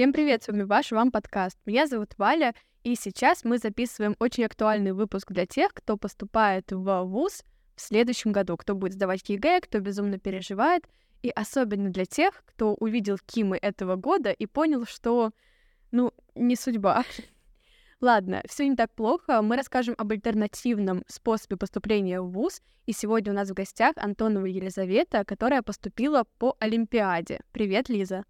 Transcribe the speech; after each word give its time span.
Всем 0.00 0.14
привет, 0.14 0.42
с 0.42 0.48
вами 0.48 0.62
ваш 0.62 0.92
Вам 0.92 1.10
подкаст. 1.10 1.58
Меня 1.66 1.86
зовут 1.86 2.14
Валя, 2.16 2.54
и 2.84 2.94
сейчас 2.94 3.44
мы 3.44 3.58
записываем 3.58 4.16
очень 4.18 4.44
актуальный 4.44 4.92
выпуск 4.92 5.30
для 5.30 5.44
тех, 5.44 5.74
кто 5.74 5.98
поступает 5.98 6.72
в 6.72 7.02
ВУЗ 7.04 7.44
в 7.76 7.80
следующем 7.82 8.32
году, 8.32 8.56
кто 8.56 8.74
будет 8.74 8.94
сдавать 8.94 9.28
ЕГЭ, 9.28 9.60
кто 9.60 9.78
безумно 9.78 10.18
переживает, 10.18 10.88
и 11.20 11.28
особенно 11.28 11.90
для 11.90 12.06
тех, 12.06 12.42
кто 12.46 12.72
увидел 12.76 13.18
КИМы 13.26 13.58
этого 13.60 13.96
года 13.96 14.30
и 14.30 14.46
понял, 14.46 14.86
что, 14.86 15.32
ну, 15.90 16.14
не 16.34 16.56
судьба. 16.56 17.04
Ладно, 18.00 18.40
все 18.48 18.66
не 18.66 18.76
так 18.76 18.94
плохо. 18.94 19.42
Мы 19.42 19.54
расскажем 19.54 19.96
об 19.98 20.10
альтернативном 20.12 21.04
способе 21.08 21.58
поступления 21.58 22.22
в 22.22 22.30
ВУЗ. 22.30 22.62
И 22.86 22.94
сегодня 22.94 23.32
у 23.32 23.36
нас 23.36 23.50
в 23.50 23.54
гостях 23.54 23.92
Антонова 23.98 24.46
Елизавета, 24.46 25.26
которая 25.26 25.60
поступила 25.60 26.24
по 26.38 26.56
Олимпиаде. 26.58 27.40
Привет, 27.52 27.90
Лиза. 27.90 28.24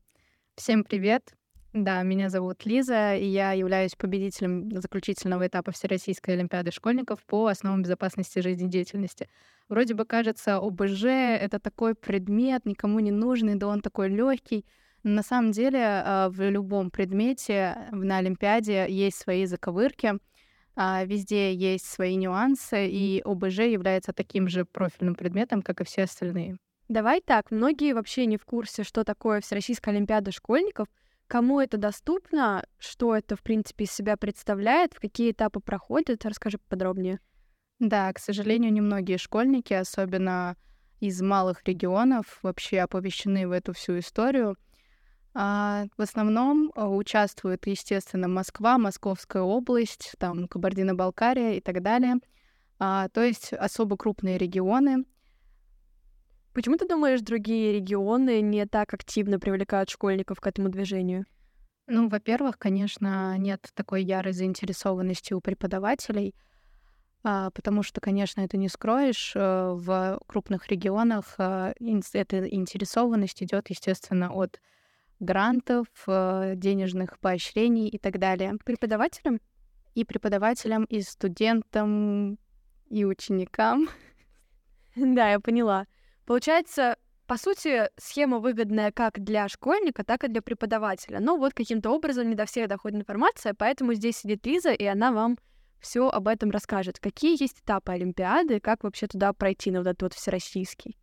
Всем 0.56 0.82
привет. 0.82 1.32
Да, 1.72 2.02
меня 2.02 2.30
зовут 2.30 2.66
Лиза, 2.66 3.14
и 3.14 3.24
я 3.26 3.52
являюсь 3.52 3.94
победителем 3.94 4.80
заключительного 4.80 5.46
этапа 5.46 5.70
Всероссийской 5.70 6.34
Олимпиады 6.34 6.72
школьников 6.72 7.24
по 7.24 7.46
основам 7.46 7.82
безопасности 7.82 8.40
жизнедеятельности. 8.40 9.28
Вроде 9.68 9.94
бы 9.94 10.04
кажется, 10.04 10.56
ОБЖ— 10.56 11.04
это 11.04 11.60
такой 11.60 11.94
предмет, 11.94 12.66
никому 12.66 12.98
не 12.98 13.12
нужный, 13.12 13.54
да 13.54 13.68
он 13.68 13.82
такой 13.82 14.08
легкий. 14.08 14.66
На 15.04 15.22
самом 15.22 15.52
деле 15.52 15.80
а, 15.80 16.28
в 16.28 16.40
любом 16.50 16.90
предмете 16.90 17.88
на 17.92 18.18
Олимпиаде 18.18 18.86
есть 18.88 19.18
свои 19.18 19.46
заковырки, 19.46 20.14
а, 20.74 21.04
везде 21.04 21.54
есть 21.54 21.86
свои 21.86 22.16
нюансы, 22.16 22.88
и 22.88 23.22
ОБЖ 23.24 23.58
является 23.60 24.12
таким 24.12 24.48
же 24.48 24.64
профильным 24.64 25.14
предметом, 25.14 25.62
как 25.62 25.80
и 25.80 25.84
все 25.84 26.02
остальные. 26.02 26.56
Давай 26.88 27.20
так, 27.20 27.52
многие 27.52 27.94
вообще 27.94 28.26
не 28.26 28.38
в 28.38 28.44
курсе, 28.44 28.82
что 28.82 29.04
такое 29.04 29.40
Всероссийская 29.40 29.94
Олимпиада 29.94 30.32
школьников, 30.32 30.88
кому 31.30 31.60
это 31.60 31.78
доступно, 31.78 32.64
что 32.78 33.16
это, 33.16 33.36
в 33.36 33.42
принципе, 33.42 33.84
из 33.84 33.92
себя 33.92 34.16
представляет, 34.16 34.92
в 34.92 35.00
какие 35.00 35.30
этапы 35.30 35.60
проходит, 35.60 36.26
расскажи 36.26 36.58
подробнее. 36.68 37.20
Да, 37.78 38.12
к 38.12 38.18
сожалению, 38.18 38.72
немногие 38.72 39.16
школьники, 39.16 39.72
особенно 39.72 40.56
из 40.98 41.22
малых 41.22 41.62
регионов, 41.64 42.38
вообще 42.42 42.80
оповещены 42.80 43.48
в 43.48 43.52
эту 43.52 43.72
всю 43.72 43.98
историю— 43.98 44.56
а, 45.32 45.84
в 45.96 46.02
основном 46.02 46.72
а, 46.74 46.88
участвуют, 46.88 47.66
естественно, 47.66 48.26
Москва, 48.26 48.78
Московская 48.78 49.42
область, 49.42 50.12
там 50.18 50.48
Кабардино-Балкария 50.48 51.54
и 51.54 51.60
так 51.60 51.82
далее. 51.82 52.16
А, 52.78 53.08
то 53.10 53.22
есть 53.22 53.52
особо 53.52 53.96
крупные 53.96 54.38
регионы. 54.38 55.04
Почему 56.52 56.76
ты 56.76 56.86
думаешь, 56.86 57.20
другие 57.20 57.72
регионы 57.72 58.40
не 58.40 58.66
так 58.66 58.92
активно 58.92 59.38
привлекают 59.38 59.88
школьников 59.88 60.40
к 60.40 60.46
этому 60.46 60.68
движению? 60.68 61.26
Ну, 61.86 62.08
во-первых, 62.08 62.58
конечно, 62.58 63.36
нет 63.38 63.68
такой 63.74 64.02
ярой 64.02 64.32
заинтересованности 64.32 65.32
у 65.32 65.40
преподавателей, 65.40 66.34
а, 67.22 67.50
потому 67.50 67.82
что, 67.82 68.00
конечно, 68.00 68.40
это 68.40 68.56
не 68.56 68.68
скроешь. 68.68 69.32
Э, 69.34 69.72
в 69.74 70.20
крупных 70.26 70.68
регионах 70.68 71.34
а, 71.38 71.72
эта 72.12 72.46
интересованность 72.48 73.42
идет, 73.42 73.70
естественно, 73.70 74.32
от 74.32 74.60
грантов, 75.20 75.86
э, 76.06 76.54
денежных 76.56 77.18
поощрений 77.18 77.88
и 77.88 77.98
так 77.98 78.18
далее. 78.18 78.54
Преподавателям? 78.64 79.40
И 79.94 80.04
преподавателям, 80.04 80.84
и 80.84 81.00
студентам, 81.02 82.38
и 82.88 83.04
ученикам. 83.04 83.88
Да, 84.96 85.30
я 85.30 85.38
поняла. 85.38 85.86
Получается, 86.30 86.96
по 87.26 87.36
сути, 87.36 87.90
схема 87.96 88.38
выгодная 88.38 88.92
как 88.92 89.18
для 89.18 89.48
школьника, 89.48 90.04
так 90.04 90.22
и 90.22 90.28
для 90.28 90.40
преподавателя. 90.40 91.18
Но 91.18 91.36
вот 91.36 91.54
каким-то 91.54 91.90
образом 91.90 92.28
не 92.28 92.36
до 92.36 92.46
всех 92.46 92.68
доходит 92.68 93.00
информация, 93.00 93.52
поэтому 93.52 93.94
здесь 93.94 94.18
сидит 94.18 94.46
Лиза, 94.46 94.70
и 94.70 94.84
она 94.84 95.10
вам 95.10 95.38
все 95.80 96.08
об 96.08 96.28
этом 96.28 96.52
расскажет. 96.52 97.00
Какие 97.00 97.32
есть 97.42 97.58
этапы 97.58 97.90
Олимпиады, 97.90 98.60
как 98.60 98.84
вообще 98.84 99.08
туда 99.08 99.32
пройти 99.32 99.72
на 99.72 99.80
вот 99.80 99.88
этот 99.88 100.02
вот 100.02 100.14
всероссийский? 100.14 100.96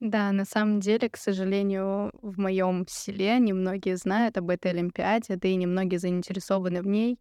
Да, 0.00 0.32
на 0.32 0.46
самом 0.46 0.80
деле, 0.80 1.10
к 1.10 1.18
сожалению, 1.18 2.12
в 2.22 2.40
моем 2.40 2.86
селе 2.88 3.38
немногие 3.38 3.98
знают 3.98 4.38
об 4.38 4.48
этой 4.48 4.70
Олимпиаде, 4.70 5.36
да 5.36 5.48
и 5.48 5.56
немногие 5.56 5.98
заинтересованы 5.98 6.80
в 6.80 6.86
ней. 6.86 7.20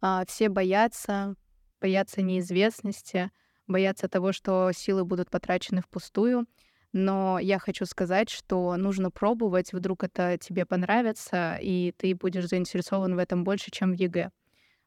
А, 0.00 0.24
все 0.24 0.48
боятся, 0.48 1.34
боятся 1.80 2.22
неизвестности, 2.22 3.32
боятся 3.72 4.08
того, 4.08 4.32
что 4.32 4.70
силы 4.72 5.04
будут 5.04 5.30
потрачены 5.30 5.80
впустую. 5.82 6.46
Но 6.92 7.38
я 7.38 7.58
хочу 7.58 7.86
сказать, 7.86 8.28
что 8.28 8.76
нужно 8.76 9.10
пробовать, 9.10 9.72
вдруг 9.72 10.04
это 10.04 10.36
тебе 10.38 10.66
понравится, 10.66 11.56
и 11.60 11.92
ты 11.96 12.14
будешь 12.14 12.46
заинтересован 12.48 13.16
в 13.16 13.18
этом 13.18 13.44
больше, 13.44 13.70
чем 13.70 13.92
в 13.92 13.94
ЕГЭ. 13.94 14.30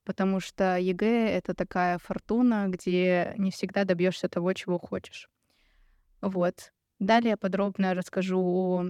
Потому 0.03 0.39
что 0.39 0.77
ЕГЭ— 0.77 1.29
это 1.37 1.55
такая 1.55 1.97
фортуна, 1.97 2.67
где 2.67 3.33
не 3.37 3.49
всегда 3.49 3.85
добьешься 3.85 4.29
того, 4.29 4.53
чего 4.53 4.77
хочешь. 4.77 5.27
Вот. 6.21 6.71
Далее 6.99 7.37
подробно 7.37 7.95
расскажу 7.95 8.39
о 8.39 8.85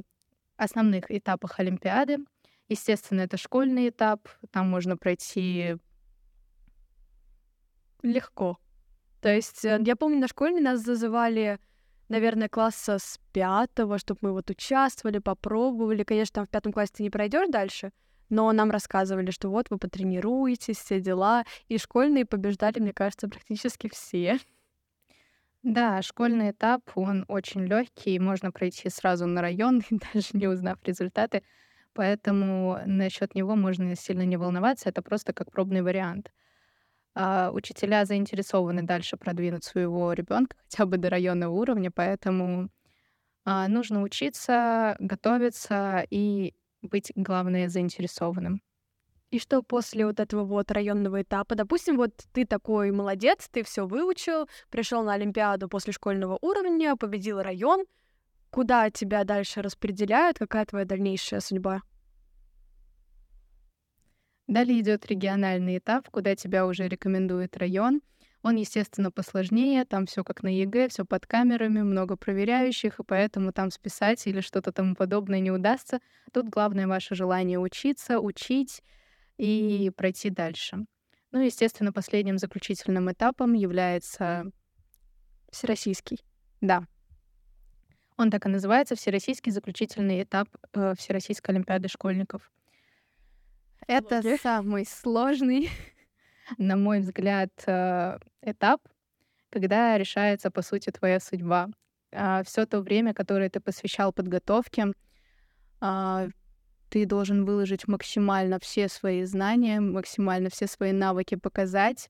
основных 0.57 1.09
этапах 1.09 1.59
Олимпиады. 1.59 2.17
Естественно, 2.67 3.21
это 3.21 3.37
школьный 3.37 3.89
этап. 3.89 4.27
Там 4.51 4.69
можно 4.69 4.97
пройти 4.97 5.77
легко. 8.01 8.57
То 9.25 9.33
есть, 9.33 9.65
э, 9.65 9.81
я 9.83 9.95
помню, 9.95 10.19
на 10.19 10.27
школьной 10.27 10.61
нас 10.61 10.81
зазывали, 10.81 11.57
наверное, 12.09 12.47
класса 12.47 12.99
с 12.99 13.19
пятого, 13.33 13.97
чтобы 13.97 14.19
мы 14.21 14.31
вот 14.33 14.51
участвовали, 14.51 15.17
попробовали. 15.17 16.03
Конечно, 16.03 16.35
там 16.35 16.45
в 16.45 16.49
пятом 16.51 16.71
классе 16.71 16.93
ты 16.97 17.03
не 17.03 17.09
пройдешь 17.09 17.49
дальше, 17.49 17.91
но 18.29 18.51
нам 18.51 18.69
рассказывали, 18.69 19.31
что 19.31 19.49
вот 19.49 19.71
вы 19.71 19.79
потренируетесь, 19.79 20.77
все 20.77 21.01
дела. 21.01 21.43
И 21.69 21.79
школьные 21.79 22.27
побеждали, 22.27 22.79
мне 22.79 22.93
кажется, 22.93 23.27
практически 23.27 23.89
все. 23.91 24.37
Да, 25.63 26.03
школьный 26.03 26.51
этап, 26.51 26.83
он 26.93 27.25
очень 27.27 27.65
легкий, 27.65 28.19
можно 28.19 28.51
пройти 28.51 28.89
сразу 28.89 29.25
на 29.25 29.41
район, 29.41 29.81
даже 30.13 30.27
не 30.33 30.47
узнав 30.47 30.77
результаты. 30.83 31.41
Поэтому 31.95 32.77
насчет 32.85 33.33
него 33.33 33.55
можно 33.55 33.95
сильно 33.95 34.21
не 34.21 34.37
волноваться, 34.37 34.89
это 34.89 35.01
просто 35.01 35.33
как 35.33 35.49
пробный 35.49 35.81
вариант. 35.81 36.29
А 37.15 37.49
учителя 37.51 38.03
заинтересованы 38.05 38.83
дальше 38.83 39.15
продвинуть 39.15 39.63
своего 39.63 40.11
ребенка 40.11 40.57
хотя 40.63 40.85
бы 40.85 40.97
до 40.97 41.09
районного 41.09 41.53
уровня, 41.53 41.89
поэтому 41.89 42.69
а, 43.45 43.67
нужно 43.69 44.01
учиться, 44.01 44.97
готовиться 44.99 46.05
и 46.09 46.53
быть, 46.81 47.13
главное, 47.15 47.69
заинтересованным. 47.69 48.61
И 49.31 49.39
что 49.39 49.63
после 49.63 50.05
вот 50.05 50.19
этого 50.19 50.43
вот 50.43 50.71
районного 50.71 51.21
этапа, 51.21 51.55
допустим, 51.55 51.97
вот 51.97 52.11
ты 52.31 52.45
такой 52.45 52.91
молодец, 52.91 53.47
ты 53.51 53.63
все 53.63 53.85
выучил, 53.87 54.47
пришел 54.69 55.03
на 55.03 55.13
Олимпиаду 55.13 55.67
после 55.67 55.93
школьного 55.93 56.37
уровня, 56.41 56.95
победил 56.95 57.41
район, 57.41 57.85
куда 58.49 58.89
тебя 58.89 59.23
дальше 59.23 59.61
распределяют, 59.61 60.37
какая 60.37 60.65
твоя 60.65 60.85
дальнейшая 60.85 61.39
судьба? 61.39 61.81
Далее 64.47 64.79
идет 64.79 65.05
региональный 65.07 65.79
этап, 65.79 66.09
куда 66.09 66.35
тебя 66.35 66.65
уже 66.65 66.87
рекомендует 66.87 67.57
район. 67.57 68.01
Он, 68.43 68.55
естественно, 68.57 69.09
посложнее, 69.09 69.85
там 69.85 70.05
все 70.05 70.23
как 70.23 70.43
на 70.43 70.55
ЕГЭ, 70.55 70.89
все 70.89 71.03
под 71.03 71.25
камерами, 71.25 71.81
много 71.81 72.15
проверяющих, 72.15 72.99
и 72.99 73.03
поэтому 73.03 73.51
там 73.51 73.71
списать 73.71 74.27
или 74.27 74.41
что-то 74.41 74.71
тому 74.71 74.93
подобное 74.93 75.39
не 75.39 75.49
удастся. 75.49 75.99
Тут 76.31 76.49
главное 76.49 76.87
ваше 76.87 77.15
желание 77.15 77.57
учиться, 77.57 78.19
учить, 78.19 78.83
и 79.37 79.91
пройти 79.95 80.29
дальше. 80.29 80.85
Ну, 81.31 81.39
естественно, 81.39 81.91
последним 81.91 82.37
заключительным 82.37 83.11
этапом 83.11 83.53
является 83.53 84.45
всероссийский. 85.51 86.19
Да. 86.61 86.85
Он 88.17 88.31
так 88.31 88.45
и 88.45 88.49
называется 88.49 88.95
Всероссийский 88.95 89.51
заключительный 89.51 90.23
этап 90.23 90.47
э, 90.73 90.93
Всероссийской 90.97 91.53
Олимпиады 91.53 91.89
школьников. 91.89 92.49
Это 93.87 94.19
okay. 94.19 94.39
самый 94.41 94.85
сложный, 94.85 95.69
на 96.57 96.75
мой 96.75 96.99
взгляд, 96.99 97.51
э, 97.67 98.17
этап, 98.41 98.81
когда 99.49 99.97
решается, 99.97 100.51
по 100.51 100.61
сути, 100.61 100.89
твоя 100.89 101.19
судьба. 101.19 101.69
Э, 102.11 102.43
все 102.45 102.65
то 102.65 102.81
время, 102.81 103.13
которое 103.13 103.49
ты 103.49 103.59
посвящал 103.59 104.11
подготовке, 104.11 104.87
э, 105.81 106.29
ты 106.89 107.05
должен 107.05 107.45
выложить 107.45 107.87
максимально 107.87 108.59
все 108.59 108.87
свои 108.87 109.23
знания, 109.23 109.79
максимально 109.79 110.49
все 110.49 110.67
свои 110.67 110.91
навыки 110.91 111.35
показать. 111.35 112.09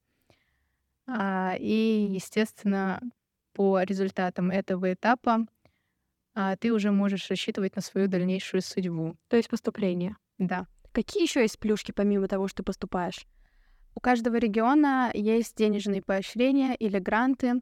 А, 1.07 1.55
и, 1.59 2.07
естественно, 2.11 3.01
по 3.53 3.81
результатам 3.81 4.51
этого 4.51 4.93
этапа 4.93 5.45
а, 6.33 6.55
ты 6.57 6.73
уже 6.73 6.91
можешь 6.91 7.29
рассчитывать 7.29 7.75
на 7.75 7.81
свою 7.81 8.07
дальнейшую 8.07 8.61
судьбу. 8.61 9.15
То 9.27 9.37
есть 9.37 9.49
поступление. 9.49 10.17
Да. 10.37 10.67
Какие 10.95 11.23
еще 11.23 11.41
есть 11.41 11.59
плюшки, 11.59 11.91
помимо 11.91 12.29
того, 12.29 12.47
что 12.47 12.63
поступаешь? 12.63 13.27
У 13.95 13.99
каждого 13.99 14.37
региона 14.37 15.11
есть 15.13 15.57
денежные 15.57 16.01
поощрения 16.01 16.73
или 16.73 16.99
гранты. 16.99 17.55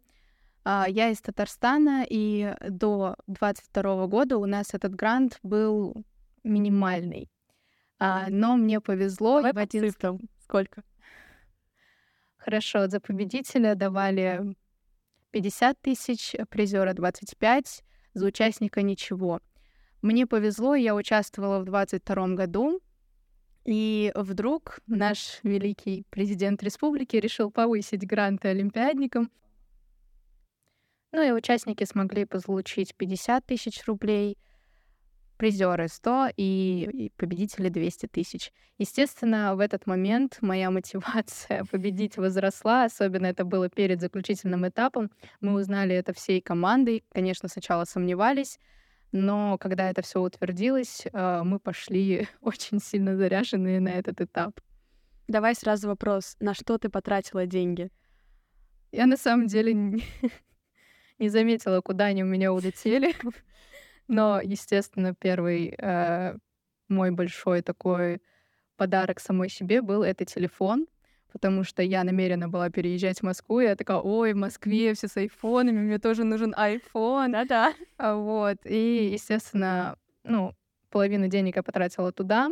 А, 0.64 0.86
я 0.88 1.10
из 1.10 1.20
Татарстана, 1.20 2.06
и 2.08 2.54
до 2.70 3.16
22 3.26 4.06
года 4.06 4.38
у 4.38 4.46
нас 4.46 4.76
этот 4.76 4.94
грант 4.94 5.40
был 5.42 5.96
минимальный. 6.44 7.28
А, 7.98 8.28
но 8.30 8.56
мне 8.56 8.80
повезло. 8.80 9.38
Давай 9.38 9.54
в 9.54 9.58
один... 9.58 9.90
цифрам. 9.90 10.20
Сколько? 10.44 10.84
Хорошо, 12.38 12.88
за 12.88 13.00
победителя 13.00 13.74
давали 13.74 14.56
50 15.32 15.82
тысяч, 15.82 16.36
призера 16.52 16.94
25, 16.94 17.84
за 18.14 18.26
участника 18.28 18.84
ничего. 18.84 19.40
Мне 20.04 20.28
повезло, 20.28 20.76
я 20.76 20.94
участвовала 20.94 21.62
в 21.62 21.66
22 21.66 22.28
году, 22.36 22.80
и 23.66 24.12
вдруг 24.16 24.80
наш 24.88 25.40
великий 25.44 26.06
президент 26.10 26.62
республики 26.64 27.16
решил 27.16 27.52
повысить 27.52 28.06
гранты 28.06 28.50
олимпиадникам. 28.50 29.32
Ну 31.12 31.22
и 31.22 31.32
участники 31.32 31.84
смогли 31.84 32.26
получить 32.26 32.96
50 32.96 33.46
тысяч 33.46 33.86
рублей, 33.86 34.38
призеры 35.38 35.88
100 35.88 36.30
и, 36.38 36.90
и 36.92 37.10
победители 37.18 37.70
200 37.70 38.08
тысяч. 38.08 38.52
Естественно, 38.78 39.56
в 39.56 39.60
этот 39.60 39.86
момент 39.86 40.38
моя 40.42 40.72
мотивация 40.72 41.66
победить 41.66 42.18
возросла, 42.18 42.86
особенно 42.86 43.28
это 43.28 43.46
было 43.46 43.70
перед 43.70 44.02
заключительным 44.02 44.68
этапом. 44.68 45.12
Мы 45.42 45.54
узнали 45.54 45.96
это 45.96 46.14
всей 46.14 46.42
командой, 46.42 47.04
конечно, 47.12 47.48
сначала 47.48 47.86
сомневались, 47.86 48.60
но 49.14 49.60
когда 49.60 49.90
это 49.92 50.02
все 50.02 50.20
утвердилось, 50.22 51.06
э, 51.06 51.42
мы 51.44 51.60
пошли 51.60 52.28
очень 52.42 52.80
сильно 52.80 53.16
заряженные 53.16 53.80
на 53.80 53.90
этот 53.90 54.20
этап. 54.20 54.60
Давай 55.28 55.56
сразу 55.56 55.88
вопрос. 55.88 56.36
На 56.40 56.54
что 56.54 56.78
ты 56.80 56.90
потратила 56.90 57.46
деньги? 57.46 57.90
Я 58.92 59.06
на 59.06 59.16
самом 59.16 59.48
деле 59.48 59.74
не 61.20 61.30
заметила, 61.30 61.80
куда 61.82 62.06
они 62.06 62.24
у 62.24 62.28
меня 62.28 62.52
улетели. 62.52 63.16
Но, 64.08 64.42
естественно, 64.42 65.14
первый 65.14 65.76
э, 65.78 66.36
мой 66.90 67.12
большой 67.12 67.62
такой 67.62 68.20
подарок 68.78 69.20
самой 69.20 69.50
себе 69.50 69.84
был 69.84 70.02
это 70.02 70.26
телефон, 70.26 70.88
потому 71.34 71.64
что 71.64 71.82
я 71.84 72.04
намерена 72.04 72.48
была 72.48 72.70
переезжать 72.70 73.20
в 73.20 73.24
Москву, 73.24 73.60
и 73.60 73.66
я 73.66 73.76
такая, 73.76 73.98
ой, 73.98 74.34
в 74.34 74.38
Москве 74.38 74.94
все 74.94 75.08
с 75.08 75.18
айфонами, 75.18 75.80
мне 75.80 76.00
тоже 76.00 76.24
нужен 76.24 76.54
айфон. 76.56 77.32
Да-да. 77.32 77.74
А 77.98 78.16
вот, 78.16 78.58
и, 78.64 79.10
естественно, 79.12 79.98
ну, 80.24 80.54
половину 80.92 81.28
денег 81.28 81.58
я 81.58 81.64
потратила 81.64 82.12
туда, 82.12 82.52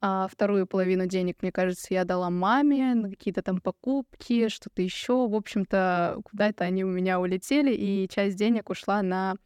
а 0.00 0.28
вторую 0.28 0.66
половину 0.66 1.06
денег, 1.06 1.38
мне 1.42 1.50
кажется, 1.50 1.94
я 1.94 2.04
дала 2.04 2.28
маме 2.28 2.94
на 2.94 3.08
какие-то 3.08 3.40
там 3.40 3.60
покупки, 3.60 4.48
что-то 4.48 4.82
еще. 4.82 5.28
В 5.28 5.34
общем-то, 5.34 6.20
куда-то 6.24 6.64
они 6.64 6.84
у 6.84 6.88
меня 6.88 7.18
улетели, 7.20 7.72
и 7.72 8.08
часть 8.08 8.36
денег 8.36 8.68
ушла 8.68 9.00
на 9.02 9.36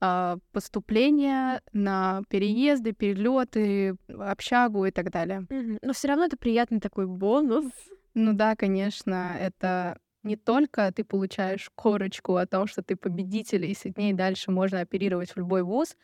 а, 0.00 0.36
поступления, 0.52 1.62
на 1.72 2.22
переезды, 2.28 2.92
перелеты, 2.92 3.96
общагу 4.08 4.84
и 4.84 4.90
так 4.90 5.10
далее. 5.10 5.46
Но 5.80 5.92
все 5.94 6.08
равно 6.08 6.26
это 6.26 6.36
приятный 6.36 6.80
такой 6.80 7.06
бонус. 7.06 7.64
Ну 8.14 8.32
да, 8.32 8.54
конечно, 8.54 9.36
это 9.38 9.98
не 10.22 10.36
только 10.36 10.90
ты 10.92 11.04
получаешь 11.04 11.70
корочку 11.74 12.36
о 12.36 12.46
том, 12.46 12.66
что 12.66 12.82
ты 12.82 12.96
победитель, 12.96 13.66
и 13.66 13.74
с 13.74 13.84
ней 13.96 14.12
дальше 14.12 14.50
можно 14.50 14.80
оперировать 14.80 15.30
в 15.32 15.36
любой 15.36 15.62
вуз, 15.62 15.96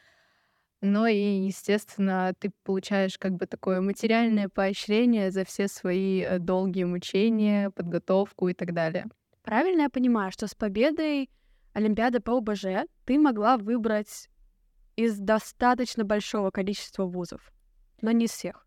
но 0.80 1.06
и, 1.06 1.46
естественно, 1.46 2.34
ты 2.38 2.50
получаешь 2.64 3.18
как 3.18 3.32
бы 3.32 3.46
такое 3.46 3.80
материальное 3.80 4.48
поощрение 4.48 5.30
за 5.30 5.44
все 5.44 5.68
свои 5.68 6.22
э, 6.22 6.38
долгие 6.38 6.84
мучения, 6.84 7.70
подготовку 7.70 8.48
и 8.48 8.54
так 8.54 8.72
далее. 8.72 9.06
Правильно 9.42 9.82
я 9.82 9.90
понимаю, 9.90 10.32
что 10.32 10.46
с 10.46 10.54
победой 10.54 11.30
Олимпиады 11.74 12.20
по 12.20 12.38
ОБЖ 12.38 12.86
ты 13.04 13.18
могла 13.18 13.56
выбрать 13.56 14.28
из 14.96 15.18
достаточно 15.18 16.04
большого 16.04 16.50
количества 16.50 17.04
вузов, 17.04 17.52
но 18.02 18.10
не 18.10 18.24
из 18.24 18.30
всех. 18.30 18.66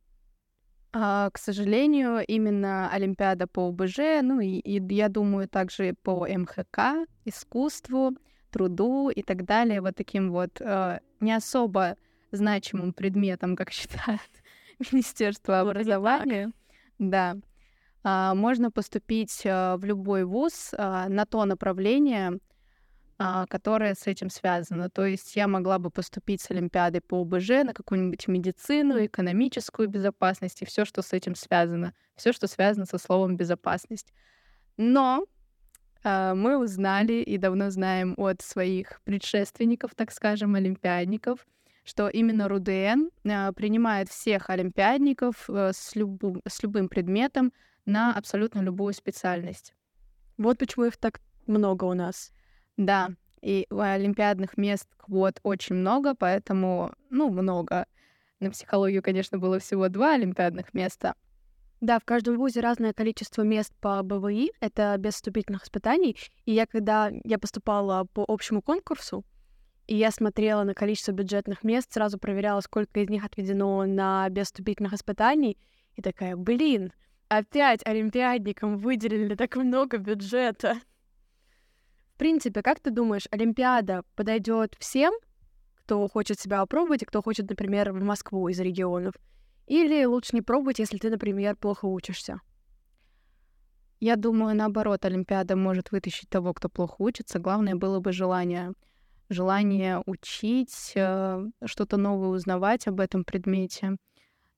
А, 0.96 1.32
к 1.32 1.40
сожалению, 1.40 2.24
именно 2.28 2.88
Олимпиада 2.92 3.48
по 3.48 3.70
ОБЖ, 3.70 4.22
ну 4.22 4.40
и, 4.40 4.60
и 4.60 4.94
я 4.94 5.10
думаю 5.10 5.50
также 5.50 5.96
по 6.04 6.28
МХК, 6.28 7.08
искусству, 7.26 8.12
труду 8.52 9.10
и 9.10 9.24
так 9.24 9.44
далее, 9.44 9.82
вот 9.82 9.96
таким 9.96 10.32
вот 10.32 10.62
э, 10.62 11.00
не 11.20 11.34
особо 11.34 11.98
значимым 12.32 12.94
предметом, 12.94 13.56
как 13.56 13.72
считает 13.72 14.22
Министерство 14.92 15.62
образования. 15.62 16.52
Да. 17.00 17.38
А, 18.04 18.36
можно 18.36 18.70
поступить 18.70 19.42
э, 19.46 19.76
в 19.78 19.86
любой 19.86 20.26
вуз 20.26 20.76
а, 20.78 21.10
на 21.10 21.26
то 21.26 21.44
направление, 21.46 22.38
а, 23.20 23.46
которое 23.46 23.94
с 23.94 24.08
этим 24.08 24.30
связано. 24.30 24.90
То 24.90 25.06
есть 25.06 25.36
я 25.36 25.48
могла 25.48 25.78
бы 25.78 25.92
поступить 25.92 26.42
с 26.42 26.50
Олимпиадой 26.50 27.02
по 27.02 27.22
ОБЖ 27.22 27.50
на 27.64 27.74
какую-нибудь 27.74 28.28
медицину, 28.28 29.06
экономическую 29.06 29.88
безопасность 29.88 30.62
и 30.62 30.66
все, 30.66 30.84
что 30.84 31.02
с 31.02 31.14
этим 31.14 31.36
связано. 31.36 31.94
Все, 32.16 32.34
что 32.34 32.48
связано 32.48 32.86
со 32.86 32.98
словом 32.98 33.38
безопасность. 33.38 34.12
Но 34.78 35.26
э, 36.04 36.34
мы 36.34 36.58
узнали 36.58 37.14
и 37.14 37.38
давно 37.38 37.70
знаем 37.70 38.16
от 38.18 38.42
своих 38.42 39.00
предшественников, 39.04 39.94
так 39.96 40.12
скажем, 40.12 40.56
олимпиадников, 40.56 41.46
что 41.84 42.08
именно 42.08 42.48
РУДН 42.48 43.10
э, 43.26 43.52
принимает 43.54 44.10
всех 44.10 44.50
олимпиадников 44.50 45.50
э, 45.50 45.72
с, 45.74 45.96
любым, 45.96 46.42
с 46.48 46.64
любым 46.64 46.90
предметом 46.90 47.54
на 47.86 48.16
абсолютно 48.16 48.62
любую 48.62 48.94
специальность. 48.94 49.76
Вот 50.38 50.58
почему 50.58 50.86
их 50.86 50.98
так 50.98 51.22
много 51.46 51.84
у 51.86 51.94
нас. 51.94 52.32
Да, 52.78 53.12
и 53.42 53.68
олимпиадных 53.70 54.58
мест 54.58 54.88
квот 54.98 55.40
очень 55.44 55.76
много, 55.76 56.16
поэтому, 56.16 56.92
ну, 57.10 57.30
много. 57.30 57.86
На 58.40 58.52
психологию, 58.52 59.04
конечно, 59.04 59.38
было 59.38 59.60
всего 59.60 59.90
два 59.90 60.14
олимпиадных 60.14 60.74
места. 60.74 61.16
Да, 61.82 62.00
в 62.00 62.06
каждом 62.06 62.38
вузе 62.38 62.62
разное 62.62 62.94
количество 62.94 63.42
мест 63.42 63.74
по 63.82 64.02
БВИ, 64.04 64.54
это 64.62 64.96
без 64.98 65.16
вступительных 65.16 65.66
испытаний. 65.66 66.16
И 66.46 66.54
я, 66.54 66.66
когда 66.66 67.12
я 67.26 67.38
поступала 67.38 68.06
по 68.06 68.24
общему 68.26 68.62
конкурсу, 68.62 69.26
и 69.88 69.96
я 69.98 70.12
смотрела 70.12 70.64
на 70.64 70.74
количество 70.74 71.12
бюджетных 71.12 71.66
мест, 71.66 71.92
сразу 71.92 72.18
проверяла, 72.18 72.62
сколько 72.62 73.02
из 73.02 73.10
них 73.10 73.26
отведено 73.26 73.86
на 73.86 74.30
без 74.30 74.46
вступительных 74.46 74.94
испытаний, 74.94 75.58
и 75.96 76.02
такая, 76.02 76.38
блин, 76.38 76.94
опять 77.28 77.86
олимпиадникам 77.86 78.78
выделили 78.78 79.36
так 79.36 79.58
много 79.58 79.98
бюджета. 79.98 80.78
Принципе, 82.24 82.62
как 82.62 82.80
ты 82.80 82.90
думаешь, 82.90 83.28
Олимпиада 83.32 84.04
подойдет 84.16 84.78
всем, 84.80 85.14
кто 85.76 86.08
хочет 86.08 86.40
себя 86.40 86.62
опробовать 86.62 87.02
и 87.02 87.06
кто 87.06 87.22
хочет, 87.22 87.50
например, 87.50 87.92
в 87.92 88.02
Москву 88.02 88.48
из 88.48 88.62
регионов? 88.62 89.14
Или 89.68 90.06
лучше 90.06 90.30
не 90.34 90.42
пробовать, 90.42 90.80
если 90.80 90.98
ты, 90.98 91.10
например, 91.10 91.58
плохо 91.58 91.84
учишься? 91.84 92.40
Я 94.00 94.16
думаю, 94.16 94.56
наоборот, 94.56 95.04
Олимпиада 95.04 95.58
может 95.58 95.92
вытащить 95.92 96.30
того, 96.30 96.54
кто 96.54 96.70
плохо 96.70 96.96
учится. 97.00 97.40
Главное 97.40 97.76
было 97.76 98.00
бы 98.00 98.14
желание. 98.14 98.72
Желание 99.28 100.02
учить, 100.06 100.94
э, 100.96 101.46
что-то 101.66 101.98
новое 101.98 102.30
узнавать 102.30 102.88
об 102.88 103.02
этом 103.02 103.26
предмете, 103.26 103.98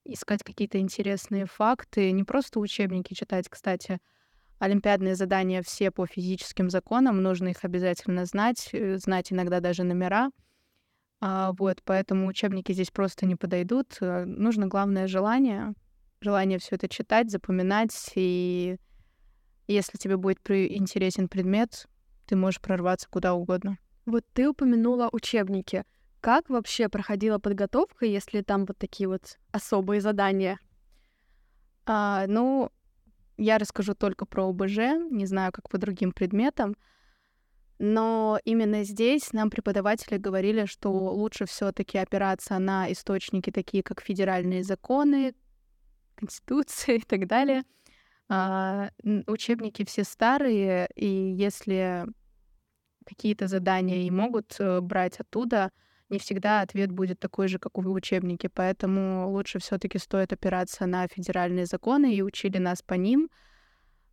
искать 0.04 0.44
какие-то 0.44 0.78
интересные 0.78 1.48
факты, 1.48 2.12
не 2.12 2.24
просто 2.24 2.60
учебники 2.60 3.16
читать, 3.16 3.50
кстати, 3.50 3.98
Олимпиадные 4.60 5.16
задания 5.16 5.62
все 5.62 5.92
по 5.92 6.06
физическим 6.06 6.70
законам, 6.70 7.22
нужно 7.22 7.50
их 7.50 7.64
обязательно 7.64 8.26
знать, 8.26 8.70
э, 8.72 8.98
знать 8.98 9.32
иногда 9.34 9.60
даже 9.60 9.84
номера. 9.84 10.32
А, 11.22 11.52
вот, 11.58 11.82
поэтому 11.84 12.28
учебники 12.28 12.72
здесь 12.72 12.92
просто 12.92 13.26
не 13.26 13.36
подойдут. 13.36 13.98
Э, 14.00 14.26
нужно 14.26 14.68
главное 14.68 15.08
желание, 15.08 15.74
желание 16.22 16.60
все 16.60 16.76
это 16.76 16.88
читать, 16.88 17.32
запоминать, 17.32 18.12
и 18.16 18.78
если 19.68 19.98
тебе 19.98 20.18
будет 20.18 20.40
интересен 20.50 21.28
предмет, 21.28 21.88
ты 22.26 22.36
можешь 22.36 22.62
прорваться 22.62 23.10
куда 23.10 23.34
угодно. 23.34 23.78
Вот 24.06 24.24
ты 24.34 24.48
упомянула 24.48 25.10
учебники. 25.12 25.84
Как 26.22 26.50
вообще 26.50 26.90
проходила 26.90 27.40
подготовка, 27.40 28.06
если 28.06 28.42
там 28.42 28.66
вот 28.66 28.78
такие 28.78 29.08
вот 29.08 29.38
особые 29.52 30.02
задания? 30.02 30.60
А, 31.86 32.26
ну, 32.28 32.72
я 33.38 33.58
расскажу 33.58 33.96
только 33.96 34.26
про 34.26 34.48
ОБЖ, 34.48 34.78
не 35.12 35.26
знаю, 35.26 35.52
как 35.52 35.70
по 35.70 35.78
другим 35.78 36.12
предметам. 36.12 36.76
Но 37.78 38.40
именно 38.46 38.84
здесь 38.84 39.34
нам 39.34 39.50
преподаватели 39.50 40.18
говорили, 40.18 40.66
что 40.66 40.92
лучше 40.92 41.46
все-таки 41.46 41.98
опираться 41.98 42.58
на 42.58 42.92
источники, 42.92 43.52
такие 43.52 43.84
как 43.84 44.02
федеральные 44.02 44.64
законы, 44.64 45.36
конституция 46.16 46.96
и 46.98 47.02
так 47.02 47.28
далее. 47.28 47.64
А, 48.28 48.90
учебники 49.28 49.86
все 49.86 50.04
старые, 50.04 50.90
и 50.96 51.06
если 51.06 52.06
какие-то 53.06 53.48
задания 53.48 54.08
и 54.08 54.10
могут 54.10 54.56
э, 54.60 54.82
брать 54.82 55.20
оттуда, 55.20 55.72
не 56.16 56.20
всегда 56.20 56.62
ответ 56.62 56.92
будет 56.92 57.20
такой 57.20 57.48
же, 57.48 57.60
как 57.60 57.78
в 57.78 57.92
учебнике. 57.92 58.50
Поэтому 58.50 59.30
лучше 59.30 59.60
все-таки 59.60 60.00
стоит 60.00 60.32
опираться 60.32 60.86
на 60.86 61.08
федеральные 61.08 61.66
законы 61.66 62.16
и 62.16 62.22
учили 62.22 62.58
нас 62.58 62.82
по 62.82 62.94
ним. 62.94 63.30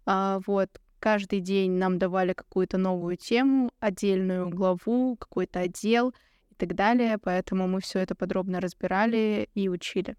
А, 0.04 0.40
вот 0.46 0.68
каждый 0.98 1.40
день 1.40 1.72
нам 1.72 1.98
давали 1.98 2.32
какую-то 2.32 2.76
новую 2.78 3.16
тему, 3.16 3.70
отдельную 3.80 4.48
главу, 4.50 5.16
какой-то 5.16 5.60
отдел, 5.60 6.12
и 6.50 6.54
так 6.56 6.74
далее. 6.74 7.18
Поэтому 7.18 7.68
мы 7.68 7.80
все 7.80 8.00
это 8.00 8.14
подробно 8.14 8.60
разбирали 8.60 9.48
и 9.54 9.68
учили. 9.68 10.16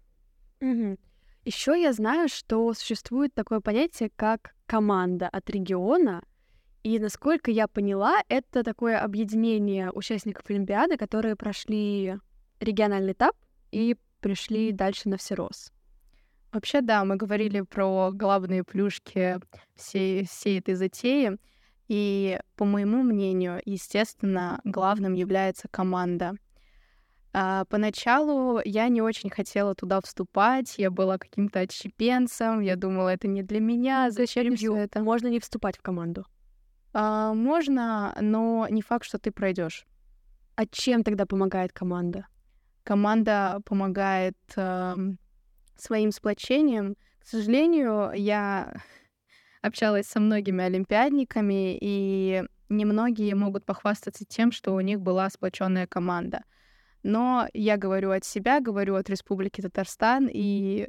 Угу. 0.60 0.96
Еще 1.44 1.82
я 1.82 1.92
знаю, 1.92 2.28
что 2.28 2.72
существует 2.72 3.34
такое 3.34 3.60
понятие, 3.60 4.10
как 4.16 4.54
команда 4.66 5.28
от 5.28 5.50
региона. 5.50 6.22
И 6.84 6.98
насколько 6.98 7.50
я 7.50 7.66
поняла, 7.66 8.22
это 8.28 8.62
такое 8.62 9.00
объединение 9.00 9.90
участников 9.90 10.44
Олимпиады, 10.50 10.98
которые 10.98 11.34
прошли 11.34 12.18
региональный 12.60 13.12
этап 13.12 13.34
и 13.72 13.96
пришли 14.20 14.70
дальше 14.70 15.08
на 15.08 15.16
всерос. 15.16 15.72
Вообще, 16.52 16.82
да, 16.82 17.02
мы 17.06 17.16
говорили 17.16 17.62
про 17.62 18.10
главные 18.12 18.64
плюшки 18.64 19.40
всей, 19.74 20.26
всей 20.26 20.58
этой 20.58 20.74
затеи. 20.74 21.38
И, 21.88 22.38
по 22.54 22.66
моему 22.66 23.02
мнению, 23.02 23.62
естественно, 23.64 24.60
главным 24.64 25.14
является 25.14 25.68
команда. 25.68 26.34
А, 27.32 27.64
поначалу 27.64 28.60
я 28.62 28.88
не 28.88 29.00
очень 29.00 29.30
хотела 29.30 29.74
туда 29.74 30.02
вступать, 30.02 30.74
я 30.76 30.90
была 30.90 31.16
каким-то 31.16 31.60
отщепенцем, 31.60 32.60
я 32.60 32.76
думала, 32.76 33.08
это 33.08 33.26
не 33.26 33.42
для 33.42 33.60
меня, 33.60 34.10
зачем 34.10 34.54
все 34.54 34.76
это? 34.76 35.02
Можно 35.02 35.28
не 35.28 35.40
вступать 35.40 35.78
в 35.78 35.82
команду. 35.82 36.26
А, 36.94 37.34
можно, 37.34 38.16
но 38.20 38.68
не 38.70 38.80
факт, 38.80 39.04
что 39.04 39.18
ты 39.18 39.32
пройдешь. 39.32 39.84
А 40.54 40.64
чем 40.66 41.02
тогда 41.02 41.26
помогает 41.26 41.72
команда? 41.72 42.28
Команда 42.84 43.60
помогает 43.64 44.38
э, 44.56 44.94
своим 45.76 46.12
сплочением. 46.12 46.94
К 47.18 47.26
сожалению, 47.26 48.12
я 48.14 48.72
общалась 49.62 50.06
со 50.06 50.20
многими 50.20 50.62
олимпиадниками, 50.62 51.76
и 51.80 52.44
немногие 52.68 53.34
могут 53.34 53.64
похвастаться 53.66 54.24
тем, 54.24 54.52
что 54.52 54.72
у 54.74 54.80
них 54.80 55.00
была 55.00 55.28
сплоченная 55.30 55.88
команда. 55.88 56.44
Но 57.02 57.48
я 57.52 57.76
говорю 57.76 58.12
от 58.12 58.24
себя, 58.24 58.60
говорю 58.60 58.94
от 58.94 59.10
Республики 59.10 59.60
Татарстан, 59.60 60.28
и 60.32 60.88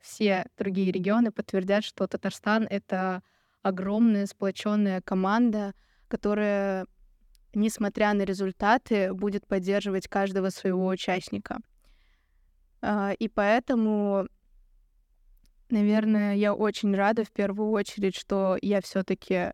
все 0.00 0.46
другие 0.58 0.92
регионы 0.92 1.32
подтвердят, 1.32 1.82
что 1.82 2.06
Татарстан— 2.06 2.66
это 2.70 3.22
огромная 3.64 4.26
сплоченная 4.26 5.00
команда, 5.00 5.72
которая, 6.06 6.86
несмотря 7.54 8.12
на 8.12 8.22
результаты, 8.22 9.12
будет 9.14 9.46
поддерживать 9.46 10.06
каждого 10.06 10.50
своего 10.50 10.86
участника. 10.86 11.58
А, 12.82 13.12
и 13.18 13.26
поэтому, 13.26 14.28
наверное, 15.70 16.34
я 16.34 16.52
очень 16.54 16.94
рада 16.94 17.24
в 17.24 17.32
первую 17.32 17.70
очередь, 17.70 18.14
что 18.14 18.58
я 18.60 18.82
все-таки 18.82 19.52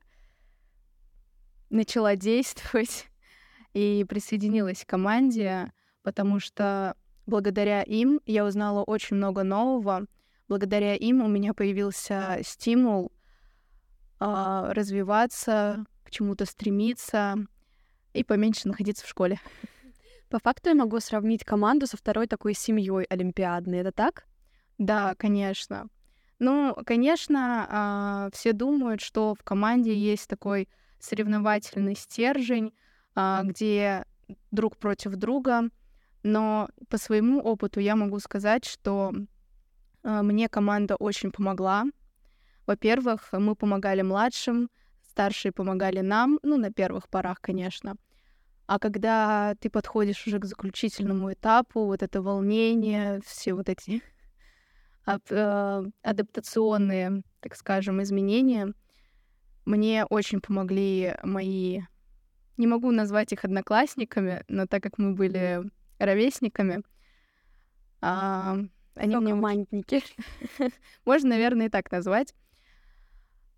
начала 1.71 2.17
действовать 2.17 3.07
и 3.75 4.05
присоединилась 4.09 4.85
к 4.85 4.88
команде, 4.88 5.73
потому 6.02 6.40
что 6.40 6.97
благодаря 7.26 7.83
им 7.83 8.21
я 8.26 8.45
узнала 8.45 8.83
очень 8.83 9.17
много 9.17 9.45
нового. 9.45 10.07
Благодаря 10.49 10.97
им 10.97 11.23
у 11.23 11.29
меня 11.29 11.55
появился 11.55 12.40
стимул 12.43 13.12
э, 14.21 14.73
развиваться, 14.73 15.85
к 16.05 16.11
чему-то 16.11 16.45
стремиться 16.45 17.37
и 18.12 18.25
поменьше 18.25 18.69
находиться 18.69 19.07
в 19.07 19.09
школе. 19.09 19.41
По 20.29 20.39
факту 20.39 20.69
я 20.69 20.75
могу 20.75 21.00
сравнить 21.00 21.45
команду 21.45 21.87
со 21.87 21.97
второй 21.97 22.27
такой 22.27 22.55
семьей 22.55 23.05
олимпиадной. 23.05 23.79
Это 23.79 23.93
так? 23.93 24.27
Да, 24.79 25.15
конечно. 25.17 25.89
Ну, 26.39 26.77
конечно, 26.87 28.29
э, 28.31 28.37
все 28.37 28.53
думают, 28.53 29.00
что 29.00 29.35
в 29.35 29.43
команде 29.43 29.95
есть 29.95 30.29
такой 30.29 30.69
соревновательный 31.00 31.97
стержень, 31.97 32.73
а, 33.15 33.43
где 33.43 34.05
друг 34.50 34.77
против 34.77 35.17
друга. 35.17 35.65
Но 36.23 36.69
по 36.89 36.99
своему 36.99 37.41
опыту 37.41 37.81
я 37.81 37.97
могу 37.97 38.21
сказать, 38.21 38.65
что 38.65 39.12
а, 40.03 40.23
мне 40.23 40.49
команда 40.49 40.97
очень 40.97 41.33
помогла. 41.33 41.85
Во-первых, 42.71 43.31
мы 43.33 43.57
помогали 43.57 44.03
младшим, 44.03 44.71
старшие 45.03 45.50
помогали 45.50 46.03
нам, 46.03 46.39
ну, 46.45 46.57
на 46.57 46.73
первых 46.73 47.09
порах, 47.09 47.41
конечно. 47.41 47.97
А 48.67 48.79
когда 48.79 49.57
ты 49.59 49.69
подходишь 49.69 50.25
уже 50.29 50.39
к 50.39 50.45
заключительному 50.45 51.33
этапу, 51.33 51.87
вот 51.87 52.05
это 52.05 52.23
волнение, 52.23 53.21
все 53.27 53.55
вот 53.55 53.69
эти 53.69 54.00
а, 55.05 55.83
адаптационные, 56.03 57.25
так 57.41 57.57
скажем, 57.57 58.00
изменения, 58.03 58.73
мне 59.65 60.05
очень 60.05 60.41
помогли 60.41 61.17
мои 61.25 61.81
не 62.57 62.69
могу 62.69 62.93
назвать 62.93 63.33
их 63.33 63.45
одноклассниками, 63.45 64.45
но 64.47 64.69
так 64.69 64.81
как 64.81 64.97
мы 64.97 65.15
были 65.15 65.61
ровесниками, 65.99 66.85
а, 68.00 68.59
они 68.95 69.17
мне 69.17 69.35
мантники. 69.35 70.05
Можно, 71.05 71.31
наверное, 71.31 71.67
и 71.67 71.69
так 71.69 71.91
назвать. 71.91 72.33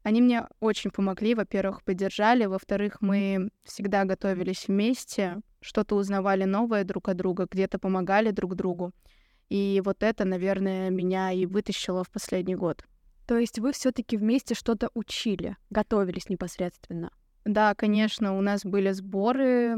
Они 0.02 0.20
мне 0.20 0.46
очень 0.60 0.90
помогли. 0.90 1.34
Во-первых, 1.34 1.82
поддержали. 1.84 2.46
Во-вторых, 2.46 2.98
мы 3.00 3.50
всегда 3.64 4.04
готовились 4.04 4.66
вместе, 4.68 5.38
что-то 5.60 5.94
узнавали 5.96 6.44
новое 6.44 6.84
друг 6.84 7.08
от 7.08 7.16
друга, 7.16 7.46
где-то 7.50 7.78
помогали 7.78 8.30
друг 8.30 8.56
другу. 8.56 8.92
И 9.48 9.80
вот 9.84 10.02
это, 10.02 10.24
наверное, 10.24 10.90
меня 10.90 11.30
и 11.30 11.46
вытащило 11.46 12.04
в 12.04 12.10
последний 12.10 12.56
год. 12.56 12.84
То 13.26 13.38
есть 13.38 13.58
вы 13.58 13.72
все-таки 13.72 14.16
вместе 14.16 14.54
что-то 14.54 14.90
учили, 14.94 15.56
готовились 15.70 16.28
непосредственно? 16.28 17.10
Да, 17.44 17.74
конечно, 17.74 18.36
у 18.36 18.40
нас 18.40 18.64
были 18.64 18.90
сборы. 18.92 19.76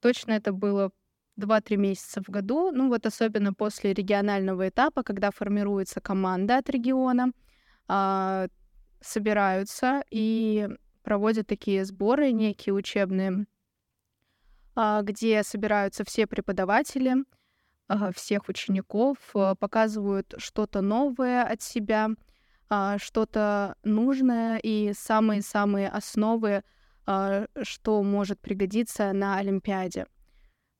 Точно 0.00 0.32
это 0.32 0.52
было 0.52 0.90
2-3 1.38 1.76
месяца 1.76 2.22
в 2.22 2.28
году. 2.28 2.70
Ну 2.72 2.88
вот 2.88 3.06
особенно 3.06 3.52
после 3.52 3.92
регионального 3.92 4.68
этапа, 4.68 5.02
когда 5.02 5.30
формируется 5.30 6.00
команда 6.00 6.58
от 6.58 6.70
региона, 6.70 7.32
а, 7.88 8.48
собираются 9.00 10.02
и 10.10 10.68
проводят 11.02 11.46
такие 11.46 11.84
сборы, 11.84 12.32
некие 12.32 12.74
учебные, 12.74 13.46
а, 14.74 15.02
где 15.02 15.42
собираются 15.42 16.04
все 16.04 16.26
преподаватели, 16.26 17.16
а, 17.88 18.12
всех 18.12 18.48
учеников, 18.48 19.16
а, 19.34 19.54
показывают 19.54 20.34
что-то 20.38 20.82
новое 20.82 21.42
от 21.42 21.62
себя, 21.62 22.10
что-то 22.98 23.76
нужное 23.82 24.58
и 24.58 24.92
самые-самые 24.92 25.88
основы, 25.88 26.62
что 27.62 28.02
может 28.02 28.38
пригодиться 28.40 29.14
на 29.14 29.38
Олимпиаде. 29.38 30.06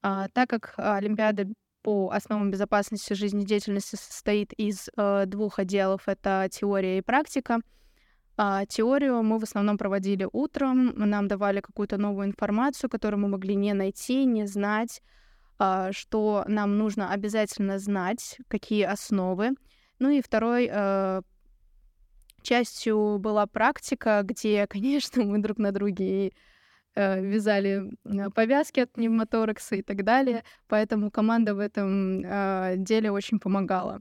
Так 0.01 0.49
как 0.49 0.75
Олимпиада 0.77 1.47
по 1.81 2.11
основам 2.11 2.51
безопасности 2.51 3.13
жизнедеятельности 3.13 3.95
состоит 3.95 4.53
из 4.53 4.89
э, 4.95 5.23
двух 5.25 5.59
отделов, 5.59 6.03
это 6.07 6.47
теория 6.51 6.99
и 6.99 7.01
практика. 7.01 7.59
А 8.41 8.65
теорию 8.65 9.21
мы 9.21 9.37
в 9.37 9.43
основном 9.43 9.77
проводили 9.77 10.25
утром, 10.31 10.93
нам 10.95 11.27
давали 11.27 11.59
какую-то 11.59 11.97
новую 11.97 12.27
информацию, 12.27 12.89
которую 12.89 13.19
мы 13.19 13.27
могли 13.27 13.53
не 13.53 13.73
найти, 13.73 14.23
не 14.23 14.47
знать, 14.47 15.01
а, 15.57 15.91
что 15.91 16.45
нам 16.47 16.77
нужно 16.77 17.11
обязательно 17.11 17.79
знать, 17.79 18.37
какие 18.47 18.83
основы. 18.83 19.49
Ну 19.99 20.09
и 20.09 20.21
второй 20.21 20.69
э, 20.71 21.21
частью 22.41 23.17
была 23.19 23.45
практика, 23.45 24.21
где, 24.23 24.67
конечно, 24.69 25.21
мы 25.25 25.39
друг 25.39 25.57
на 25.57 25.73
друге 25.73 26.31
э, 26.95 27.21
вязали 27.21 27.91
э, 28.05 28.29
повязки 28.29 28.79
от 28.79 28.93
пневмоторакса 28.93 29.75
и 29.75 29.81
так 29.81 30.05
далее, 30.05 30.45
поэтому 30.69 31.11
команда 31.11 31.55
в 31.55 31.59
этом 31.59 32.21
деле 32.85 33.11
очень 33.11 33.37
помогала. 33.39 33.99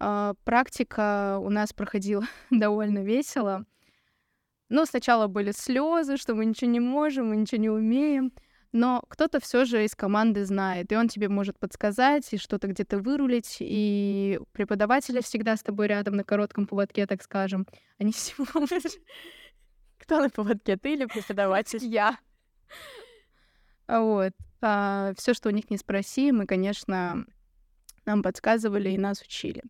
Э, 0.00 0.34
практика 0.44 1.38
у 1.40 1.50
нас 1.50 1.72
проходила 1.72 2.24
довольно 2.50 3.04
весело. 3.04 3.64
Но 4.68 4.84
сначала 4.84 5.28
были 5.28 5.52
слезы, 5.52 6.16
что 6.16 6.34
мы 6.34 6.44
ничего 6.44 6.70
не 6.70 6.80
можем, 6.80 7.28
мы 7.28 7.36
ничего 7.36 7.60
не 7.60 7.70
умеем 7.70 8.32
но 8.72 9.02
кто-то 9.08 9.40
все 9.40 9.64
же 9.64 9.84
из 9.84 9.94
команды 9.94 10.44
знает, 10.44 10.92
и 10.92 10.96
он 10.96 11.08
тебе 11.08 11.28
может 11.28 11.58
подсказать, 11.58 12.32
и 12.32 12.38
что-то 12.38 12.68
где-то 12.68 12.98
вырулить, 12.98 13.56
и 13.60 14.38
преподаватели 14.52 15.20
всегда 15.20 15.56
с 15.56 15.62
тобой 15.62 15.86
рядом 15.86 16.16
на 16.16 16.24
коротком 16.24 16.66
поводке, 16.66 17.06
так 17.06 17.22
скажем. 17.22 17.66
Они 17.98 18.12
всего... 18.12 18.46
Кто 19.98 20.20
на 20.20 20.30
поводке, 20.30 20.76
ты 20.76 20.94
или 20.94 21.06
преподаватель? 21.06 21.78
Я. 21.84 22.18
Вот. 23.86 24.32
А, 24.60 25.12
все, 25.16 25.34
что 25.34 25.48
у 25.48 25.52
них 25.52 25.70
не 25.70 25.76
спроси, 25.76 26.30
мы, 26.32 26.46
конечно, 26.46 27.24
нам 28.04 28.22
подсказывали 28.22 28.90
и 28.90 28.98
нас 28.98 29.20
учили. 29.22 29.62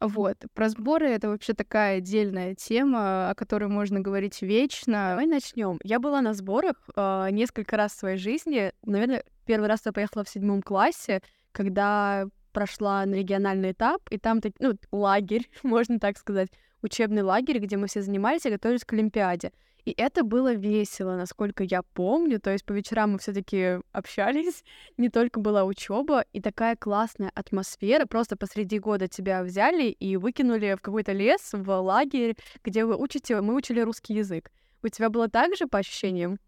Вот. 0.00 0.36
Про 0.54 0.68
сборы 0.68 1.08
это 1.08 1.28
вообще 1.28 1.54
такая 1.54 1.98
отдельная 1.98 2.54
тема, 2.54 3.30
о 3.30 3.34
которой 3.34 3.68
можно 3.68 4.00
говорить 4.00 4.42
вечно. 4.42 5.10
Давай 5.10 5.26
начнем. 5.26 5.78
Я 5.82 5.98
была 5.98 6.20
на 6.20 6.34
сборах 6.34 6.76
э, 6.94 7.28
несколько 7.30 7.76
раз 7.76 7.92
в 7.92 7.98
своей 7.98 8.18
жизни. 8.18 8.72
Наверное, 8.84 9.24
первый 9.46 9.68
раз 9.68 9.82
я 9.86 9.92
поехала 9.92 10.24
в 10.24 10.28
седьмом 10.28 10.62
классе, 10.62 11.22
когда 11.52 12.26
прошла 12.52 13.04
на 13.04 13.14
региональный 13.14 13.72
этап, 13.72 14.02
и 14.10 14.18
там 14.18 14.40
ну, 14.60 14.74
лагерь, 14.92 15.48
можно 15.62 15.98
так 15.98 16.18
сказать, 16.18 16.48
учебный 16.82 17.22
лагерь, 17.22 17.58
где 17.58 17.76
мы 17.76 17.86
все 17.86 18.02
занимались 18.02 18.46
и 18.46 18.50
готовились 18.50 18.84
к 18.84 18.92
Олимпиаде. 18.92 19.52
И 19.84 19.92
это 19.96 20.24
было 20.24 20.54
весело, 20.54 21.14
насколько 21.16 21.62
я 21.62 21.82
помню. 21.82 22.40
То 22.40 22.50
есть 22.50 22.64
по 22.64 22.72
вечерам 22.72 23.12
мы 23.12 23.18
все-таки 23.18 23.80
общались, 23.92 24.64
не 24.96 25.10
только 25.10 25.40
была 25.40 25.64
учеба, 25.64 26.24
и 26.32 26.40
такая 26.40 26.76
классная 26.76 27.30
атмосфера. 27.34 28.06
Просто 28.06 28.36
посреди 28.36 28.78
года 28.78 29.08
тебя 29.08 29.42
взяли 29.42 29.84
и 29.88 30.16
выкинули 30.16 30.74
в 30.74 30.80
какой-то 30.80 31.12
лес, 31.12 31.50
в 31.52 31.70
лагерь, 31.80 32.36
где 32.64 32.84
вы 32.84 32.96
учите, 32.96 33.40
мы 33.40 33.54
учили 33.54 33.80
русский 33.80 34.14
язык. 34.14 34.50
У 34.82 34.88
тебя 34.88 35.10
было 35.10 35.28
так 35.28 35.54
же 35.56 35.66
по 35.66 35.78
ощущениям? 35.78 36.38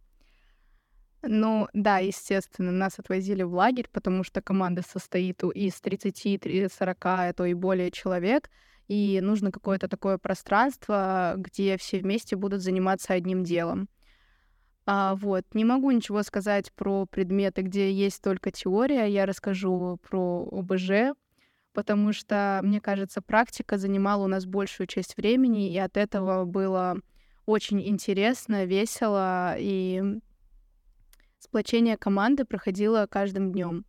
Ну, 1.23 1.69
да, 1.73 1.99
естественно, 1.99 2.71
нас 2.71 2.99
отвозили 2.99 3.43
в 3.43 3.53
лагерь, 3.53 3.89
потому 3.91 4.23
что 4.23 4.41
команда 4.41 4.83
состоит 4.83 5.43
из 5.43 5.75
30-40, 5.83 6.97
а 7.03 7.33
то 7.33 7.45
и 7.45 7.55
более 7.55 7.91
человек, 7.91 8.51
и 8.89 9.21
нужно 9.21 9.51
какое-то 9.51 9.89
такое 9.89 10.19
пространство, 10.19 11.35
где 11.37 11.77
все 11.77 11.99
вместе 11.99 12.37
будут 12.37 12.63
заниматься 12.63 13.13
одним 13.13 13.45
делом. 13.45 13.89
А, 14.87 15.17
вот, 15.17 15.45
не 15.53 15.65
могу 15.65 15.91
ничего 15.91 16.23
сказать 16.23 16.73
про 16.73 17.07
предметы, 17.07 17.63
где 17.63 17.93
есть 17.93 18.23
только 18.23 18.53
теория, 18.53 19.07
я 19.07 19.27
расскажу 19.27 19.99
про 20.09 20.49
ОБЖ, 20.53 21.17
потому 21.73 22.13
что, 22.13 22.61
мне 22.63 22.81
кажется, 22.81 23.21
практика 23.21 23.79
занимала 23.79 24.25
у 24.25 24.29
нас 24.29 24.47
большую 24.47 24.87
часть 24.87 25.17
времени, 25.17 25.73
и 25.73 25.79
от 25.79 25.97
этого 25.97 26.45
было 26.45 27.01
очень 27.47 27.87
интересно, 27.87 28.65
весело, 28.65 29.57
и 29.59 30.03
сплочение 31.41 31.97
команды 31.97 32.45
проходило 32.45 33.07
каждым 33.11 33.53
днем. 33.53 33.85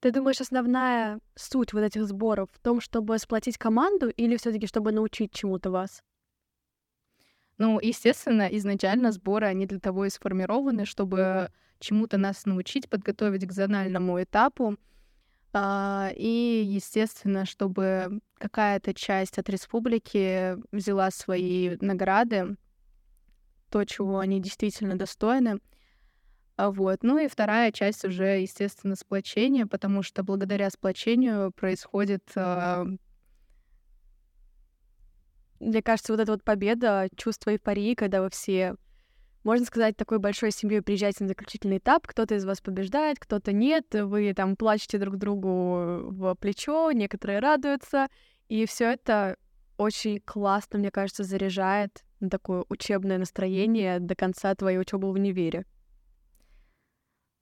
Ты 0.00 0.10
думаешь, 0.10 0.40
основная 0.40 1.20
суть 1.34 1.72
вот 1.74 1.80
этих 1.80 2.06
сборов 2.06 2.48
в 2.52 2.58
том, 2.60 2.80
чтобы 2.80 3.18
сплотить 3.18 3.58
команду 3.58 4.08
или 4.08 4.36
все-таки 4.36 4.66
чтобы 4.66 4.92
научить 4.92 5.32
чему-то 5.32 5.70
вас? 5.70 6.02
Ну, 7.58 7.80
естественно, 7.80 8.48
изначально 8.52 9.12
сборы, 9.12 9.46
они 9.46 9.66
для 9.66 9.78
того 9.80 10.04
и 10.04 10.10
сформированы, 10.10 10.84
чтобы 10.84 11.50
чему-то 11.78 12.18
нас 12.18 12.44
научить, 12.44 12.88
подготовить 12.90 13.46
к 13.46 13.52
зональному 13.52 14.22
этапу. 14.22 14.76
А, 15.52 16.10
и, 16.16 16.62
естественно, 16.66 17.46
чтобы 17.46 18.20
какая-то 18.38 18.94
часть 18.94 19.38
от 19.38 19.48
республики 19.50 20.56
взяла 20.72 21.10
свои 21.10 21.76
награды, 21.80 22.56
то, 23.70 23.84
чего 23.84 24.18
они 24.18 24.40
действительно 24.40 24.96
достойны. 24.96 25.60
А, 26.56 26.70
вот. 26.70 27.02
Ну 27.02 27.18
и 27.18 27.28
вторая 27.28 27.70
часть 27.70 28.04
уже, 28.04 28.40
естественно, 28.40 28.96
сплочение, 28.96 29.66
потому 29.66 30.02
что 30.02 30.22
благодаря 30.22 30.70
сплочению 30.70 31.52
происходит... 31.52 32.24
Э... 32.34 32.84
Мне 35.60 35.82
кажется, 35.82 36.12
вот 36.12 36.20
эта 36.20 36.32
вот 36.32 36.44
победа, 36.44 37.08
чувство 37.16 37.50
эйфории, 37.50 37.94
когда 37.94 38.20
вы 38.20 38.28
все, 38.28 38.76
можно 39.42 39.64
сказать, 39.64 39.96
такой 39.96 40.18
большой 40.18 40.50
семьей 40.50 40.82
приезжаете 40.82 41.24
на 41.24 41.28
заключительный 41.28 41.78
этап, 41.78 42.06
кто-то 42.06 42.34
из 42.34 42.44
вас 42.44 42.60
побеждает, 42.60 43.18
кто-то 43.18 43.52
нет, 43.52 43.86
вы 43.92 44.34
там 44.34 44.56
плачете 44.56 44.98
друг 44.98 45.16
другу 45.16 46.10
в 46.10 46.34
плечо, 46.34 46.90
некоторые 46.92 47.38
радуются, 47.38 48.08
и 48.48 48.66
все 48.66 48.92
это 48.92 49.38
очень 49.78 50.20
классно, 50.20 50.78
мне 50.78 50.90
кажется, 50.90 51.24
заряжает 51.24 52.04
на 52.20 52.28
такое 52.28 52.64
учебное 52.68 53.16
настроение 53.16 53.98
до 53.98 54.14
конца 54.14 54.54
твоей 54.54 54.78
учебы 54.78 55.08
в 55.08 55.14
универе. 55.14 55.64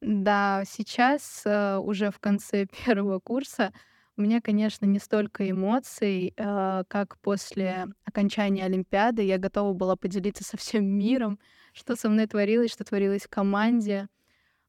Да, 0.06 0.64
сейчас 0.66 1.44
э, 1.46 1.78
уже 1.78 2.10
в 2.10 2.18
конце 2.18 2.66
первого 2.84 3.20
курса 3.20 3.72
у 4.18 4.20
меня, 4.20 4.42
конечно, 4.42 4.84
не 4.84 4.98
столько 4.98 5.48
эмоций, 5.50 6.34
э, 6.36 6.84
как 6.88 7.18
после 7.20 7.86
окончания 8.04 8.66
Олимпиады. 8.66 9.22
Я 9.22 9.38
готова 9.38 9.72
была 9.72 9.96
поделиться 9.96 10.44
со 10.44 10.58
всем 10.58 10.84
миром, 10.84 11.38
что 11.72 11.96
со 11.96 12.10
мной 12.10 12.26
творилось, 12.26 12.70
что 12.70 12.84
творилось 12.84 13.22
в 13.22 13.30
команде, 13.30 14.08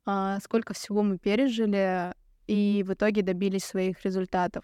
э, 0.07 0.37
сколько 0.41 0.73
всего 0.73 1.03
мы 1.03 1.17
пережили 1.17 2.13
и 2.47 2.85
в 2.87 2.93
итоге 2.93 3.21
добились 3.21 3.65
своих 3.65 4.05
результатов. 4.05 4.63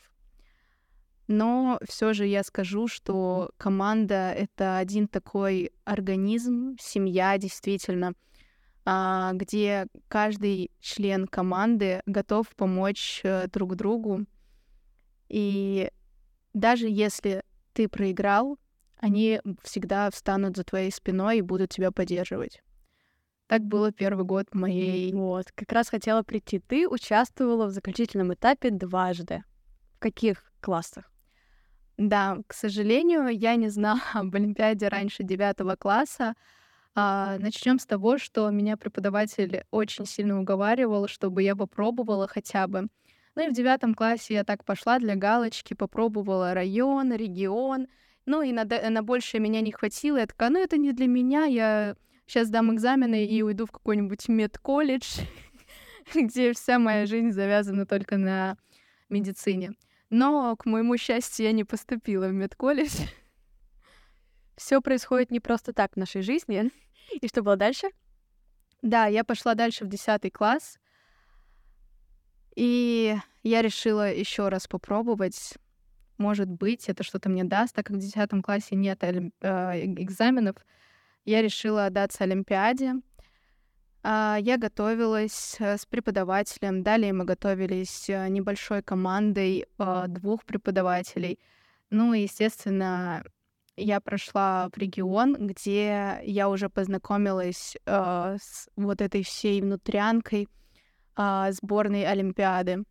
Но 1.28 1.80
все 1.86 2.14
же 2.14 2.26
я 2.26 2.44
скажу, 2.44 2.88
что 2.88 3.52
команда— 3.58 4.32
это 4.38 4.78
один 4.78 5.10
такой 5.10 5.72
организм, 5.84 6.78
семья 6.80 7.38
действительно— 7.38 8.14
а, 8.31 8.31
где 8.86 9.88
каждый 10.08 10.72
член 10.80 11.28
команды 11.28 12.02
готов 12.06 12.48
помочь 12.56 13.22
э, 13.24 13.48
друг 13.48 13.76
другу. 13.76 14.26
И 15.30 15.92
даже 16.54 16.88
если 16.90 17.44
ты 17.74 17.88
проиграл, 17.88 18.58
они 18.98 19.42
всегда 19.64 20.10
встанут 20.10 20.58
за 20.58 20.64
твоей 20.64 20.92
спиной 20.92 21.38
и 21.38 21.42
будут 21.42 21.70
тебя 21.70 21.92
поддерживать. 21.92 22.62
Так 23.48 23.64
было 23.64 23.92
первый 23.92 24.24
год 24.24 24.54
моей... 24.54 25.14
Вот, 25.14 25.52
как 25.54 25.72
раз 25.74 25.90
хотела 25.90 26.24
прийти. 26.24 26.60
Ты 26.60 26.88
участвовала 26.88 27.66
в 27.66 27.72
заключительном 27.72 28.34
этапе 28.34 28.70
дважды. 28.70 29.44
В 29.96 30.00
каких 30.00 30.52
классах? 30.62 31.12
Да, 31.98 32.38
к 32.48 32.54
сожалению, 32.54 33.28
я 33.28 33.56
не 33.56 33.70
знала 33.70 34.00
об 34.14 34.34
Олимпиаде 34.34 34.88
раньше 34.88 35.24
девятого 35.24 35.76
класса, 35.76 36.36
а, 36.94 37.38
начнем 37.40 37.80
с 37.80 37.86
того, 37.86 38.18
что 38.18 38.50
меня 38.50 38.76
преподаватель 38.76 39.64
очень 39.72 40.06
сильно 40.06 40.40
уговаривал, 40.40 41.08
чтобы 41.08 41.44
я 41.44 41.56
попробовала 41.56 42.28
хотя 42.28 42.68
бы. 42.68 42.88
Ну 43.36 43.48
и 43.48 43.50
в 43.50 43.54
девятом 43.54 43.94
классе 43.94 44.34
я 44.34 44.44
так 44.44 44.66
пошла 44.66 45.00
для 45.00 45.16
галочки, 45.16 45.74
попробовала 45.74 46.54
район, 46.54 47.14
регион. 47.14 47.88
Ну 48.26 48.42
и 48.42 48.52
на, 48.52 48.66
на 48.66 49.04
большее 49.04 49.40
меня 49.40 49.62
не 49.62 49.72
хватило. 49.72 50.18
Я 50.18 50.28
такая, 50.28 50.50
ну 50.50 50.60
это 50.60 50.78
не 50.78 50.92
для 50.92 51.08
меня, 51.08 51.46
я 51.46 51.96
сейчас 52.28 52.50
дам 52.50 52.74
экзамены 52.74 53.26
и 53.26 53.42
уйду 53.42 53.66
в 53.66 53.72
какой-нибудь 53.72 54.28
медколледж, 54.28 55.22
где 56.14 56.52
вся 56.52 56.78
моя 56.78 57.06
жизнь 57.06 57.32
завязана 57.32 57.86
только 57.86 58.18
на 58.18 58.58
медицине. 59.10 59.72
Но, 60.10 60.58
к 60.58 60.66
моему 60.66 60.98
счастью, 60.98 61.46
я 61.46 61.54
не 61.54 61.64
поступила 61.64 62.28
в 62.28 62.34
медколледж. 62.34 62.92
Все 64.62 64.80
происходит 64.80 65.32
не 65.32 65.40
просто 65.40 65.74
так 65.74 65.94
в 65.94 65.98
нашей 65.98 66.22
жизни. 66.22 66.70
И 67.20 67.28
что 67.28 67.42
было 67.42 67.56
дальше? 67.56 67.88
Да, 68.84 69.08
я 69.08 69.24
пошла 69.24 69.56
дальше 69.56 69.86
в 69.86 69.88
10 69.88 70.32
класс. 70.32 70.78
И 72.56 73.18
я 73.42 73.64
решила 73.64 74.14
еще 74.14 74.50
раз 74.50 74.68
попробовать. 74.68 75.58
Может 76.20 76.48
быть, 76.48 76.90
это 76.90 77.02
что-то 77.02 77.28
мне 77.28 77.44
даст, 77.44 77.74
так 77.74 77.88
как 77.88 77.98
в 77.98 78.00
10 78.00 78.44
классе 78.44 78.76
нет 78.76 79.04
э, 79.04 79.32
экзаменов. 79.42 80.58
Я 81.26 81.42
решила 81.42 81.88
отдаться 81.88 82.24
Олимпиаде. 82.24 82.94
А, 84.04 84.38
я 84.40 84.58
готовилась 84.58 85.56
э, 85.58 85.76
с 85.76 85.88
преподавателем. 85.88 86.84
Далее 86.84 87.14
мы 87.14 87.26
готовились 87.26 88.08
э, 88.12 88.28
небольшой 88.28 88.84
командой 88.84 89.66
двух 90.08 90.46
преподавателей. 90.46 91.40
Ну, 91.90 92.14
естественно, 92.14 93.24
я 93.78 94.00
прошла 94.02 94.70
в 94.74 94.78
регион, 94.78 95.48
где 95.48 96.20
я 96.24 96.50
уже 96.50 96.70
познакомилась 96.70 97.76
э, 97.86 98.38
с 98.40 98.70
вот 98.76 99.02
этой 99.02 99.24
всей 99.24 99.62
внутрянкой 99.62 100.48
э, 101.18 101.52
сборной 101.52 102.06
Олимпиады. 102.06 102.84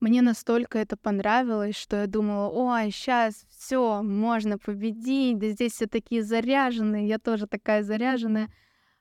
Мне 0.00 0.22
настолько 0.22 0.78
это 0.78 0.96
понравилось, 0.96 1.74
что 1.74 1.96
я 1.96 2.06
думала, 2.06 2.48
ой, 2.50 2.92
сейчас 2.92 3.46
все, 3.50 4.00
можно 4.02 4.56
победить, 4.56 5.38
да 5.38 5.48
здесь 5.48 5.72
все 5.72 5.86
такие 5.86 6.22
заряженные, 6.22 7.08
я 7.08 7.18
тоже 7.18 7.48
такая 7.48 7.82
заряженная, 7.82 8.46
э, 8.46 8.48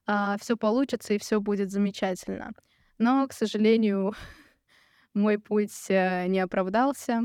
а, 0.07 0.38
все 0.39 0.57
получится 0.57 1.13
и 1.13 1.19
все 1.19 1.39
будет 1.39 1.69
замечательно. 1.71 2.51
Но, 2.97 3.27
к 3.27 3.33
сожалению, 3.33 4.13
мой 5.13 5.38
путь 5.38 5.86
э, 5.89 6.25
не 6.27 6.39
оправдался, 6.39 7.21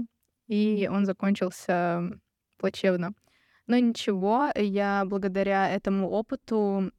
и 0.48 0.88
он 0.92 1.06
закончился 1.06 2.20
плачевно. 2.62 3.12
Но 3.66 3.76
ничего, 3.78 4.50
я 4.54 5.04
благодаря 5.04 5.68
этому 5.68 6.08
опыту 6.08 6.92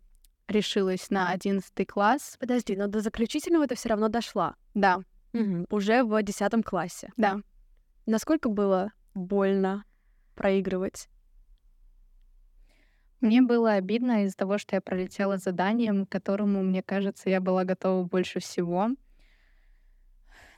решилась 0.48 1.10
на 1.10 1.30
одиннадцатый 1.30 1.86
класс. 1.86 2.36
Подожди, 2.40 2.76
но 2.76 2.88
до 2.88 3.00
заключительного 3.00 3.68
ты 3.68 3.76
все 3.76 3.90
равно 3.90 4.10
дошла. 4.10 4.56
Да. 4.74 5.00
Угу. 5.34 5.68
Уже 5.70 6.04
в 6.04 6.22
десятом 6.22 6.64
классе. 6.64 7.12
Да. 7.18 7.40
Насколько 8.06 8.50
было 8.50 8.92
больно 9.16 9.86
проигрывать? 10.36 11.08
Мне 13.22 13.42
было 13.42 13.74
обидно 13.74 14.26
из-за 14.26 14.36
того, 14.36 14.58
что 14.58 14.76
я 14.76 14.82
пролетела 14.82 15.38
заданием, 15.38 16.06
к 16.06 16.12
которому, 16.12 16.62
мне 16.62 16.84
кажется, 16.84 17.30
я 17.30 17.40
была 17.40 17.64
готова 17.64 18.04
больше 18.04 18.42
всего. 18.42 18.90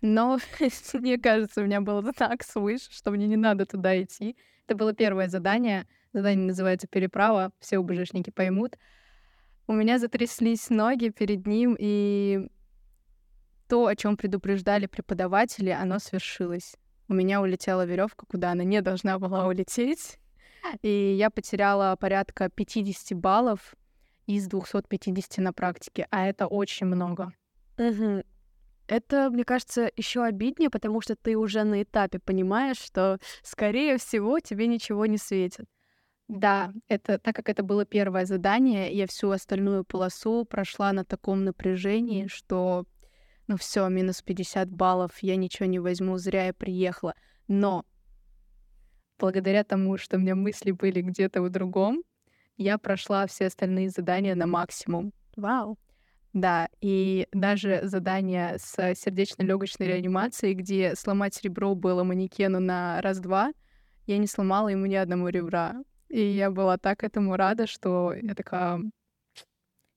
Но 0.01 0.39
мне 0.93 1.19
кажется, 1.19 1.61
у 1.61 1.65
меня 1.65 1.81
было 1.81 2.11
так 2.11 2.43
свыше, 2.43 2.91
что 2.91 3.11
мне 3.11 3.27
не 3.27 3.37
надо 3.37 3.65
туда 3.67 4.01
идти. 4.01 4.35
Это 4.65 4.75
было 4.75 4.93
первое 4.93 5.27
задание. 5.27 5.87
Задание 6.13 6.47
называется 6.47 6.87
«Переправа». 6.87 7.51
Все 7.59 7.77
УБЖшники 7.77 8.31
поймут. 8.31 8.77
У 9.67 9.73
меня 9.73 9.99
затряслись 9.99 10.69
ноги 10.69 11.09
перед 11.09 11.45
ним, 11.45 11.75
и 11.77 12.47
то, 13.67 13.87
о 13.87 13.95
чем 13.95 14.15
предупреждали 14.15 14.85
преподаватели, 14.85 15.69
оно 15.69 15.99
свершилось. 15.99 16.75
У 17.07 17.13
меня 17.13 17.41
улетела 17.41 17.85
веревка, 17.85 18.25
куда 18.27 18.51
она 18.51 18.63
не 18.63 18.81
должна 18.81 19.19
была 19.19 19.47
улететь. 19.47 20.17
И 20.81 21.15
я 21.17 21.29
потеряла 21.29 21.95
порядка 21.95 22.49
50 22.49 23.17
баллов 23.17 23.75
из 24.25 24.47
250 24.47 25.37
на 25.37 25.53
практике, 25.53 26.07
а 26.09 26.25
это 26.25 26.47
очень 26.47 26.87
много. 26.87 27.33
Угу. 27.77 28.23
Это, 28.87 29.29
мне 29.29 29.43
кажется, 29.43 29.91
еще 29.95 30.23
обиднее, 30.23 30.69
потому 30.69 31.01
что 31.01 31.15
ты 31.15 31.35
уже 31.35 31.63
на 31.63 31.83
этапе 31.83 32.19
понимаешь, 32.19 32.77
что, 32.77 33.19
скорее 33.41 33.97
всего, 33.97 34.39
тебе 34.39 34.67
ничего 34.67 35.05
не 35.05 35.17
светит. 35.17 35.65
Да, 36.27 36.73
это 36.87 37.19
так 37.19 37.35
как 37.35 37.49
это 37.49 37.61
было 37.61 37.85
первое 37.85 38.25
задание, 38.25 38.91
я 38.91 39.05
всю 39.05 39.29
остальную 39.29 39.83
полосу 39.85 40.43
прошла 40.45 40.91
на 40.91 41.05
таком 41.05 41.43
напряжении, 41.43 42.27
что 42.27 42.85
ну 43.47 43.57
все, 43.57 43.87
минус 43.89 44.23
50 44.23 44.69
баллов, 44.71 45.11
я 45.21 45.35
ничего 45.35 45.67
не 45.67 45.79
возьму, 45.79 46.17
зря 46.17 46.47
я 46.47 46.53
приехала. 46.53 47.13
Но 47.47 47.85
благодаря 49.19 49.63
тому, 49.63 49.97
что 49.97 50.17
у 50.17 50.19
меня 50.19 50.35
мысли 50.35 50.71
были 50.71 51.01
где-то 51.01 51.43
в 51.43 51.49
другом, 51.49 52.03
я 52.57 52.77
прошла 52.77 53.27
все 53.27 53.47
остальные 53.47 53.89
задания 53.89 54.33
на 54.33 54.47
максимум. 54.47 55.13
Вау. 55.35 55.77
Да, 56.35 56.67
и 56.81 57.29
даже 57.31 57.79
задание 57.83 58.57
с 58.59 58.75
сердечно-легочной 58.95 59.87
реанимацией, 59.87 60.53
где 60.53 60.93
сломать 60.93 61.41
ребро 61.43 61.75
было 61.75 62.03
манекену 62.03 62.59
на 62.59 63.01
раз-два, 63.01 63.53
я 64.05 64.17
не 64.17 64.27
сломала 64.27 64.67
ему 64.67 64.85
ни 64.85 64.95
одного 64.95 65.29
ребра. 65.29 65.81
И 66.09 66.19
я 66.19 66.51
была 66.51 66.77
так 66.77 67.05
этому 67.05 67.37
рада, 67.37 67.67
что 67.67 68.11
я 68.11 68.35
такая, 68.35 68.81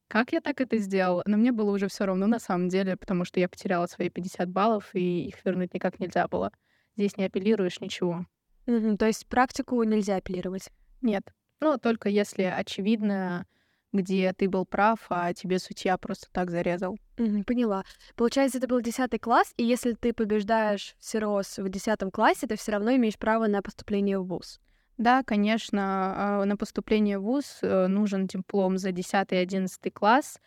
как 0.06 0.30
я 0.30 0.40
так 0.40 0.60
это 0.60 0.78
сделала? 0.78 1.24
Но 1.26 1.36
мне 1.36 1.50
было 1.50 1.72
уже 1.72 1.88
все 1.88 2.06
равно 2.06 2.28
на 2.28 2.38
самом 2.38 2.68
деле, 2.68 2.96
потому 2.96 3.24
что 3.24 3.40
я 3.40 3.48
потеряла 3.48 3.86
свои 3.86 4.08
50 4.08 4.48
баллов, 4.48 4.94
и 4.94 5.26
их 5.26 5.44
вернуть 5.44 5.74
никак 5.74 5.98
нельзя 5.98 6.28
было. 6.28 6.52
Здесь 6.96 7.16
не 7.16 7.24
апеллируешь 7.24 7.80
ничего. 7.80 8.26
Mm-hmm, 8.66 8.96
то 8.96 9.06
есть 9.06 9.26
практику 9.26 9.82
нельзя 9.82 10.14
апеллировать? 10.14 10.70
Нет. 11.02 11.24
Ну, 11.58 11.78
только 11.78 12.08
если 12.08 12.44
очевидно, 12.44 13.44
где 13.92 14.32
ты 14.32 14.48
был 14.48 14.64
прав, 14.66 15.06
а 15.08 15.32
тебе 15.32 15.58
судья 15.58 15.96
просто 15.96 16.26
так 16.32 16.50
зарезал. 16.50 16.98
Mm-hmm, 17.16 17.44
поняла. 17.44 17.84
Получается, 18.16 18.58
это 18.58 18.68
был 18.68 18.80
10 18.80 19.20
класс, 19.20 19.52
и 19.56 19.64
если 19.64 19.92
ты 19.92 20.12
побеждаешь 20.12 20.94
в 20.98 21.04
СИРОС 21.04 21.58
в 21.58 21.68
10 21.68 22.12
классе, 22.12 22.46
ты 22.46 22.56
все 22.56 22.72
равно 22.72 22.94
имеешь 22.96 23.18
право 23.18 23.46
на 23.46 23.62
поступление 23.62 24.18
в 24.18 24.26
ВУЗ. 24.26 24.60
Да, 24.98 25.22
конечно, 25.22 26.40
а, 26.40 26.44
на 26.44 26.56
поступление 26.56 27.18
в 27.18 27.22
ВУЗ 27.22 27.58
э, 27.62 27.86
нужен 27.86 28.26
диплом 28.26 28.78
за 28.78 28.90
10 28.90 29.32
и 29.32 29.36
11 29.36 29.94
класс, 29.94 30.40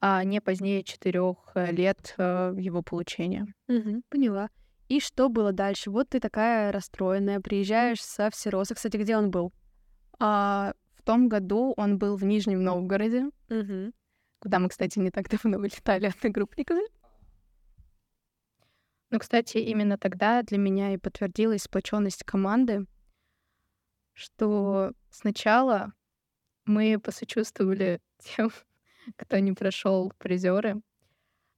а 0.00 0.24
не 0.24 0.40
позднее 0.40 0.82
4 0.82 1.20
э, 1.54 1.70
лет 1.70 2.14
э, 2.18 2.54
его 2.58 2.82
получения. 2.82 3.46
Угу, 3.68 4.02
поняла. 4.08 4.50
И 4.88 4.98
что 4.98 5.28
было 5.28 5.52
дальше? 5.52 5.90
Вот 5.90 6.10
ты 6.10 6.20
такая 6.20 6.72
расстроенная, 6.72 7.40
приезжаешь 7.40 8.02
со 8.02 8.28
Всероса. 8.30 8.74
Кстати, 8.74 8.96
где 8.96 9.16
он 9.16 9.30
был? 9.30 9.52
А, 10.18 10.74
в 11.02 11.04
том 11.04 11.28
году 11.28 11.74
он 11.76 11.98
был 11.98 12.16
в 12.16 12.22
Нижнем 12.22 12.62
Новгороде, 12.62 13.24
угу. 13.50 13.92
куда 14.38 14.60
мы, 14.60 14.68
кстати, 14.68 15.00
не 15.00 15.10
так 15.10 15.28
давно 15.28 15.58
вылетали 15.58 16.06
одногруппниками. 16.16 16.82
Ну, 19.10 19.18
кстати, 19.18 19.58
именно 19.58 19.98
тогда 19.98 20.42
для 20.42 20.58
меня 20.58 20.94
и 20.94 20.98
подтвердилась 20.98 21.64
сплоченность 21.64 22.22
команды, 22.22 22.86
что 24.12 24.92
сначала 25.10 25.92
мы 26.66 27.00
посочувствовали 27.00 28.00
тем, 28.22 28.52
кто 29.16 29.40
не 29.40 29.52
прошел 29.52 30.12
призеры. 30.18 30.82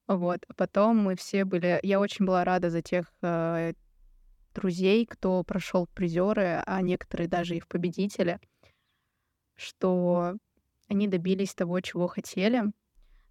Вот. 0.07 0.41
А 0.49 0.55
потом 0.55 0.97
мы 0.97 1.17
все 1.17 1.45
были... 1.45 1.81
Я 1.83 2.01
очень 2.01 2.25
была 2.25 2.45
рада 2.45 2.71
за 2.71 2.81
тех 2.81 3.13
э, 3.21 3.75
друзей, 4.55 5.05
кто 5.05 5.45
прошел 5.45 5.87
призеры, 5.87 6.63
а 6.65 6.81
некоторые 6.81 7.29
даже 7.29 7.57
и 7.57 7.61
в 7.61 7.69
победители, 7.69 8.41
что 9.57 10.37
они 10.89 11.09
добились 11.09 11.55
того, 11.55 11.81
чего 11.81 12.07
хотели. 12.07 12.65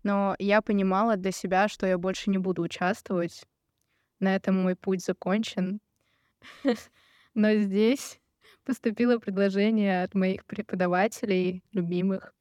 Но 0.03 0.35
я 0.39 0.61
понимала 0.61 1.15
для 1.15 1.31
себя, 1.31 1.67
что 1.67 1.87
я 1.87 1.97
больше 1.97 2.29
не 2.29 2.37
буду 2.37 2.61
участвовать. 2.61 3.45
На 4.19 4.35
этом 4.35 4.61
мой 4.61 4.75
путь 4.75 5.03
закончен. 5.03 5.79
Но 7.33 7.53
здесь 7.55 8.19
поступило 8.63 9.17
предложение 9.17 10.03
от 10.03 10.13
моих 10.13 10.45
преподавателей, 10.45 11.63
любимых. 11.71 12.33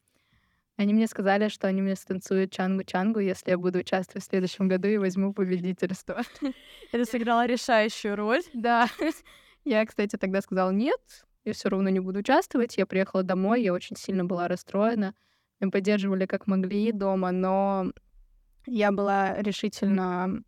Они 0.77 0.95
мне 0.95 1.07
сказали, 1.07 1.49
что 1.49 1.68
они 1.68 1.83
мне 1.83 1.95
станцуют 1.95 2.53
чангу-чангу, 2.53 3.21
если 3.21 3.51
я 3.51 3.59
буду 3.59 3.81
участвовать 3.81 4.25
в 4.25 4.29
следующем 4.29 4.68
году 4.68 4.88
и 4.88 4.97
возьму 4.97 5.33
победительство. 5.33 6.23
Это 6.92 7.05
сыграло 7.05 7.47
решающую 7.47 8.16
роль. 8.16 8.42
Да. 8.55 8.88
Я, 9.64 9.87
кстати, 9.87 10.16
тогда 10.16 10.40
сказала 10.40 10.71
нет, 10.71 11.25
я 11.44 11.52
все 11.52 11.68
равно 11.68 11.88
не 11.88 12.00
буду 12.00 12.20
участвовать. 12.20 12.76
Я 12.76 12.87
приехала 12.87 13.22
домой, 13.22 13.62
я 13.62 13.72
очень 13.72 13.96
сильно 13.96 14.24
была 14.24 14.48
расстроена. 14.48 15.14
Мы 15.61 15.70
поддерживали 15.70 16.26
как 16.26 16.46
могли 16.46 16.92
дома, 16.92 17.31
но 17.31 17.92
я 18.66 18.92
была 18.92 19.40
решительно 19.40 20.42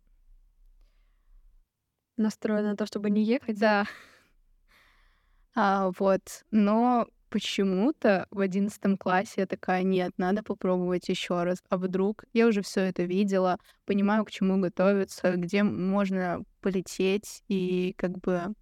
настроена 2.17 2.71
на 2.71 2.77
то, 2.77 2.85
чтобы 2.85 3.09
не 3.09 3.23
ехать. 3.23 3.59
Да. 3.59 3.85
А, 5.53 5.91
вот. 5.97 6.43
Но 6.51 7.07
почему-то 7.29 8.27
в 8.31 8.39
одиннадцатом 8.39 8.97
классе 8.97 9.41
я 9.41 9.45
такая, 9.47 9.83
нет, 9.83 10.13
надо 10.17 10.43
попробовать 10.43 11.09
еще 11.09 11.43
раз. 11.43 11.61
А 11.69 11.77
вдруг 11.77 12.23
я 12.33 12.47
уже 12.47 12.61
все 12.61 12.81
это 12.81 13.03
видела, 13.03 13.57
понимаю, 13.85 14.23
к 14.25 14.31
чему 14.31 14.59
готовиться, 14.59 15.33
где 15.35 15.63
можно 15.63 16.43
полететь 16.61 17.43
и 17.47 17.93
как 17.97 18.17
бы 18.19 18.53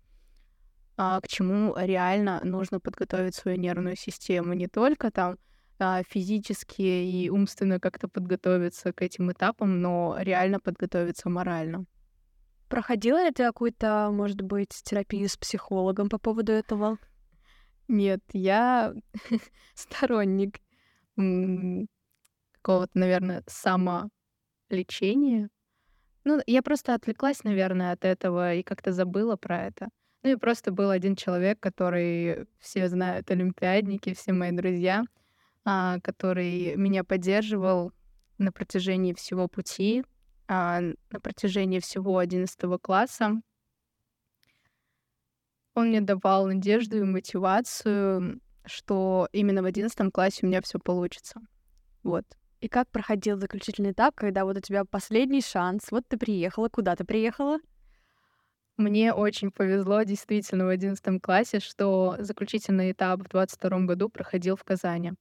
а, 0.98 1.20
к 1.22 1.28
чему 1.28 1.76
реально 1.78 2.42
нужно 2.44 2.80
подготовить 2.80 3.36
свою 3.36 3.58
нервную 3.58 3.96
систему. 3.96 4.54
Не 4.54 4.68
только 4.68 5.12
там 5.12 5.38
а, 5.80 6.04
физически 6.04 6.82
и 6.82 7.30
умственно 7.30 7.80
как-то 7.80 8.08
подготовиться 8.08 8.94
к 8.94 9.02
этим 9.02 9.32
этапам, 9.32 9.82
но 9.82 10.16
реально 10.20 10.60
подготовиться 10.60 11.30
морально. 11.30 11.86
Проходила 12.70 13.24
ли 13.24 13.32
ты 13.32 13.44
какую-то, 13.44 14.10
может 14.12 14.42
быть, 14.42 14.82
терапию 14.84 15.30
с 15.30 15.38
психологом 15.38 16.10
по 16.10 16.18
поводу 16.18 16.52
этого? 16.52 16.98
Нет, 17.88 18.22
я 18.32 18.94
сторонник 19.76 20.60
какого-то, 21.16 22.98
наверное, 22.98 23.44
самолечения. 23.48 25.50
Ну, 26.24 26.42
я 26.48 26.64
просто 26.64 26.94
отвлеклась, 26.94 27.44
наверное, 27.44 27.92
от 27.92 28.06
этого 28.06 28.56
и 28.56 28.64
как-то 28.64 28.94
забыла 28.94 29.36
про 29.36 29.66
это. 29.66 29.90
Ну 30.24 30.32
и 30.32 30.36
просто 30.36 30.72
был 30.72 30.90
один 30.90 31.16
человек, 31.16 31.60
который 31.60 32.48
все 32.60 32.88
знают, 32.88 33.30
олимпиадники, 33.30 34.14
все 34.14 34.32
мои 34.32 34.52
друзья, 34.52 35.04
а, 35.66 36.00
который 36.00 36.76
меня 36.78 37.04
поддерживал 37.04 37.92
на 38.38 38.52
протяжении 38.52 39.14
всего 39.14 39.48
пути 39.48 40.04
а, 40.48 40.82
на 40.82 41.20
протяжении 41.20 41.80
всего 41.80 42.18
11 42.18 42.58
класса. 42.82 43.42
Он 45.76 45.88
мне 45.90 46.02
давал 46.02 46.48
надежду 46.48 46.98
и 46.98 47.04
мотивацию, 47.04 48.40
что 48.66 49.28
именно 49.32 49.62
в 49.62 49.66
11 49.66 50.12
классе 50.14 50.40
у 50.44 50.48
меня 50.48 50.62
все 50.62 50.80
получится. 50.80 51.42
Вот. 52.04 52.26
И 52.62 52.70
как 52.70 52.90
проходил 52.90 53.38
заключительный 53.38 53.92
этап, 53.92 54.16
когда 54.16 54.46
вот 54.46 54.58
у 54.58 54.62
тебя 54.62 54.86
последний 54.86 55.42
шанс, 55.42 55.92
вот 55.92 56.08
ты 56.08 56.18
приехала, 56.18 56.70
куда 56.70 56.96
ты 56.96 57.04
приехала? 57.04 57.58
Мне 58.78 59.14
очень 59.14 59.52
повезло 59.52 60.04
действительно 60.04 60.66
в 60.66 60.70
11 60.70 61.22
классе, 61.22 61.60
что 61.60 62.16
заключительный 62.20 62.92
этап 62.92 63.22
в 63.22 63.30
22 63.30 63.80
году 63.82 64.10
проходил 64.10 64.56
в 64.56 64.64
Казани 64.64 65.14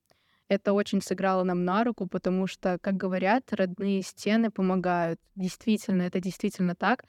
это 0.53 0.73
очень 0.73 1.01
сыграло 1.01 1.45
нам 1.45 1.65
на 1.65 1.85
руку, 1.85 2.07
потому 2.07 2.47
что, 2.47 2.79
как 2.81 2.97
говорят, 2.97 3.53
родные 3.53 4.03
стены 4.03 4.51
помогают. 4.51 5.19
Действительно, 5.35 6.03
это 6.03 6.21
действительно 6.21 6.75
так. 6.75 7.05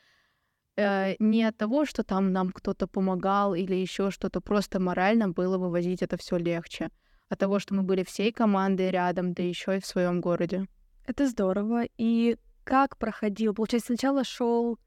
Э, 0.77 1.15
не 1.19 1.43
от 1.43 1.58
того, 1.58 1.86
что 1.86 2.03
там 2.03 2.32
нам 2.32 2.51
кто-то 2.51 2.88
помогал 2.88 3.53
или 3.53 3.75
еще 3.75 4.12
что-то, 4.12 4.41
просто 4.41 4.79
морально 4.79 5.29
было 5.29 5.58
вывозить 5.58 6.01
это 6.01 6.17
все 6.17 6.38
легче. 6.38 6.89
От 7.29 7.39
того, 7.39 7.60
что 7.60 7.73
мы 7.73 7.84
были 7.84 8.03
всей 8.03 8.32
командой 8.32 8.91
рядом, 8.91 9.34
да 9.34 9.43
еще 9.43 9.77
и 9.77 9.82
в 9.82 9.86
своем 9.86 10.21
городе. 10.21 10.65
Это 11.06 11.27
здорово. 11.27 11.84
И 11.97 12.38
как 12.63 12.97
проходил? 12.97 13.53
Получается, 13.53 13.88
сначала 13.88 14.23
шел 14.23 14.79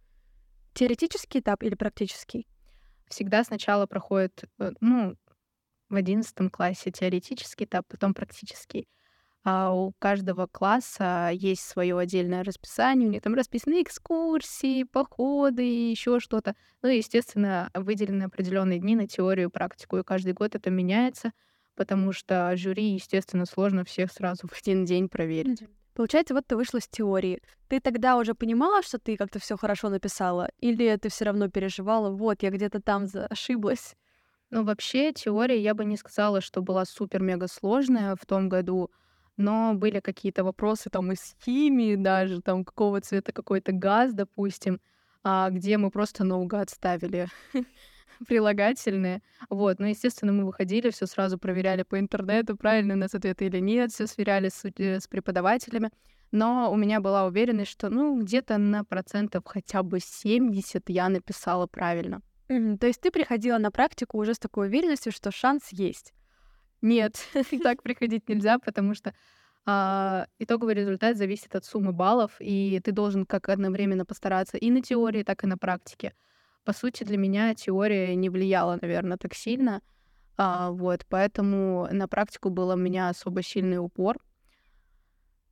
теоретический 0.76 1.40
этап 1.40 1.62
или 1.62 1.74
практический? 1.74 2.46
Всегда 3.08 3.42
сначала 3.44 3.86
проходит, 3.86 4.44
э, 4.58 4.72
ну, 4.80 5.16
в 5.88 5.94
одиннадцатом 5.94 6.50
классе 6.50 6.90
теоретический 6.90 7.64
этап, 7.64 7.86
потом 7.88 8.14
практический. 8.14 8.88
А 9.44 9.72
у 9.72 9.92
каждого 10.00 10.48
класса 10.48 11.30
есть 11.32 11.62
свое 11.62 11.96
отдельное 11.96 12.42
расписание, 12.42 13.08
у 13.08 13.12
них 13.12 13.22
там 13.22 13.34
расписаны 13.34 13.80
экскурсии, 13.80 14.82
походы 14.82 15.64
и 15.64 15.90
еще 15.90 16.18
что-то. 16.18 16.56
Ну 16.82 16.88
и, 16.88 16.96
естественно, 16.96 17.70
выделены 17.72 18.24
определенные 18.24 18.80
дни 18.80 18.96
на 18.96 19.06
теорию 19.06 19.48
и 19.48 19.52
практику, 19.52 19.98
и 19.98 20.02
каждый 20.02 20.32
год 20.32 20.56
это 20.56 20.68
меняется, 20.70 21.30
потому 21.76 22.12
что 22.12 22.56
жюри, 22.56 22.94
естественно, 22.94 23.46
сложно 23.46 23.84
всех 23.84 24.12
сразу 24.12 24.48
в 24.48 24.60
один 24.60 24.84
день 24.84 25.08
проверить. 25.08 25.62
Получается, 25.96 26.34
вот 26.34 26.46
ты 26.46 26.56
вышла 26.56 26.78
с 26.78 26.86
теории. 26.86 27.40
Ты 27.68 27.80
тогда 27.80 28.18
уже 28.18 28.34
понимала, 28.34 28.82
что 28.82 28.98
ты 28.98 29.16
как-то 29.16 29.38
все 29.38 29.56
хорошо 29.56 29.88
написала? 29.88 30.50
Или 30.60 30.94
ты 30.96 31.08
все 31.08 31.24
равно 31.24 31.48
переживала, 31.48 32.10
вот, 32.10 32.42
я 32.42 32.50
где-то 32.50 32.82
там 32.82 33.06
ошиблась? 33.30 33.96
Ну, 34.50 34.62
вообще, 34.62 35.14
теория, 35.14 35.58
я 35.58 35.72
бы 35.72 35.86
не 35.86 35.96
сказала, 35.96 36.42
что 36.42 36.60
была 36.60 36.84
супер-мега 36.84 37.48
сложная 37.48 38.14
в 38.14 38.26
том 38.26 38.50
году, 38.50 38.90
но 39.38 39.72
были 39.72 40.00
какие-то 40.00 40.44
вопросы 40.44 40.90
там 40.90 41.12
из 41.12 41.34
химии 41.42 41.96
даже, 41.96 42.42
там 42.42 42.62
какого 42.62 43.00
цвета 43.00 43.32
какой-то 43.32 43.72
газ, 43.72 44.12
допустим, 44.12 44.82
а, 45.24 45.48
где 45.48 45.78
мы 45.78 45.90
просто 45.90 46.24
наугад 46.24 46.68
ставили 46.68 47.26
прилагательные. 48.26 49.22
Вот, 49.48 49.78
ну, 49.78 49.86
естественно, 49.86 50.32
мы 50.32 50.44
выходили, 50.44 50.90
все 50.90 51.06
сразу 51.06 51.38
проверяли 51.38 51.82
по 51.82 51.98
интернету, 51.98 52.56
правильно 52.56 52.94
у 52.94 52.96
нас 52.96 53.14
ответы 53.14 53.46
или 53.46 53.58
нет, 53.58 53.92
все 53.92 54.06
сверяли 54.06 54.48
с, 54.48 54.64
э, 54.64 55.00
с 55.00 55.06
преподавателями. 55.06 55.90
Но 56.32 56.70
у 56.72 56.76
меня 56.76 57.00
была 57.00 57.26
уверенность, 57.26 57.70
что, 57.70 57.88
ну, 57.88 58.20
где-то 58.20 58.58
на 58.58 58.84
процентов 58.84 59.44
хотя 59.46 59.82
бы 59.82 60.00
70 60.00 60.88
я 60.88 61.08
написала 61.08 61.66
правильно. 61.66 62.20
Мгм. 62.48 62.78
То 62.78 62.86
есть 62.86 63.00
ты 63.00 63.10
приходила 63.10 63.58
на 63.58 63.70
практику 63.70 64.18
уже 64.18 64.34
с 64.34 64.38
такой 64.38 64.68
уверенностью, 64.68 65.12
что 65.12 65.30
шанс 65.30 65.68
есть. 65.70 66.12
Нет, 66.82 67.16
так 67.62 67.82
приходить 67.82 68.28
нельзя, 68.28 68.58
потому 68.58 68.94
что 68.94 69.14
а, 69.64 70.26
итоговый 70.38 70.74
результат 70.74 71.16
зависит 71.16 71.56
от 71.56 71.64
суммы 71.64 71.92
баллов, 71.92 72.36
и 72.38 72.80
ты 72.84 72.92
должен 72.92 73.26
как 73.26 73.48
одновременно 73.48 74.04
постараться 74.04 74.56
и 74.56 74.70
на 74.70 74.80
теории, 74.80 75.24
так 75.24 75.42
и 75.42 75.46
на 75.46 75.58
практике. 75.58 76.14
По 76.66 76.72
сути, 76.72 77.04
для 77.04 77.16
меня 77.16 77.54
теория 77.54 78.16
не 78.16 78.28
влияла, 78.28 78.76
наверное, 78.82 79.18
так 79.18 79.34
сильно. 79.34 79.82
А, 80.36 80.72
вот, 80.72 81.06
поэтому 81.08 81.86
на 81.92 82.08
практику 82.08 82.50
был 82.50 82.70
у 82.70 82.76
меня 82.76 83.08
особо 83.08 83.40
сильный 83.40 83.78
упор. 83.78 84.18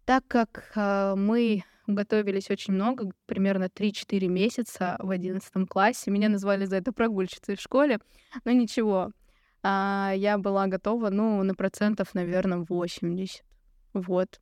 Так 0.04 0.26
как 0.26 0.72
а, 0.74 1.14
мы 1.14 1.62
готовились 1.86 2.50
очень 2.50 2.74
много, 2.74 3.12
примерно 3.26 3.66
3-4 3.66 4.26
месяца 4.26 4.96
в 4.98 5.10
11 5.10 5.68
классе. 5.68 6.10
Меня 6.10 6.28
назвали 6.28 6.64
за 6.64 6.78
это 6.78 6.92
прогульщицей 6.92 7.54
в 7.54 7.60
школе, 7.60 8.00
но 8.44 8.50
ничего. 8.50 9.12
А, 9.62 10.12
я 10.16 10.36
была 10.36 10.66
готова, 10.66 11.10
ну, 11.10 11.44
на 11.44 11.54
процентов, 11.54 12.12
наверное, 12.14 12.66
80. 12.68 13.44
Вот. 13.92 14.40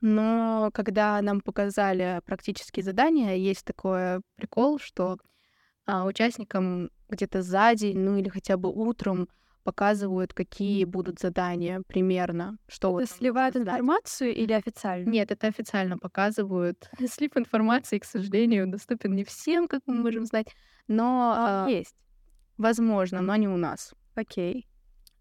Но 0.00 0.70
когда 0.72 1.20
нам 1.22 1.40
показали 1.40 2.20
практические 2.24 2.84
задания, 2.84 3.34
есть 3.34 3.64
такой 3.64 4.20
прикол, 4.36 4.78
что 4.78 5.18
а, 5.92 6.06
участникам 6.06 6.90
где-то 7.10 7.42
за 7.42 7.74
день, 7.74 7.98
ну 7.98 8.16
или 8.16 8.30
хотя 8.30 8.56
бы 8.56 8.70
утром 8.70 9.28
показывают, 9.62 10.32
какие 10.32 10.84
будут 10.84 11.20
задания 11.20 11.82
примерно. 11.86 12.56
Что 12.66 12.98
это 12.98 13.10
вот 13.10 13.18
сливают 13.18 13.56
информацию 13.56 14.34
или 14.34 14.54
официально? 14.54 15.06
Нет, 15.08 15.30
это 15.30 15.48
официально 15.48 15.98
показывают. 15.98 16.90
Слив 17.10 17.36
информации, 17.36 17.98
к 17.98 18.06
сожалению, 18.06 18.68
доступен 18.68 19.14
не 19.14 19.22
всем, 19.22 19.68
как 19.68 19.82
мы 19.84 19.94
можем 19.96 20.24
знать, 20.24 20.46
но 20.88 21.34
а, 21.36 21.66
есть. 21.68 21.94
Возможно, 22.56 23.20
но 23.20 23.36
не 23.36 23.48
у 23.48 23.58
нас. 23.58 23.92
Окей. 24.14 24.66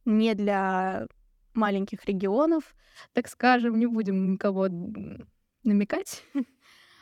Не 0.05 0.35
для 0.35 1.05
маленьких 1.53 2.05
регионов, 2.05 2.75
так 3.11 3.27
скажем, 3.27 3.77
не 3.77 3.87
будем 3.87 4.31
никого 4.31 4.69
намекать. 5.63 6.23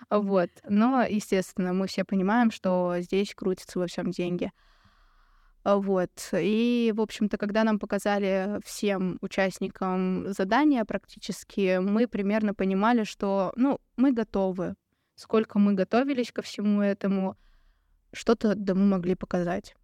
вот. 0.10 0.50
Но, 0.68 1.04
естественно, 1.04 1.74
мы 1.74 1.88
все 1.88 2.04
понимаем, 2.04 2.52
что 2.52 2.96
здесь 3.00 3.34
крутятся 3.36 3.80
во 3.80 3.88
всем 3.88 4.12
деньги. 4.12 4.52
А, 5.64 5.78
вот. 5.78 6.10
И, 6.34 6.94
в 6.96 7.02
общем-то, 7.02 7.38
когда 7.38 7.64
нам 7.64 7.80
показали 7.80 8.60
всем 8.66 9.18
участникам 9.22 10.32
задания 10.34 10.84
практически, 10.86 11.80
мы 11.80 12.08
примерно 12.08 12.54
понимали, 12.54 13.04
что, 13.04 13.54
ну, 13.56 13.80
мы 13.98 14.12
готовы. 14.12 14.76
Сколько 15.16 15.60
мы 15.60 15.74
готовились 15.74 16.32
ко 16.32 16.42
всему 16.42 16.82
этому, 16.82 17.36
что-то 18.14 18.56
да 18.56 18.74
мы 18.74 18.86
могли 18.86 19.16
показать. 19.16 19.76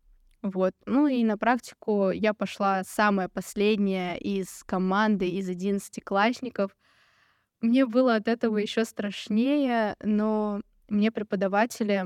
Вот. 0.42 0.74
Ну 0.86 1.08
и 1.08 1.24
на 1.24 1.38
практику 1.38 2.12
я 2.12 2.34
пошла 2.34 2.84
самая 2.84 3.28
последняя 3.30 4.16
из 4.16 4.64
команды, 4.64 5.28
из 5.28 5.50
11 5.50 6.04
классников. 6.04 6.72
Мне 7.62 7.86
было 7.86 8.16
от 8.16 8.28
этого 8.28 8.58
еще 8.58 8.86
страшнее, 8.86 9.96
но 10.02 10.62
мне 10.88 11.12
преподаватели 11.12 12.06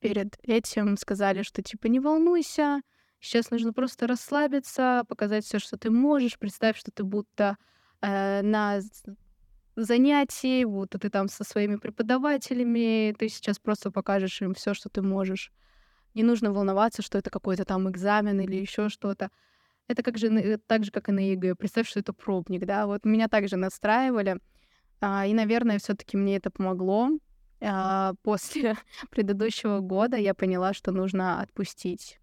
перед 0.00 0.36
этим 0.42 0.96
сказали, 0.96 1.42
что 1.42 1.62
типа 1.62 1.86
не 1.86 1.98
волнуйся, 1.98 2.82
сейчас 3.20 3.50
нужно 3.50 3.72
просто 3.72 4.06
расслабиться, 4.06 5.04
показать 5.08 5.44
все, 5.44 5.58
что 5.58 5.78
ты 5.78 5.90
можешь, 5.90 6.38
представь, 6.38 6.76
что 6.76 6.90
ты 6.90 7.04
будто 7.04 7.56
э, 8.02 8.42
на 8.42 8.80
занятии, 9.76 10.64
вот 10.64 10.90
ты 10.90 11.08
там 11.10 11.28
со 11.28 11.42
своими 11.42 11.76
преподавателями, 11.76 13.14
ты 13.18 13.28
сейчас 13.28 13.58
просто 13.58 13.90
покажешь 13.90 14.42
им 14.42 14.54
все, 14.54 14.74
что 14.74 14.88
ты 14.88 15.02
можешь. 15.02 15.52
Не 16.14 16.22
нужно 16.22 16.52
волноваться, 16.52 17.02
что 17.02 17.18
это 17.18 17.30
какой-то 17.30 17.64
там 17.64 17.90
экзамен 17.90 18.40
или 18.40 18.56
еще 18.56 18.88
что-то. 18.88 19.30
Это 19.86 20.02
как 20.02 20.16
же, 20.18 20.58
так 20.66 20.84
же, 20.84 20.90
как 20.90 21.08
и 21.08 21.12
на 21.12 21.20
ЕГЭ. 21.20 21.56
Представь, 21.56 21.88
что 21.88 22.00
это 22.00 22.12
пробник, 22.12 22.64
да. 22.64 22.86
Вот 22.86 23.04
меня 23.04 23.28
также 23.28 23.56
настраивали. 23.56 24.38
А, 25.00 25.26
и, 25.26 25.34
наверное, 25.34 25.78
все 25.78 25.94
таки 25.94 26.16
мне 26.16 26.36
это 26.36 26.50
помогло. 26.50 27.10
А, 27.60 28.14
после 28.22 28.76
предыдущего 29.10 29.80
года 29.80 30.16
я 30.16 30.34
поняла, 30.34 30.72
что 30.72 30.92
нужно 30.92 31.40
отпустить 31.40 32.18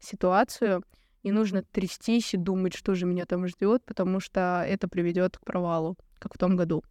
ситуацию, 0.00 0.82
не 1.22 1.32
нужно 1.32 1.62
трястись 1.62 2.34
и 2.34 2.36
думать, 2.36 2.74
что 2.74 2.94
же 2.94 3.04
меня 3.04 3.26
там 3.26 3.46
ждет, 3.48 3.84
потому 3.84 4.20
что 4.20 4.64
это 4.66 4.88
приведет 4.88 5.38
к 5.38 5.44
провалу, 5.44 5.96
как 6.18 6.34
в 6.34 6.38
том 6.38 6.56
году. 6.56 6.84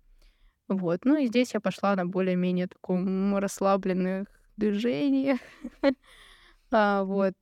Вот. 0.67 1.05
Ну 1.05 1.17
и 1.17 1.27
здесь 1.27 1.53
я 1.53 1.59
пошла 1.59 1.95
на 1.95 2.05
более-менее 2.05 2.67
таком 2.67 3.37
расслабленных 3.37 4.27
движениях. 4.57 5.39
а, 6.71 7.03
вот. 7.03 7.35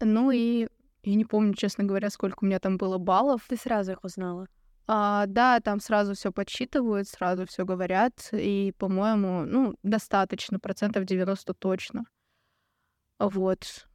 Ну 0.00 0.30
и 0.30 0.68
я 1.04 1.14
не 1.14 1.24
помню, 1.24 1.54
честно 1.54 1.84
говоря, 1.84 2.10
сколько 2.10 2.42
у 2.42 2.46
меня 2.46 2.58
там 2.58 2.76
было 2.76 2.98
баллов. 2.98 3.42
Ты 3.48 3.56
сразу 3.56 3.92
их 3.92 4.04
узнала? 4.04 4.46
А, 4.86 5.26
да, 5.26 5.60
там 5.60 5.80
сразу 5.80 6.14
все 6.14 6.32
подсчитывают, 6.32 7.08
сразу 7.08 7.46
все 7.46 7.64
говорят, 7.64 8.28
и, 8.32 8.74
по-моему, 8.78 9.44
ну, 9.44 9.74
достаточно, 9.82 10.58
процентов 10.58 11.04
90 11.04 11.54
точно. 11.54 12.04
Вот. 13.18 13.86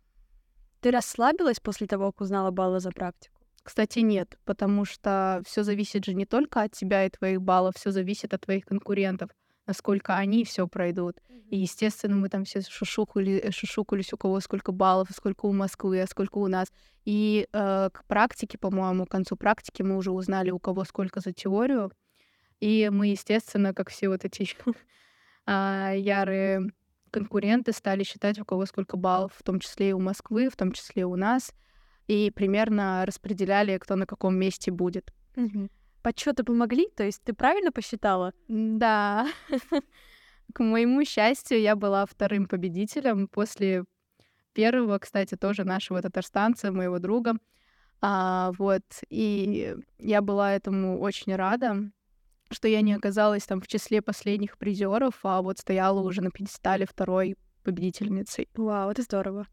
Ты 0.80 0.92
расслабилась 0.92 1.60
после 1.60 1.88
того, 1.88 2.12
как 2.12 2.22
узнала 2.22 2.52
баллы 2.52 2.80
за 2.80 2.92
практику? 2.92 3.36
Кстати, 3.64 4.00
нет, 4.00 4.40
потому 4.46 4.86
что 4.86 5.42
все 5.46 5.64
зависит 5.64 6.06
же 6.06 6.14
не 6.14 6.26
только 6.26 6.62
от 6.62 6.72
тебя 6.72 7.06
и 7.06 7.10
твоих 7.10 7.42
баллов, 7.42 7.76
все 7.76 7.92
зависит 7.92 8.34
от 8.34 8.42
твоих 8.42 8.66
конкурентов 8.66 9.30
насколько 9.68 10.16
они 10.16 10.44
все 10.46 10.68
пройдут. 10.68 11.18
И, 11.50 11.58
естественно, 11.58 12.16
мы 12.16 12.30
там 12.30 12.44
все 12.44 12.62
шушукали, 12.62 13.40
э, 13.40 13.52
шушукались, 13.52 14.12
у 14.14 14.18
кого 14.18 14.40
сколько 14.40 14.72
баллов, 14.72 15.10
сколько 15.12 15.46
у 15.46 15.54
Москвы, 15.54 16.02
а 16.02 16.08
сколько 16.08 16.40
у 16.40 16.48
нас. 16.48 16.68
И 17.06 17.48
э, 17.52 17.90
к 17.94 18.04
практике, 18.06 18.58
по-моему, 18.58 19.06
к 19.06 19.12
концу 19.12 19.38
практики 19.38 19.82
мы 19.82 19.98
уже 19.98 20.12
узнали, 20.12 20.52
у 20.52 20.60
кого 20.60 20.84
сколько 20.84 21.20
за 21.20 21.32
теорию. 21.32 21.92
И 22.60 22.90
мы, 22.92 23.08
естественно, 23.08 23.74
как 23.74 23.90
все 23.90 24.10
вот 24.10 24.26
эти 24.26 24.50
а, 25.46 25.94
ярые 25.94 26.72
конкуренты, 27.12 27.72
стали 27.72 28.04
считать, 28.04 28.40
у 28.40 28.46
кого 28.46 28.66
сколько 28.66 28.98
баллов, 28.98 29.34
в 29.38 29.44
том 29.44 29.60
числе 29.60 29.90
и 29.90 29.94
у 29.94 30.00
Москвы, 30.00 30.50
в 30.50 30.58
том 30.58 30.72
числе 30.72 31.02
и 31.04 31.06
у 31.06 31.16
нас. 31.16 31.54
И 32.08 32.32
примерно 32.32 33.06
распределяли, 33.06 33.78
кто 33.78 33.96
на 33.96 34.06
каком 34.06 34.36
месте 34.36 34.72
будет. 34.72 35.14
Угу 35.36 35.70
подсчеты 36.08 36.46
помогли? 36.46 36.88
То 36.96 37.04
есть 37.04 37.22
ты 37.26 37.34
правильно 37.34 37.70
посчитала? 37.70 38.32
Да. 38.48 39.28
К 40.54 40.64
моему 40.64 41.04
счастью, 41.04 41.60
я 41.60 41.76
была 41.76 42.06
вторым 42.06 42.46
победителем 42.46 43.28
после 43.28 43.84
первого, 44.54 45.00
кстати, 45.00 45.36
тоже 45.36 45.66
нашего 45.66 46.02
татарстанца, 46.02 46.72
моего 46.72 47.00
друга. 47.00 47.34
А, 48.00 48.54
вот, 48.58 48.84
и 49.10 49.76
я 50.00 50.22
была 50.22 50.54
этому 50.54 51.02
очень 51.02 51.36
рада, 51.36 51.76
что 52.52 52.70
я 52.70 52.80
не 52.80 52.94
оказалась 52.94 53.46
там 53.46 53.60
в 53.60 53.68
числе 53.68 54.02
последних 54.02 54.58
призеров, 54.58 55.20
а 55.24 55.42
вот 55.42 55.58
стояла 55.58 56.00
уже 56.00 56.22
на 56.22 56.32
пьедестале 56.32 56.86
второй 56.86 57.36
победительницей. 57.64 58.48
Вау, 58.56 58.92
это 58.92 59.02
здорово. 59.02 59.46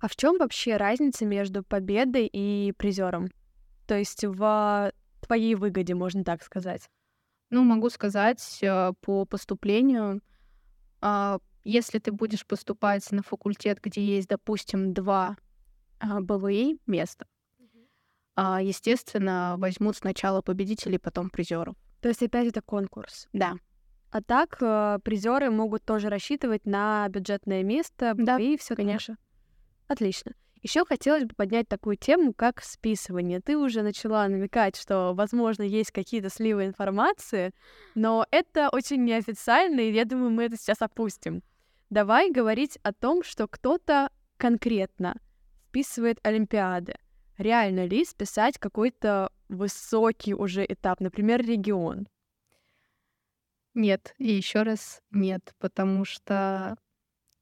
А 0.00 0.08
в 0.08 0.16
чем 0.16 0.38
вообще 0.38 0.78
разница 0.78 1.26
между 1.26 1.62
победой 1.62 2.30
и 2.32 2.72
призером? 2.78 3.28
То 3.86 3.98
есть 3.98 4.24
в 4.24 4.90
твоей 5.28 5.54
выгоде, 5.54 5.94
можно 5.94 6.24
так 6.24 6.42
сказать? 6.42 6.90
Ну, 7.50 7.62
могу 7.62 7.88
сказать, 7.90 8.58
э, 8.62 8.92
по 9.00 9.24
поступлению, 9.24 10.20
а, 11.00 11.38
если 11.64 11.98
ты 11.98 12.12
будешь 12.12 12.46
поступать 12.46 13.10
на 13.12 13.22
факультет, 13.22 13.78
где 13.80 14.04
есть, 14.04 14.28
допустим, 14.28 14.92
два 14.92 15.36
а, 16.00 16.20
БВИ 16.20 16.80
места, 16.86 17.26
mm-hmm. 17.60 18.64
естественно, 18.64 19.54
возьмут 19.58 19.96
сначала 19.96 20.42
победителей, 20.42 20.98
потом 20.98 21.30
призеров. 21.30 21.76
То 22.00 22.08
есть 22.08 22.22
опять 22.22 22.48
это 22.48 22.62
конкурс? 22.62 23.28
Да. 23.32 23.54
А 24.10 24.22
так 24.22 24.56
э, 24.60 24.98
призеры 25.04 25.50
могут 25.50 25.84
тоже 25.84 26.08
рассчитывать 26.08 26.64
на 26.64 27.06
бюджетное 27.08 27.62
место, 27.62 28.14
да, 28.16 28.38
и 28.38 28.56
все 28.56 28.74
конечно. 28.74 29.18
Отлично. 29.86 30.32
Еще 30.62 30.84
хотелось 30.84 31.24
бы 31.24 31.34
поднять 31.34 31.68
такую 31.68 31.96
тему, 31.96 32.32
как 32.32 32.62
списывание. 32.62 33.40
Ты 33.40 33.56
уже 33.56 33.82
начала 33.82 34.26
намекать, 34.26 34.76
что, 34.76 35.12
возможно, 35.14 35.62
есть 35.62 35.92
какие-то 35.92 36.30
сливы 36.30 36.66
информации, 36.66 37.52
но 37.94 38.26
это 38.30 38.68
очень 38.70 39.04
неофициально, 39.04 39.80
и 39.80 39.92
я 39.92 40.04
думаю, 40.04 40.30
мы 40.30 40.44
это 40.44 40.56
сейчас 40.56 40.82
опустим. 40.82 41.42
Давай 41.90 42.30
говорить 42.30 42.78
о 42.82 42.92
том, 42.92 43.22
что 43.22 43.46
кто-то 43.46 44.10
конкретно 44.36 45.14
списывает 45.68 46.18
Олимпиады. 46.22 46.96
Реально 47.36 47.86
ли 47.86 48.04
списать 48.04 48.58
какой-то 48.58 49.30
высокий 49.48 50.34
уже 50.34 50.64
этап, 50.64 51.00
например, 51.00 51.40
регион? 51.40 52.08
Нет, 53.74 54.14
и 54.18 54.32
еще 54.32 54.62
раз 54.62 55.02
нет, 55.12 55.54
потому 55.58 56.04
что 56.04 56.76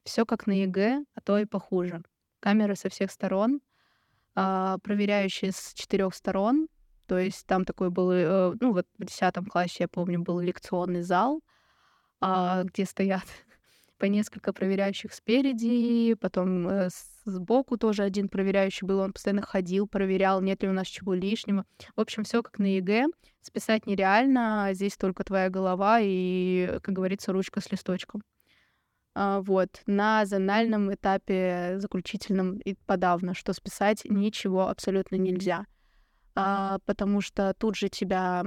все 0.05 0.26
как 0.26 0.46
на 0.46 0.52
ЕГЭ, 0.52 1.05
а 1.14 1.20
то 1.22 1.38
и 1.38 1.46
похуже. 1.46 2.02
Камеры 2.40 2.77
со 2.77 2.88
всех 2.88 3.11
сторон, 3.11 3.61
а, 4.35 4.79
проверяющие 4.79 5.53
с 5.53 5.72
четырех 5.75 6.14
сторон. 6.14 6.68
То 7.07 7.18
есть 7.18 7.46
там 7.46 7.64
такой 7.64 7.90
был, 7.90 8.11
э, 8.11 8.55
ну 8.61 8.72
вот 8.72 8.87
в 8.99 9.05
десятом 9.05 9.46
классе, 9.46 9.77
я 9.81 9.88
помню, 9.88 10.20
был 10.20 10.40
лекционный 10.40 11.03
зал, 11.03 11.40
а, 12.20 12.64
где 12.64 12.85
стоят 12.85 13.22
по 13.99 14.07
несколько 14.07 14.53
проверяющих 14.53 15.14
спереди, 15.14 16.14
потом 16.14 16.68
э, 16.68 16.88
сбоку 17.25 17.77
тоже 17.77 18.03
один 18.03 18.29
проверяющий 18.29 18.87
был, 18.87 18.99
он 18.99 19.12
постоянно 19.12 19.42
ходил, 19.42 19.87
проверял, 19.87 20.40
нет 20.40 20.62
ли 20.62 20.68
у 20.68 20.72
нас 20.72 20.88
чего 20.88 21.14
лишнего. 21.14 21.64
В 21.94 22.01
общем, 22.01 22.25
все 22.25 22.42
как 22.42 22.59
на 22.59 22.77
ЕГЭ. 22.77 23.07
Списать 23.40 23.87
нереально, 23.87 24.70
здесь 24.72 24.96
только 24.96 25.22
твоя 25.22 25.49
голова 25.49 26.01
и, 26.03 26.81
как 26.83 26.94
говорится, 26.94 27.33
ручка 27.33 27.61
с 27.61 27.70
листочком. 27.70 28.22
А, 29.18 29.40
вот. 29.40 29.81
На 29.87 30.26
зональном 30.26 30.92
этапе 30.92 31.76
заключительном 31.79 32.59
и 32.59 32.74
подавно, 32.74 33.33
что 33.33 33.55
списать 33.55 34.02
ничего 34.05 34.68
абсолютно 34.68 35.16
нельзя. 35.16 35.64
А, 36.35 36.81
потому 36.85 37.22
что 37.22 37.55
тут 37.55 37.76
же 37.76 37.88
тебя 37.88 38.44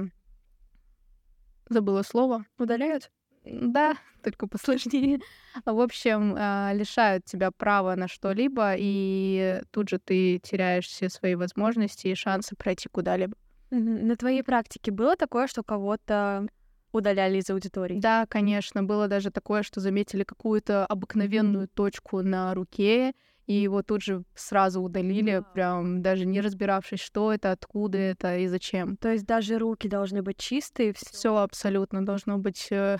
забыла 1.68 2.02
слово. 2.02 2.44
Удаляют? 2.56 3.10
Да, 3.44 3.96
только 4.22 4.46
посложнее. 4.46 5.18
В 5.66 5.80
общем, 5.80 6.36
а, 6.38 6.70
лишают 6.72 7.24
тебя 7.24 7.50
права 7.50 7.96
на 7.96 8.06
что-либо, 8.06 8.74
и 8.78 9.62
тут 9.72 9.88
же 9.88 9.98
ты 9.98 10.38
теряешь 10.38 10.86
все 10.86 11.08
свои 11.08 11.34
возможности 11.34 12.06
и 12.06 12.14
шансы 12.14 12.54
пройти 12.54 12.88
куда-либо. 12.88 13.36
На 13.70 14.16
твоей 14.16 14.44
практике 14.44 14.92
было 14.92 15.16
такое, 15.16 15.48
что 15.48 15.64
кого-то 15.64 16.46
удаляли 16.92 17.38
из 17.38 17.50
аудитории? 17.50 17.98
Да, 17.98 18.26
конечно. 18.26 18.82
Было 18.82 19.08
даже 19.08 19.30
такое, 19.30 19.62
что 19.62 19.80
заметили 19.80 20.24
какую-то 20.24 20.86
обыкновенную 20.86 21.68
точку 21.68 22.22
на 22.22 22.54
руке, 22.54 23.14
и 23.46 23.54
его 23.54 23.82
тут 23.82 24.02
же 24.02 24.22
сразу 24.34 24.80
удалили, 24.80 25.42
прям 25.54 26.02
даже 26.02 26.24
не 26.24 26.40
разбиравшись, 26.40 27.00
что 27.00 27.32
это, 27.32 27.50
откуда 27.50 27.98
это 27.98 28.38
и 28.38 28.46
зачем. 28.46 28.96
То 28.96 29.10
есть 29.12 29.26
даже 29.26 29.58
руки 29.58 29.88
должны 29.88 30.22
быть 30.22 30.36
чистые? 30.36 30.92
Все 30.92 31.36
абсолютно 31.36 32.04
должно 32.04 32.38
быть 32.38 32.68
э, 32.70 32.98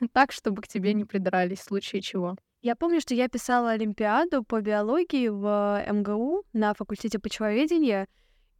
так, 0.12 0.30
чтобы 0.30 0.62
к 0.62 0.68
тебе 0.68 0.94
не 0.94 1.04
придрались 1.04 1.58
в 1.58 1.64
случае 1.64 2.00
чего. 2.00 2.36
Я 2.60 2.76
помню, 2.76 3.00
что 3.00 3.14
я 3.14 3.28
писала 3.28 3.72
Олимпиаду 3.72 4.44
по 4.44 4.60
биологии 4.60 5.26
в 5.26 5.84
МГУ 5.90 6.44
на 6.52 6.74
факультете 6.74 7.18
почвоведения, 7.18 8.06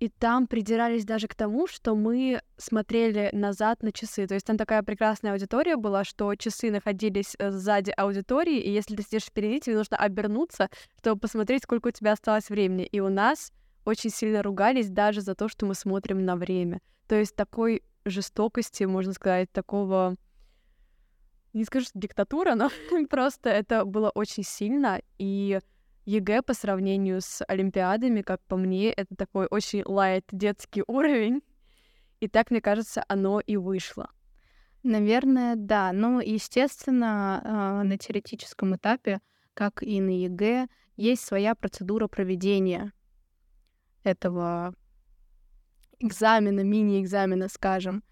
и 0.02 0.08
там 0.08 0.48
придирались 0.48 1.04
даже 1.04 1.28
к 1.28 1.34
тому, 1.36 1.68
что 1.68 1.94
мы 1.94 2.42
смотрели 2.56 3.30
назад 3.32 3.84
на 3.84 3.92
часы. 3.92 4.26
То 4.26 4.34
есть 4.34 4.44
там 4.44 4.56
такая 4.56 4.82
прекрасная 4.82 5.30
аудитория 5.30 5.76
была, 5.76 6.02
что 6.02 6.34
часы 6.34 6.72
находились 6.72 7.36
э, 7.38 7.52
сзади 7.52 7.92
аудитории, 7.96 8.58
и 8.58 8.68
если 8.68 8.96
ты 8.96 9.04
сидишь 9.04 9.26
впереди, 9.26 9.60
тебе 9.60 9.76
нужно 9.76 9.96
обернуться, 9.96 10.70
чтобы 10.98 11.20
посмотреть, 11.20 11.62
сколько 11.62 11.86
у 11.86 11.90
тебя 11.92 12.14
осталось 12.14 12.50
времени. 12.50 12.82
И 12.82 12.98
у 12.98 13.10
нас 13.10 13.52
очень 13.84 14.10
сильно 14.10 14.42
ругались 14.42 14.90
даже 14.90 15.20
за 15.20 15.36
то, 15.36 15.46
что 15.46 15.66
мы 15.66 15.76
смотрим 15.76 16.24
на 16.24 16.34
время. 16.34 16.80
То 17.06 17.14
есть 17.14 17.36
такой 17.36 17.84
жестокости, 18.04 18.82
можно 18.82 19.12
сказать, 19.12 19.52
такого 19.52 20.16
не 21.52 21.64
скажу, 21.64 21.86
что 21.86 22.00
диктатура, 22.00 22.56
но 22.56 22.70
просто 23.08 23.50
это 23.50 23.84
было 23.84 24.10
очень 24.10 24.42
сильно, 24.42 25.00
и 25.18 25.60
ЕГЭ 26.04 26.42
по 26.42 26.54
сравнению 26.54 27.20
с 27.20 27.44
Олимпиадами, 27.46 28.22
как 28.22 28.42
по 28.42 28.56
мне, 28.56 28.90
это 28.90 29.14
такой 29.16 29.46
очень 29.46 29.82
лайт 29.84 30.24
детский 30.32 30.82
уровень. 30.86 31.42
И 32.20 32.28
так, 32.28 32.50
мне 32.50 32.60
кажется, 32.60 33.04
оно 33.08 33.40
и 33.40 33.56
вышло. 33.56 34.10
Наверное, 34.82 35.54
да. 35.56 35.92
Но, 35.92 36.20
естественно, 36.20 37.40
а, 37.44 37.82
на 37.84 37.98
теоретическом 37.98 38.76
этапе, 38.76 39.20
как 39.54 39.82
и 39.82 40.00
на 40.00 40.10
ЕГЭ, 40.10 40.68
есть 40.96 41.24
своя 41.24 41.54
процедура 41.54 42.08
проведения 42.08 42.92
этого 44.02 44.74
экзамена, 46.00 46.60
мини-экзамена, 46.60 47.48
скажем 47.48 48.02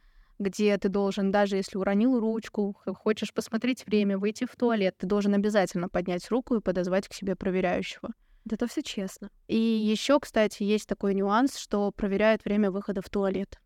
где 0.41 0.77
ты 0.79 0.89
должен, 0.89 1.31
даже 1.31 1.57
если 1.57 1.79
уронил 1.79 2.19
ручку, 2.19 2.77
хочешь 2.87 3.33
посмотреть 3.33 3.87
время, 3.87 4.19
выйти 4.19 4.47
в 4.47 4.57
туалет, 4.57 4.97
ты 4.99 5.07
должен 5.07 5.35
обязательно 5.35 5.89
поднять 5.89 6.29
руку 6.31 6.57
и 6.57 6.61
подозвать 6.61 7.07
к 7.07 7.15
себе 7.15 7.37
проверяющего. 7.37 8.11
Да 8.47 8.55
это 8.55 8.67
все 8.67 8.83
честно. 8.83 9.31
И 9.49 9.59
еще, 9.59 10.19
кстати, 10.19 10.63
есть 10.63 10.89
такой 10.89 11.15
нюанс, 11.15 11.59
что 11.59 11.93
проверяют 11.93 12.45
время 12.45 12.71
выхода 12.71 13.03
в 13.03 13.11
туалет. 13.11 13.61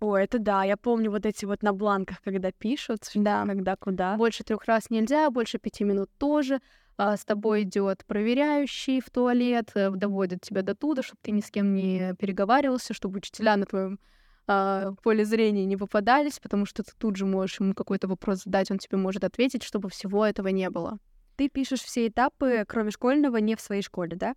О, 0.00 0.16
это 0.16 0.38
да, 0.38 0.64
я 0.64 0.76
помню 0.76 1.10
вот 1.10 1.24
эти 1.24 1.46
вот 1.46 1.62
на 1.62 1.72
бланках, 1.72 2.20
когда 2.22 2.52
пишут, 2.52 3.08
да. 3.14 3.46
когда 3.46 3.76
куда. 3.76 4.16
Больше 4.16 4.44
трех 4.44 4.64
раз 4.64 4.90
нельзя, 4.90 5.30
больше 5.30 5.58
пяти 5.58 5.84
минут 5.84 6.10
тоже. 6.18 6.60
А 6.98 7.16
с 7.16 7.24
тобой 7.24 7.62
идет 7.62 8.04
проверяющий 8.06 9.00
в 9.00 9.10
туалет, 9.10 9.70
э, 9.74 9.90
доводит 9.90 10.40
тебя 10.40 10.62
до 10.62 10.74
туда, 10.74 11.02
чтобы 11.02 11.18
ты 11.22 11.30
ни 11.30 11.40
с 11.40 11.50
кем 11.50 11.74
не 11.74 12.14
переговаривался, 12.18 12.94
чтобы 12.94 13.18
учителя 13.18 13.56
на 13.56 13.66
твоем 13.66 14.00
э, 14.48 14.92
поле 15.02 15.24
зрения 15.24 15.64
не 15.64 15.76
попадались, 15.76 16.38
потому 16.38 16.66
что 16.66 16.82
ты 16.82 16.92
тут 16.98 17.16
же 17.16 17.26
можешь 17.26 17.60
ему 17.60 17.74
какой-то 17.74 18.08
вопрос 18.08 18.44
задать, 18.44 18.70
он 18.70 18.78
тебе 18.78 18.98
может 18.98 19.24
ответить, 19.24 19.62
чтобы 19.62 19.88
всего 19.88 20.24
этого 20.24 20.48
не 20.48 20.70
было. 20.70 20.98
Ты 21.36 21.48
пишешь 21.48 21.82
все 21.82 22.08
этапы, 22.08 22.64
кроме 22.66 22.90
школьного, 22.90 23.36
не 23.36 23.56
в 23.56 23.60
своей 23.60 23.82
школе, 23.82 24.16
да? 24.16 24.34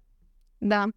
Да. 0.60 0.88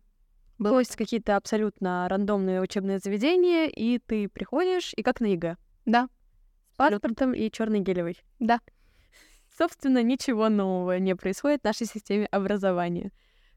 Было... 0.58 0.74
То 0.74 0.78
есть 0.80 0.96
какие-то 0.96 1.36
абсолютно 1.36 2.06
рандомные 2.08 2.60
учебные 2.60 2.98
заведения, 2.98 3.68
и 3.68 3.98
ты 3.98 4.28
приходишь, 4.28 4.92
и 4.96 5.02
как 5.02 5.20
на 5.20 5.26
ЕГЭ. 5.26 5.56
Да. 5.84 6.08
С 6.72 6.76
паспортом 6.76 7.34
и 7.34 7.50
черный 7.50 7.80
гелевый. 7.80 8.20
Да. 8.38 8.60
Собственно, 9.56 10.02
ничего 10.02 10.48
нового 10.48 10.98
не 10.98 11.14
происходит 11.14 11.60
в 11.60 11.64
нашей 11.64 11.86
системе 11.86 12.26
образования. 12.26 13.12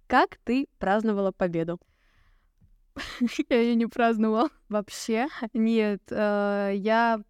Как 0.07 0.37
ты 0.43 0.67
праздновала 0.77 1.31
победу? 1.31 1.79
я 3.49 3.61
ее 3.61 3.75
не 3.75 3.87
праздновала. 3.87 4.49
Вообще? 4.69 5.27
Нет, 5.53 6.01
э, 6.09 6.71
я, 6.75 7.21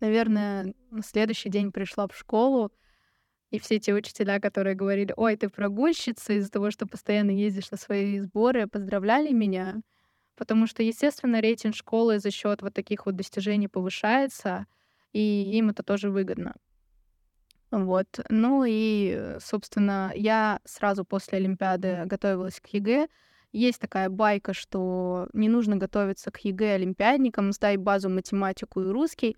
наверное, 0.00 0.74
на 0.90 1.02
следующий 1.02 1.48
день 1.48 1.72
пришла 1.72 2.08
в 2.08 2.16
школу, 2.16 2.72
и 3.50 3.58
все 3.58 3.78
те 3.78 3.94
учителя, 3.94 4.40
которые 4.40 4.74
говорили, 4.74 5.14
ой, 5.16 5.36
ты 5.36 5.48
прогульщица 5.48 6.34
из-за 6.34 6.50
того, 6.50 6.70
что 6.70 6.86
постоянно 6.86 7.30
ездишь 7.30 7.70
на 7.70 7.78
свои 7.78 8.20
сборы, 8.20 8.66
поздравляли 8.66 9.32
меня. 9.32 9.80
Потому 10.36 10.66
что, 10.66 10.82
естественно, 10.82 11.40
рейтинг 11.40 11.74
школы 11.74 12.18
за 12.18 12.30
счет 12.30 12.62
вот 12.62 12.74
таких 12.74 13.06
вот 13.06 13.16
достижений 13.16 13.68
повышается, 13.68 14.66
и 15.12 15.56
им 15.56 15.70
это 15.70 15.82
тоже 15.82 16.10
выгодно. 16.10 16.54
Вот. 17.70 18.06
Ну 18.28 18.64
и, 18.66 19.36
собственно, 19.40 20.12
я 20.14 20.60
сразу 20.64 21.04
после 21.04 21.38
Олимпиады 21.38 22.04
готовилась 22.06 22.60
к 22.60 22.68
ЕГЭ, 22.68 23.08
есть 23.52 23.80
такая 23.80 24.08
байка, 24.08 24.52
что 24.52 25.28
не 25.32 25.48
нужно 25.48 25.76
готовиться 25.76 26.30
к 26.30 26.38
ЕГЭ 26.38 26.74
олимпиадникам, 26.74 27.52
сдай 27.52 27.76
базу 27.76 28.08
математику 28.10 28.82
и 28.82 28.88
русский. 28.88 29.36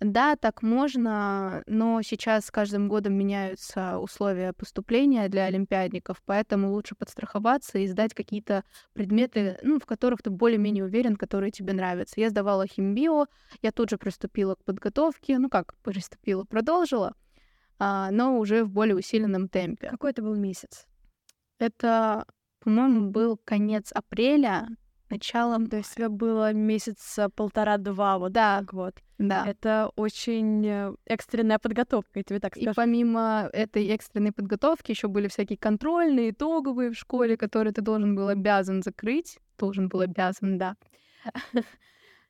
Да, 0.00 0.34
так 0.36 0.62
можно, 0.62 1.62
но 1.66 2.00
сейчас 2.00 2.46
с 2.46 2.50
каждым 2.50 2.88
годом 2.88 3.12
меняются 3.12 3.98
условия 3.98 4.54
поступления 4.54 5.28
для 5.28 5.44
олимпиадников, 5.44 6.22
поэтому 6.24 6.72
лучше 6.72 6.94
подстраховаться 6.94 7.78
и 7.78 7.86
сдать 7.86 8.14
какие-то 8.14 8.64
предметы, 8.94 9.58
ну, 9.62 9.78
в 9.78 9.84
которых 9.84 10.22
ты 10.22 10.30
более-менее 10.30 10.84
уверен, 10.84 11.16
которые 11.16 11.50
тебе 11.50 11.74
нравятся. 11.74 12.18
Я 12.18 12.30
сдавала 12.30 12.66
химбио, 12.66 13.26
я 13.60 13.72
тут 13.72 13.90
же 13.90 13.98
приступила 13.98 14.54
к 14.54 14.64
подготовке, 14.64 15.38
ну 15.38 15.50
как 15.50 15.74
приступила, 15.82 16.44
продолжила, 16.44 17.14
а, 17.78 18.10
но 18.10 18.38
уже 18.38 18.64
в 18.64 18.70
более 18.70 18.96
усиленном 18.96 19.48
темпе. 19.48 19.90
Какой 19.90 20.12
это 20.12 20.22
был 20.22 20.34
месяц? 20.34 20.86
Это 21.58 22.24
по-моему, 22.60 23.10
был 23.10 23.38
конец 23.44 23.90
апреля, 23.92 24.68
началом... 25.10 25.66
То 25.66 25.78
есть 25.78 25.92
это 25.96 26.08
было 26.08 26.52
месяца 26.52 27.28
полтора-два, 27.28 28.18
вот 28.18 28.32
да. 28.32 28.60
так 28.60 28.72
вот. 28.72 28.94
Да. 29.18 29.44
Это 29.46 29.90
очень 29.96 30.66
э, 30.66 30.94
экстренная 31.04 31.58
подготовка, 31.58 32.10
я 32.14 32.22
тебе 32.22 32.40
так 32.40 32.54
скажу. 32.54 32.70
И 32.70 32.74
помимо 32.74 33.50
этой 33.52 33.86
экстренной 33.88 34.32
подготовки 34.32 34.92
еще 34.92 35.08
были 35.08 35.28
всякие 35.28 35.58
контрольные, 35.58 36.30
итоговые 36.30 36.90
в 36.90 36.96
школе, 36.96 37.36
которые 37.36 37.74
ты 37.74 37.82
должен 37.82 38.14
был 38.14 38.28
обязан 38.28 38.82
закрыть. 38.82 39.38
Должен 39.58 39.88
был 39.88 40.00
обязан, 40.00 40.56
да. 40.56 40.76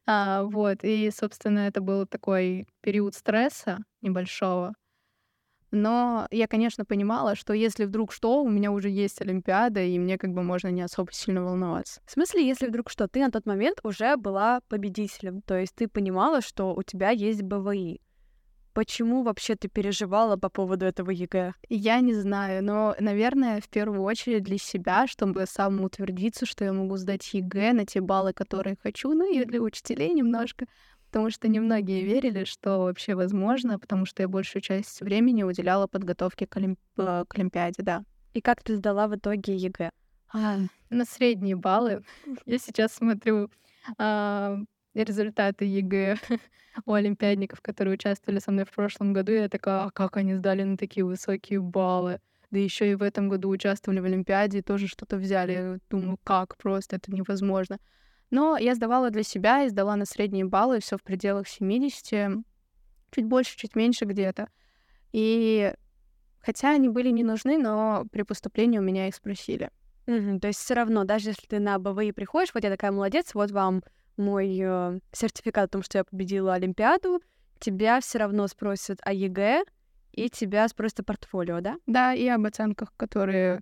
а, 0.06 0.42
вот, 0.42 0.78
и, 0.82 1.10
собственно, 1.12 1.60
это 1.60 1.80
был 1.80 2.06
такой 2.06 2.66
период 2.80 3.14
стресса 3.14 3.78
небольшого. 4.02 4.74
Но 5.70 6.26
я, 6.30 6.48
конечно, 6.48 6.84
понимала, 6.84 7.36
что 7.36 7.52
если 7.52 7.84
вдруг 7.84 8.12
что, 8.12 8.42
у 8.42 8.48
меня 8.48 8.72
уже 8.72 8.88
есть 8.88 9.20
Олимпиада, 9.20 9.80
и 9.80 9.98
мне 9.98 10.18
как 10.18 10.32
бы 10.32 10.42
можно 10.42 10.68
не 10.68 10.82
особо 10.82 11.12
сильно 11.12 11.44
волноваться. 11.44 12.00
В 12.06 12.10
смысле, 12.10 12.46
если 12.46 12.66
вдруг 12.66 12.90
что, 12.90 13.06
ты 13.06 13.20
на 13.20 13.30
тот 13.30 13.46
момент 13.46 13.78
уже 13.84 14.16
была 14.16 14.60
победителем, 14.68 15.42
то 15.42 15.58
есть 15.58 15.74
ты 15.74 15.86
понимала, 15.86 16.40
что 16.40 16.74
у 16.74 16.82
тебя 16.82 17.10
есть 17.10 17.42
БВИ. 17.42 18.00
Почему 18.72 19.24
вообще 19.24 19.56
ты 19.56 19.68
переживала 19.68 20.36
по 20.36 20.48
поводу 20.48 20.86
этого 20.86 21.10
ЕГЭ? 21.10 21.54
Я 21.68 22.00
не 22.00 22.14
знаю, 22.14 22.64
но, 22.64 22.94
наверное, 23.00 23.60
в 23.60 23.68
первую 23.68 24.02
очередь 24.02 24.44
для 24.44 24.58
себя, 24.58 25.08
чтобы 25.08 25.44
самоутвердиться, 25.46 26.46
что 26.46 26.64
я 26.64 26.72
могу 26.72 26.96
сдать 26.96 27.34
ЕГЭ 27.34 27.72
на 27.72 27.84
те 27.84 28.00
баллы, 28.00 28.32
которые 28.32 28.76
хочу, 28.80 29.12
ну 29.12 29.32
и 29.32 29.44
для 29.44 29.60
учителей 29.60 30.14
немножко, 30.14 30.66
потому 31.10 31.30
что 31.30 31.48
немногие 31.48 32.04
верили, 32.04 32.44
что 32.44 32.78
вообще 32.78 33.16
возможно, 33.16 33.80
потому 33.80 34.06
что 34.06 34.22
я 34.22 34.28
большую 34.28 34.62
часть 34.62 35.00
времени 35.00 35.42
уделяла 35.42 35.88
подготовке 35.88 36.46
к, 36.46 36.56
олимп... 36.56 36.78
Э, 36.98 37.24
к 37.26 37.34
Олимпиаде, 37.34 37.82
да. 37.82 38.04
И 38.32 38.40
как 38.40 38.62
ты 38.62 38.76
сдала 38.76 39.08
в 39.08 39.16
итоге 39.16 39.56
ЕГЭ? 39.56 39.90
А, 40.32 40.58
на 40.88 41.04
средние 41.04 41.56
баллы. 41.56 42.04
Я 42.46 42.58
сейчас 42.58 42.94
смотрю 42.94 43.50
а, 43.98 44.58
результаты 44.94 45.64
ЕГЭ 45.64 46.16
у 46.86 46.92
олимпиадников, 46.92 47.60
которые 47.60 47.94
участвовали 47.94 48.38
со 48.38 48.52
мной 48.52 48.64
в 48.64 48.70
прошлом 48.70 49.12
году. 49.12 49.32
И 49.32 49.38
я 49.38 49.48
такая, 49.48 49.86
а 49.86 49.90
как 49.90 50.16
они 50.16 50.36
сдали 50.36 50.62
на 50.62 50.76
такие 50.76 51.04
высокие 51.04 51.60
баллы? 51.60 52.20
Да 52.52 52.58
еще 52.60 52.92
и 52.92 52.94
в 52.94 53.02
этом 53.02 53.28
году 53.28 53.48
участвовали 53.48 53.98
в 53.98 54.04
Олимпиаде 54.04 54.58
и 54.58 54.62
тоже 54.62 54.86
что-то 54.86 55.16
взяли. 55.16 55.52
Я 55.52 55.78
думаю, 55.90 56.18
как 56.22 56.56
просто, 56.56 56.96
это 56.96 57.10
невозможно. 57.10 57.78
Но 58.30 58.56
я 58.56 58.74
сдавала 58.74 59.10
для 59.10 59.22
себя 59.22 59.64
и 59.64 59.68
сдала 59.68 59.96
на 59.96 60.04
средние 60.04 60.44
баллы, 60.44 60.80
все 60.80 60.96
в 60.96 61.02
пределах 61.02 61.48
70, 61.48 62.44
чуть 63.10 63.24
больше, 63.24 63.56
чуть 63.56 63.74
меньше 63.74 64.04
где-то. 64.04 64.48
И 65.12 65.72
хотя 66.40 66.70
они 66.70 66.88
были 66.88 67.10
не 67.10 67.24
нужны, 67.24 67.58
но 67.58 68.06
при 68.12 68.22
поступлении 68.22 68.78
у 68.78 68.82
меня 68.82 69.08
их 69.08 69.14
спросили. 69.14 69.70
Угу, 70.06 70.40
то 70.40 70.48
есть 70.48 70.60
все 70.60 70.74
равно, 70.74 71.04
даже 71.04 71.30
если 71.30 71.46
ты 71.46 71.58
на 71.58 71.78
БВИ 71.78 72.12
приходишь, 72.12 72.54
вот 72.54 72.64
я 72.64 72.70
такая 72.70 72.92
молодец, 72.92 73.34
вот 73.34 73.50
вам 73.50 73.82
мой 74.16 74.58
э, 74.60 75.00
сертификат 75.12 75.64
о 75.64 75.68
том, 75.68 75.82
что 75.82 75.98
я 75.98 76.04
победила 76.04 76.54
Олимпиаду, 76.54 77.20
тебя 77.58 78.00
все 78.00 78.18
равно 78.18 78.46
спросят 78.48 78.98
о 79.02 79.12
ЕГЭ, 79.12 79.64
и 80.12 80.28
тебя 80.28 80.68
спросят 80.68 81.00
о 81.00 81.04
портфолио, 81.04 81.60
да? 81.60 81.76
Да, 81.86 82.14
и 82.14 82.26
об 82.26 82.44
оценках, 82.44 82.92
которые 82.96 83.60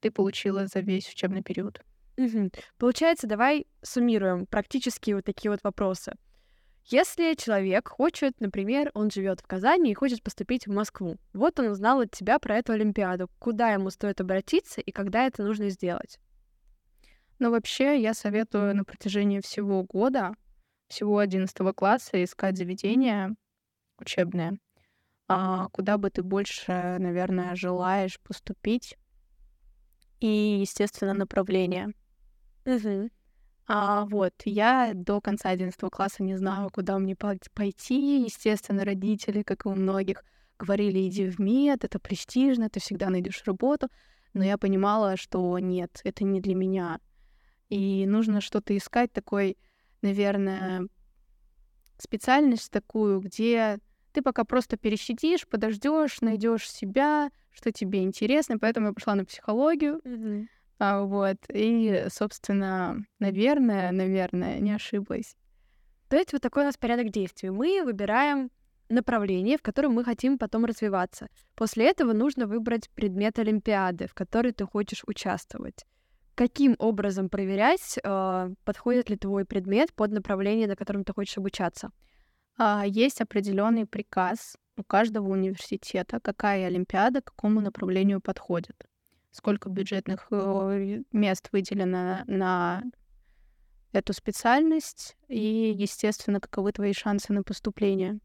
ты 0.00 0.10
получила 0.10 0.66
за 0.66 0.80
весь 0.80 1.08
учебный 1.08 1.42
период. 1.42 1.80
Угу. 2.16 2.50
Получается, 2.78 3.26
давай 3.26 3.66
суммируем 3.82 4.46
практически 4.46 5.12
вот 5.12 5.24
такие 5.24 5.50
вот 5.50 5.60
вопросы. 5.64 6.12
Если 6.86 7.34
человек 7.34 7.88
хочет, 7.88 8.40
например, 8.40 8.90
он 8.92 9.10
живет 9.10 9.40
в 9.40 9.46
Казани 9.46 9.90
и 9.90 9.94
хочет 9.94 10.22
поступить 10.22 10.66
в 10.66 10.70
Москву, 10.70 11.16
вот 11.32 11.58
он 11.58 11.68
узнал 11.68 12.00
от 12.00 12.10
тебя 12.10 12.38
про 12.38 12.58
эту 12.58 12.72
Олимпиаду, 12.72 13.30
куда 13.38 13.72
ему 13.72 13.88
стоит 13.88 14.20
обратиться 14.20 14.82
и 14.82 14.92
когда 14.92 15.26
это 15.26 15.42
нужно 15.42 15.70
сделать? 15.70 16.18
Но 17.38 17.50
вообще 17.50 18.00
я 18.00 18.12
советую 18.12 18.76
на 18.76 18.84
протяжении 18.84 19.40
всего 19.40 19.82
года, 19.82 20.34
всего 20.88 21.18
11 21.18 21.72
класса 21.72 22.22
искать 22.22 22.58
заведение 22.58 23.34
учебное, 23.98 24.58
а, 25.26 25.68
куда 25.68 25.96
бы 25.96 26.10
ты 26.10 26.22
больше, 26.22 26.96
наверное, 26.98 27.56
желаешь 27.56 28.20
поступить. 28.20 28.96
И, 30.20 30.58
естественно, 30.60 31.14
направление. 31.14 31.94
А, 33.66 34.04
вот, 34.04 34.34
я 34.44 34.92
до 34.94 35.20
конца 35.20 35.48
11 35.48 35.78
класса 35.90 36.22
не 36.22 36.36
знала, 36.36 36.68
куда 36.68 36.98
мне 36.98 37.16
пойти. 37.16 38.22
Естественно, 38.22 38.84
родители, 38.84 39.42
как 39.42 39.64
и 39.64 39.68
у 39.68 39.74
многих, 39.74 40.22
говорили, 40.58 41.08
иди 41.08 41.28
в 41.28 41.38
мед, 41.38 41.84
это 41.84 41.98
престижно, 41.98 42.68
ты 42.68 42.80
всегда 42.80 43.08
найдешь 43.10 43.42
работу. 43.46 43.88
Но 44.34 44.44
я 44.44 44.58
понимала, 44.58 45.16
что 45.16 45.58
нет, 45.58 46.00
это 46.04 46.24
не 46.24 46.40
для 46.40 46.54
меня. 46.54 47.00
И 47.70 48.06
нужно 48.06 48.40
что-то 48.40 48.76
искать 48.76 49.12
такой, 49.12 49.56
наверное, 50.02 50.86
специальность 51.98 52.70
такую, 52.70 53.20
где 53.20 53.78
ты 54.12 54.22
пока 54.22 54.44
просто 54.44 54.76
пересидишь, 54.76 55.48
подождешь, 55.48 56.20
найдешь 56.20 56.70
себя, 56.70 57.30
что 57.50 57.72
тебе 57.72 58.02
интересно. 58.02 58.58
Поэтому 58.58 58.88
я 58.88 58.92
пошла 58.92 59.14
на 59.14 59.24
психологию. 59.24 60.00
Mm-hmm. 60.04 60.46
А, 60.78 61.02
вот. 61.02 61.36
И, 61.52 62.06
собственно, 62.08 63.04
наверное, 63.18 63.92
наверное, 63.92 64.58
не 64.60 64.72
ошиблась. 64.72 65.36
То 66.08 66.16
есть 66.16 66.32
вот 66.32 66.42
такой 66.42 66.62
у 66.62 66.66
нас 66.66 66.76
порядок 66.76 67.10
действий. 67.10 67.50
Мы 67.50 67.82
выбираем 67.84 68.50
направление, 68.88 69.56
в 69.56 69.62
котором 69.62 69.92
мы 69.92 70.04
хотим 70.04 70.38
потом 70.38 70.64
развиваться. 70.64 71.28
После 71.54 71.88
этого 71.88 72.12
нужно 72.12 72.46
выбрать 72.46 72.90
предмет 72.90 73.38
Олимпиады, 73.38 74.06
в 74.06 74.14
которой 74.14 74.52
ты 74.52 74.66
хочешь 74.66 75.02
участвовать 75.06 75.84
каким 76.34 76.74
образом 76.78 77.28
проверять, 77.28 77.98
э, 78.02 78.50
подходит 78.64 79.10
ли 79.10 79.16
твой 79.16 79.44
предмет 79.44 79.92
под 79.94 80.12
направление, 80.12 80.66
на 80.66 80.76
котором 80.76 81.04
ты 81.04 81.12
хочешь 81.12 81.38
обучаться? 81.38 81.90
А, 82.56 82.84
есть 82.86 83.20
определенный 83.20 83.86
приказ 83.86 84.56
у 84.76 84.82
каждого 84.84 85.28
университета, 85.28 86.20
какая 86.20 86.66
олимпиада 86.66 87.20
к 87.20 87.26
какому 87.26 87.60
направлению 87.60 88.20
подходит, 88.20 88.86
сколько 89.34 89.68
бюджетных 89.68 90.28
э, 90.30 91.02
мест 91.10 91.48
выделено 91.50 92.22
на 92.28 92.84
эту 93.92 94.12
специальность 94.12 95.16
и, 95.28 95.74
естественно, 95.76 96.38
каковы 96.38 96.70
твои 96.70 96.92
шансы 96.92 97.32
на 97.32 97.42
поступление. 97.42 98.20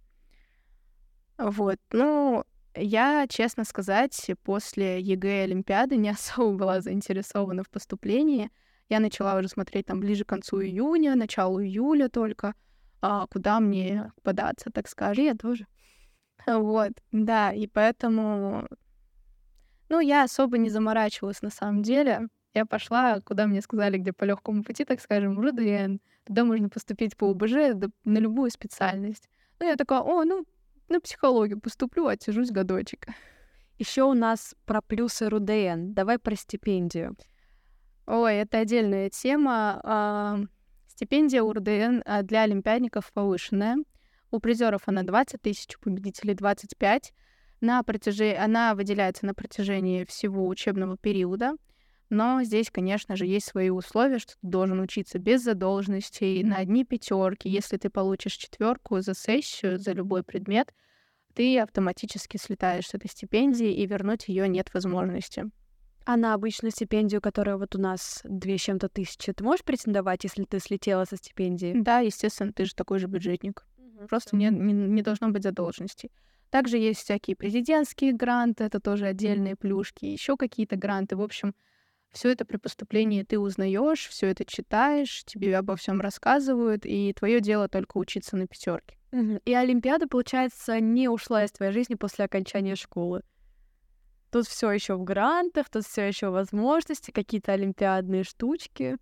Вот. 1.40 1.80
Ну, 1.92 2.44
я, 2.76 3.26
честно 3.28 3.64
сказать, 3.64 4.30
после 4.44 5.02
ЕГЭ 5.02 5.44
Олимпиады 5.46 5.96
не 5.98 6.10
особо 6.12 6.56
была 6.56 6.82
заинтересована 6.82 7.64
в 7.64 7.70
поступлении. 7.72 8.52
Я 8.88 9.00
начала 9.00 9.36
уже 9.40 9.48
смотреть 9.48 9.88
там 9.88 10.00
ближе 10.00 10.26
к 10.26 10.30
концу 10.30 10.62
июня, 10.62 11.16
началу 11.16 11.60
июля 11.60 12.08
только, 12.10 12.54
а, 13.02 13.26
куда 13.28 13.60
мне 13.60 14.12
податься, 14.22 14.70
так 14.72 14.88
скажем. 14.88 15.26
Я 15.26 15.34
тоже. 15.34 15.66
Вот, 16.46 16.92
да, 17.12 17.52
и 17.52 17.66
поэтому... 17.66 18.68
Ну, 19.90 20.00
я 20.00 20.24
особо 20.24 20.58
не 20.58 20.70
заморачивалась 20.70 21.42
на 21.42 21.50
самом 21.50 21.82
деле. 21.82 22.28
Я 22.54 22.66
пошла, 22.66 23.20
куда 23.22 23.48
мне 23.48 23.62
сказали, 23.62 23.98
где 23.98 24.14
по 24.14 24.24
легкому 24.24 24.64
пути, 24.64 24.86
так 24.86 25.02
скажем, 25.02 25.36
в 25.36 25.40
РУДН. 25.40 25.98
Туда 26.26 26.46
можно 26.46 26.70
поступить 26.70 27.18
по 27.18 27.26
ОБЖ 27.26 27.76
на 28.06 28.18
любую 28.18 28.52
специальность. 28.52 29.30
Ну, 29.60 29.68
я 29.68 29.76
такая, 29.76 30.00
о, 30.00 30.24
ну, 30.24 30.46
на 30.88 31.00
психологию 31.00 31.60
поступлю, 31.60 32.08
отсижусь 32.08 32.52
годочек. 32.52 33.08
Еще 33.78 34.04
у 34.04 34.14
нас 34.14 34.56
про 34.66 34.82
плюсы 34.82 35.30
РУДН. 35.30 35.94
Давай 35.94 36.20
про 36.20 36.36
стипендию. 36.36 37.16
Ой, 38.06 38.36
это 38.36 38.60
отдельная 38.60 39.10
тема. 39.10 39.80
А, 39.84 40.40
стипендия 40.88 41.44
у 41.44 41.54
РУДН 41.54 42.02
а, 42.06 42.24
для 42.24 42.44
олимпиадников 42.44 43.12
повышенная. 43.14 43.78
У 44.32 44.40
призеров 44.40 44.84
она 44.88 45.04
20 45.04 45.42
тысяч, 45.42 45.76
у 45.78 45.80
победителей 45.82 46.34
25. 46.34 47.14
На 47.62 47.84
протяжении, 47.84 48.36
она 48.36 48.74
выделяется 48.74 49.26
на 49.26 49.34
протяжении 49.34 50.06
всего 50.06 50.48
учебного 50.48 50.98
периода. 50.98 51.54
Но 52.10 52.42
здесь, 52.44 52.72
конечно 52.72 53.16
же, 53.16 53.26
есть 53.26 53.48
свои 53.48 53.70
условия, 53.70 54.18
что 54.18 54.34
ты 54.34 54.48
должен 54.48 54.80
учиться 54.80 55.20
без 55.20 55.44
задолженностей, 55.44 56.44
на 56.44 56.58
одни 56.58 56.84
пятерки. 56.84 57.50
Если 57.50 57.78
ты 57.78 57.90
получишь 57.90 58.34
четверку 58.34 59.02
за 59.02 59.14
сессию, 59.14 59.78
за 59.78 59.92
любой 59.92 60.24
предмет, 60.24 60.74
ты 61.36 61.60
автоматически 61.60 62.38
слетаешь 62.38 62.88
с 62.88 62.96
этой 62.96 63.10
стипендии, 63.10 63.72
и 63.72 63.86
вернуть 63.86 64.28
ее 64.28 64.48
нет 64.48 64.74
возможности. 64.74 65.46
А 66.06 66.18
на 66.18 66.34
обычную 66.34 66.72
стипендию, 66.72 67.22
которая 67.22 67.58
вот 67.58 67.76
у 67.76 67.80
нас 67.80 68.22
две 68.24 68.58
с 68.58 68.62
чем-то 68.62 68.90
тысячи, 68.90 69.32
ты 69.32 69.44
можешь 69.44 69.64
претендовать, 69.64 70.24
если 70.24 70.44
ты 70.46 70.60
слетела 70.60 71.06
со 71.06 71.18
стипендии? 71.18 71.74
Да, 71.76 72.00
естественно, 72.00 72.52
ты 72.52 72.66
же 72.66 72.74
такой 72.74 72.98
же 72.98 73.06
бюджетник. 73.06 73.68
Угу, 73.78 74.08
Просто 74.08 74.36
не, 74.36 74.50
не, 74.50 74.74
не 74.74 75.02
должно 75.04 75.30
быть 75.30 75.44
задолженностей. 75.44 76.10
Также 76.50 76.78
есть 76.78 77.02
всякие 77.02 77.36
президентские 77.36 78.14
гранты, 78.14 78.64
это 78.64 78.80
тоже 78.80 79.06
отдельные 79.06 79.56
плюшки, 79.56 80.06
еще 80.06 80.36
какие-то 80.36 80.76
гранты. 80.76 81.16
В 81.16 81.22
общем, 81.22 81.54
все 82.12 82.30
это 82.32 82.44
при 82.44 82.58
поступлении 82.58 83.24
ты 83.24 83.38
узнаешь, 83.38 84.08
все 84.08 84.28
это 84.28 84.46
читаешь, 84.46 85.24
тебе 85.26 85.56
обо 85.56 85.76
всем 85.76 86.02
рассказывают, 86.02 86.86
и 86.86 87.14
твое 87.14 87.40
дело 87.40 87.70
только 87.70 87.98
учиться 87.98 88.36
на 88.36 88.48
пятерке. 88.48 88.98
И 89.46 89.54
Олимпиада, 89.54 90.08
получается, 90.08 90.80
не 90.80 91.08
ушла 91.08 91.44
из 91.44 91.52
твоей 91.52 91.72
жизни 91.72 91.96
после 91.96 92.26
окончания 92.26 92.76
школы. 92.76 93.22
Тут 94.32 94.48
все 94.48 94.72
еще 94.72 94.96
в 94.96 95.04
грантах, 95.04 95.70
тут 95.70 95.86
все 95.86 96.08
еще 96.08 96.30
возможности, 96.30 97.10
какие-то 97.10 97.54
олимпиадные 97.54 98.24
штучки. 98.24 98.98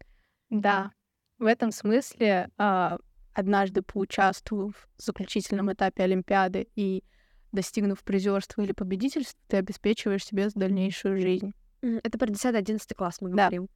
Да, 0.49 0.91
в 1.37 1.45
этом 1.45 1.71
смысле 1.71 2.49
а, 2.57 2.97
однажды 3.33 3.81
поучаствовав 3.81 4.87
в 4.97 5.01
заключительном 5.01 5.71
этапе 5.71 6.03
Олимпиады 6.03 6.67
и 6.75 7.03
достигнув 7.51 8.03
призерства 8.03 8.61
или 8.61 8.71
победительства, 8.71 9.39
ты 9.47 9.57
обеспечиваешь 9.57 10.25
себе 10.25 10.49
дальнейшую 10.53 11.19
жизнь. 11.19 11.53
Это 11.81 12.17
про 12.17 12.27
10-11 12.27 12.95
класс 12.95 13.21
мы 13.21 13.29
говорим. 13.29 13.63
Да. 13.65 13.71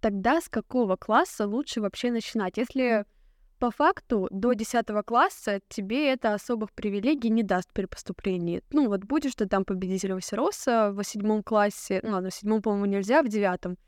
Тогда 0.00 0.40
с 0.40 0.48
какого 0.48 0.96
класса 0.96 1.46
лучше 1.46 1.80
вообще 1.80 2.10
начинать? 2.10 2.56
Если 2.58 3.04
по 3.58 3.70
факту 3.70 4.28
до 4.30 4.52
10 4.52 4.86
класса 5.06 5.60
тебе 5.68 6.12
это 6.12 6.34
особых 6.34 6.72
привилегий 6.72 7.30
не 7.30 7.42
даст 7.42 7.72
при 7.72 7.86
поступлении. 7.86 8.62
Ну, 8.70 8.88
вот 8.88 9.04
будешь 9.04 9.34
ты 9.34 9.46
там 9.46 9.64
победителем 9.64 10.20
Всероса 10.20 10.90
в 10.92 11.02
седьмом 11.04 11.42
классе, 11.42 12.00
ну 12.02 12.10
ладно, 12.10 12.30
в 12.30 12.34
седьмом, 12.34 12.60
по-моему, 12.60 12.86
нельзя, 12.86 13.22
в 13.22 13.28
девятом, 13.28 13.78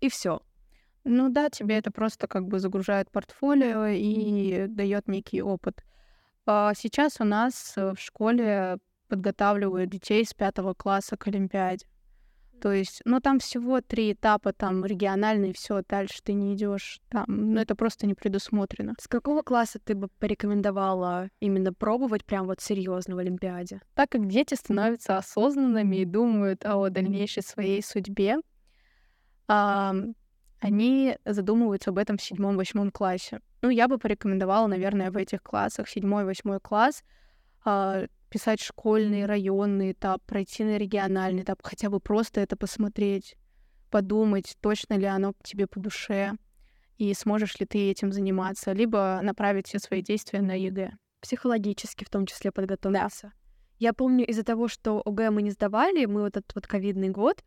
и 0.00 0.08
все. 0.08 0.40
Ну 1.04 1.28
да, 1.28 1.50
тебе 1.50 1.76
это 1.76 1.90
просто 1.90 2.28
как 2.28 2.46
бы 2.46 2.58
загружает 2.58 3.10
портфолио 3.10 3.86
и 3.88 4.66
дает 4.68 5.08
некий 5.08 5.42
опыт. 5.42 5.84
А, 6.46 6.72
сейчас 6.74 7.20
у 7.20 7.24
нас 7.24 7.74
э, 7.76 7.92
в 7.92 8.00
школе 8.00 8.78
подготавливают 9.08 9.90
детей 9.90 10.24
с 10.24 10.32
пятого 10.32 10.74
класса 10.74 11.16
к 11.16 11.26
Олимпиаде. 11.26 11.86
То 12.60 12.72
есть, 12.72 13.00
ну 13.06 13.20
там 13.20 13.38
всего 13.38 13.80
три 13.80 14.12
этапа, 14.12 14.52
там 14.52 14.84
региональный, 14.84 15.54
все, 15.54 15.82
дальше 15.88 16.18
ты 16.22 16.34
не 16.34 16.54
идешь, 16.54 17.00
там, 17.08 17.24
ну 17.26 17.60
это 17.60 17.74
просто 17.74 18.06
не 18.06 18.14
предусмотрено. 18.14 18.94
С 19.00 19.08
какого 19.08 19.42
класса 19.42 19.78
ты 19.82 19.94
бы 19.94 20.08
порекомендовала 20.18 21.30
именно 21.40 21.72
пробовать 21.72 22.24
прям 22.24 22.46
вот 22.46 22.60
серьезно 22.60 23.14
в 23.14 23.18
Олимпиаде? 23.18 23.80
Так 23.94 24.10
как 24.10 24.28
дети 24.28 24.54
становятся 24.54 25.16
осознанными 25.16 25.96
и 25.96 26.04
думают 26.04 26.66
о 26.66 26.90
дальнейшей 26.90 27.42
своей 27.42 27.82
судьбе, 27.82 28.36
а, 29.48 29.94
они 30.60 31.16
задумываются 31.24 31.90
об 31.90 31.98
этом 31.98 32.18
в 32.18 32.22
седьмом-восьмом 32.22 32.90
классе. 32.90 33.40
Ну, 33.62 33.68
я 33.68 33.88
бы 33.88 33.98
порекомендовала, 33.98 34.66
наверное, 34.66 35.10
в 35.10 35.16
этих 35.16 35.42
классах, 35.42 35.88
седьмой-восьмой 35.88 36.60
класс, 36.60 37.02
а, 37.64 38.06
писать 38.30 38.60
школьный, 38.60 39.26
районный 39.26 39.92
этап, 39.92 40.22
пройти 40.22 40.64
на 40.64 40.78
региональный 40.78 41.42
этап, 41.42 41.60
хотя 41.62 41.90
бы 41.90 42.00
просто 42.00 42.40
это 42.40 42.56
посмотреть, 42.56 43.36
подумать, 43.90 44.56
точно 44.60 44.94
ли 44.94 45.04
оно 45.04 45.34
тебе 45.42 45.66
по 45.66 45.80
душе, 45.80 46.32
и 46.96 47.12
сможешь 47.14 47.58
ли 47.58 47.66
ты 47.66 47.90
этим 47.90 48.12
заниматься, 48.12 48.72
либо 48.72 49.20
направить 49.22 49.66
все 49.66 49.78
свои 49.78 50.02
действия 50.02 50.40
на 50.40 50.52
ЕГЭ. 50.52 50.92
Психологически 51.20 52.04
в 52.04 52.10
том 52.10 52.26
числе 52.26 52.52
подготовиться. 52.52 53.28
Да. 53.28 53.32
Я 53.78 53.92
помню, 53.94 54.26
из-за 54.26 54.44
того, 54.44 54.68
что 54.68 55.02
ОГЭ 55.04 55.30
мы 55.30 55.42
не 55.42 55.50
сдавали, 55.50 56.04
мы 56.04 56.22
вот 56.22 56.36
этот 56.36 56.54
вот 56.54 56.66
ковидный 56.66 57.08
год, 57.08 57.42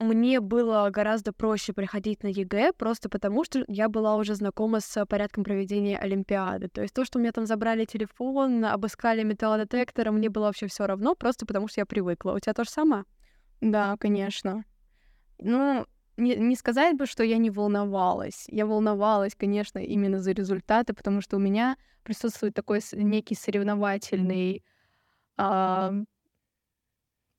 мне 0.00 0.40
было 0.40 0.88
гораздо 0.90 1.32
проще 1.32 1.72
приходить 1.74 2.22
на 2.22 2.28
ЕГЭ, 2.28 2.72
просто 2.72 3.08
потому 3.10 3.44
что 3.44 3.64
я 3.68 3.88
была 3.88 4.16
уже 4.16 4.34
знакома 4.34 4.80
с 4.80 5.04
порядком 5.06 5.44
проведения 5.44 5.98
Олимпиады. 5.98 6.68
То 6.68 6.80
есть 6.80 6.94
то, 6.94 7.04
что 7.04 7.18
у 7.18 7.22
меня 7.22 7.32
там 7.32 7.46
забрали 7.46 7.84
телефон, 7.84 8.64
обыскали 8.64 9.22
металлодетектор, 9.22 10.10
мне 10.10 10.30
было 10.30 10.46
вообще 10.46 10.66
все 10.68 10.86
равно, 10.86 11.14
просто 11.14 11.44
потому 11.44 11.68
что 11.68 11.82
я 11.82 11.86
привыкла. 11.86 12.32
У 12.32 12.38
тебя 12.38 12.54
то 12.54 12.64
же 12.64 12.70
самое? 12.70 13.04
Да, 13.60 13.96
конечно. 13.98 14.64
Ну, 15.38 15.86
не, 16.16 16.36
не 16.36 16.56
сказать 16.56 16.96
бы, 16.96 17.04
что 17.04 17.22
я 17.22 17.36
не 17.36 17.50
волновалась. 17.50 18.46
Я 18.48 18.64
волновалась, 18.64 19.34
конечно, 19.34 19.78
именно 19.78 20.18
за 20.18 20.32
результаты, 20.32 20.94
потому 20.94 21.20
что 21.20 21.36
у 21.36 21.40
меня 21.40 21.76
присутствует 22.04 22.54
такой 22.54 22.80
некий 22.92 23.34
соревновательный 23.34 24.64
а, 25.36 25.92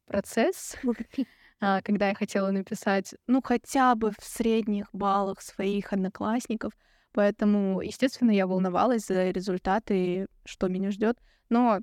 процесс. 0.06 0.76
А, 1.64 1.82
когда 1.84 2.10
я 2.10 2.16
хотела 2.16 2.50
написать, 2.50 3.14
ну, 3.28 3.42
хотя 3.44 3.94
бы 3.94 4.12
в 4.12 4.24
средних 4.24 4.88
баллах 4.94 5.42
своих 5.42 5.94
одноклассников. 5.94 6.74
Поэтому, 7.14 7.82
естественно, 7.82 8.32
я 8.32 8.48
волновалась 8.48 9.06
за 9.06 9.30
результаты, 9.30 10.28
что 10.44 10.68
меня 10.68 10.90
ждет. 10.90 11.20
Но 11.50 11.82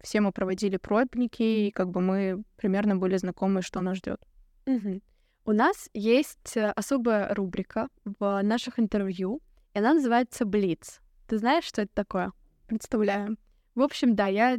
все 0.00 0.22
мы 0.22 0.32
проводили 0.32 0.78
пробники, 0.78 1.42
и 1.42 1.70
как 1.70 1.90
бы 1.90 2.00
мы 2.00 2.44
примерно 2.56 2.96
были 2.96 3.16
знакомы, 3.18 3.60
что 3.60 3.82
нас 3.82 3.98
ждет. 3.98 4.20
Угу. 4.66 5.00
У 5.46 5.52
нас 5.52 5.90
есть 5.92 6.56
э, 6.56 6.70
особая 6.70 7.34
рубрика 7.34 7.88
в 8.04 8.40
наших 8.42 8.78
интервью, 8.78 9.42
и 9.74 9.78
она 9.80 9.92
называется 9.92 10.46
Блиц. 10.46 11.00
Ты 11.26 11.36
знаешь, 11.36 11.64
что 11.64 11.82
это 11.82 11.92
такое? 11.92 12.32
Представляю. 12.66 13.36
В 13.74 13.82
общем, 13.82 14.14
да, 14.14 14.28
я 14.28 14.58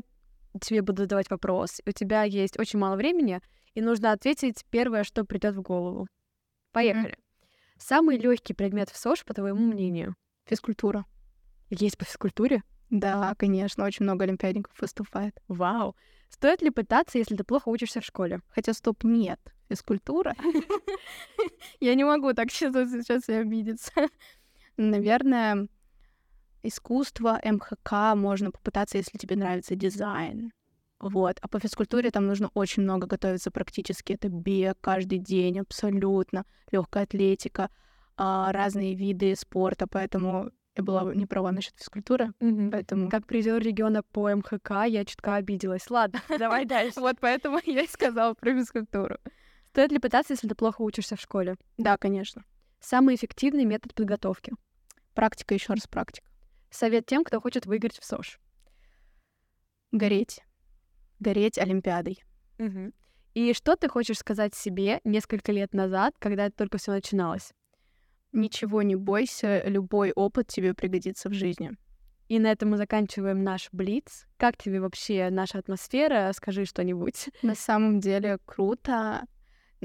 тебе 0.61 0.83
буду 0.83 1.03
задавать 1.03 1.31
вопрос. 1.31 1.81
У 1.87 1.91
тебя 1.91 2.23
есть 2.23 2.59
очень 2.59 2.77
мало 2.77 2.95
времени, 2.95 3.41
и 3.75 3.81
нужно 3.81 4.11
ответить 4.11 4.65
первое, 4.71 5.03
что 5.03 5.25
придет 5.25 5.55
в 5.55 5.61
голову. 5.61 6.07
Поехали. 6.71 7.13
Mm-hmm. 7.13 7.19
Самый 7.77 8.17
легкий 8.17 8.53
предмет 8.53 8.89
в 8.89 8.97
СОЖ, 8.97 9.25
по 9.25 9.33
твоему 9.33 9.61
мнению? 9.61 10.15
Физкультура. 10.45 11.05
Есть 11.69 11.97
по 11.97 12.05
физкультуре? 12.05 12.63
Да, 12.89 13.35
конечно, 13.37 13.83
очень 13.83 14.03
много 14.03 14.23
олимпиадников 14.23 14.79
выступает. 14.79 15.37
Вау. 15.47 15.95
Стоит 16.29 16.61
ли 16.61 16.69
пытаться, 16.69 17.17
если 17.17 17.35
ты 17.35 17.43
плохо 17.43 17.69
учишься 17.69 18.01
в 18.01 18.05
школе? 18.05 18.41
Хотя, 18.49 18.73
стоп, 18.73 19.03
нет. 19.03 19.39
Физкультура. 19.69 20.35
Я 21.79 21.95
не 21.95 22.03
могу 22.03 22.33
так 22.33 22.51
сейчас 22.51 23.29
и 23.29 23.33
обидеться. 23.33 23.91
Наверное, 24.77 25.67
искусство, 26.63 27.39
МХК 27.43 28.15
можно 28.15 28.51
попытаться, 28.51 28.97
если 28.97 29.17
тебе 29.17 29.35
нравится 29.35 29.75
дизайн. 29.75 30.51
Вот. 30.99 31.37
А 31.41 31.47
по 31.47 31.59
физкультуре 31.59 32.11
там 32.11 32.25
нужно 32.25 32.49
очень 32.53 32.83
много 32.83 33.07
готовиться 33.07 33.51
практически. 33.51 34.13
Это 34.13 34.29
бег 34.29 34.77
каждый 34.81 35.19
день, 35.19 35.59
абсолютно, 35.59 36.45
легкая 36.71 37.03
атлетика, 37.03 37.69
а, 38.17 38.51
разные 38.51 38.95
виды 38.95 39.35
спорта, 39.35 39.87
поэтому 39.87 40.51
я 40.77 40.83
была 40.83 41.13
не 41.13 41.25
права 41.25 41.51
насчет 41.51 41.73
физкультуры, 41.77 42.33
mm-hmm. 42.39 42.71
поэтому... 42.71 43.09
Как 43.09 43.25
призер 43.25 43.61
региона 43.61 44.03
по 44.03 44.33
МХК, 44.33 44.85
я 44.87 45.05
чутка 45.05 45.35
обиделась. 45.35 45.89
Ладно, 45.89 46.21
давай 46.39 46.65
дальше. 46.65 46.99
Вот 46.99 47.17
поэтому 47.19 47.59
я 47.65 47.81
и 47.81 47.87
сказала 47.87 48.33
про 48.33 48.53
физкультуру. 48.53 49.17
Стоит 49.69 49.91
ли 49.91 49.99
пытаться, 49.99 50.33
если 50.33 50.47
ты 50.47 50.55
плохо 50.55 50.81
учишься 50.81 51.15
в 51.17 51.21
школе? 51.21 51.57
Да, 51.77 51.97
конечно. 51.97 52.45
Самый 52.79 53.15
эффективный 53.15 53.65
метод 53.65 53.93
подготовки? 53.93 54.53
Практика, 55.13 55.53
еще 55.53 55.73
раз 55.73 55.87
практика. 55.87 56.27
Совет 56.69 57.05
тем, 57.05 57.23
кто 57.23 57.41
хочет 57.41 57.65
выиграть 57.65 57.99
в 57.99 58.05
СОЖ? 58.05 58.39
Гореть 59.91 60.44
гореть 61.25 61.57
Олимпиадой. 61.57 62.23
Угу. 62.59 62.91
И 63.33 63.53
что 63.53 63.75
ты 63.75 63.89
хочешь 63.89 64.19
сказать 64.19 64.53
себе 64.55 65.01
несколько 65.03 65.51
лет 65.51 65.73
назад, 65.73 66.13
когда 66.19 66.45
это 66.45 66.55
только 66.55 66.77
все 66.77 66.91
начиналось? 66.91 67.51
Ничего 68.31 68.81
не 68.81 68.95
бойся, 68.95 69.67
любой 69.67 70.11
опыт 70.11 70.47
тебе 70.47 70.73
пригодится 70.73 71.29
в 71.29 71.33
жизни. 71.33 71.71
И 72.27 72.39
на 72.39 72.51
этом 72.51 72.71
мы 72.71 72.77
заканчиваем 72.77 73.43
наш 73.43 73.69
Блиц. 73.71 74.25
Как 74.37 74.57
тебе 74.57 74.79
вообще 74.79 75.29
наша 75.31 75.59
атмосфера? 75.59 76.31
Скажи 76.33 76.65
что-нибудь. 76.65 77.29
На 77.41 77.55
самом 77.55 77.99
деле 77.99 78.37
круто. 78.45 79.25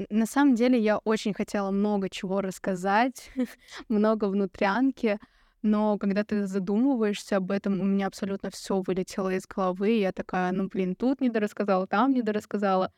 На 0.09 0.25
самом 0.25 0.55
деле 0.55 0.79
я 0.79 0.97
очень 0.99 1.33
хотела 1.33 1.71
много 1.71 2.09
чего 2.09 2.41
рассказать, 2.41 3.29
много 3.89 4.25
внутрянки, 4.25 5.19
но 5.61 5.97
когда 5.97 6.23
ты 6.23 6.47
задумываешься 6.47 7.37
об 7.37 7.51
этом, 7.51 7.79
у 7.79 7.83
меня 7.83 8.07
абсолютно 8.07 8.49
все 8.49 8.81
вылетело 8.81 9.33
из 9.33 9.45
головы. 9.45 9.99
Я 9.99 10.11
такая, 10.11 10.51
ну 10.51 10.67
блин, 10.67 10.95
тут 10.95 11.21
не 11.21 11.29
дорассказала, 11.29 11.87
там 11.87 12.13
не 12.13 12.21
дорассказала. 12.21 12.91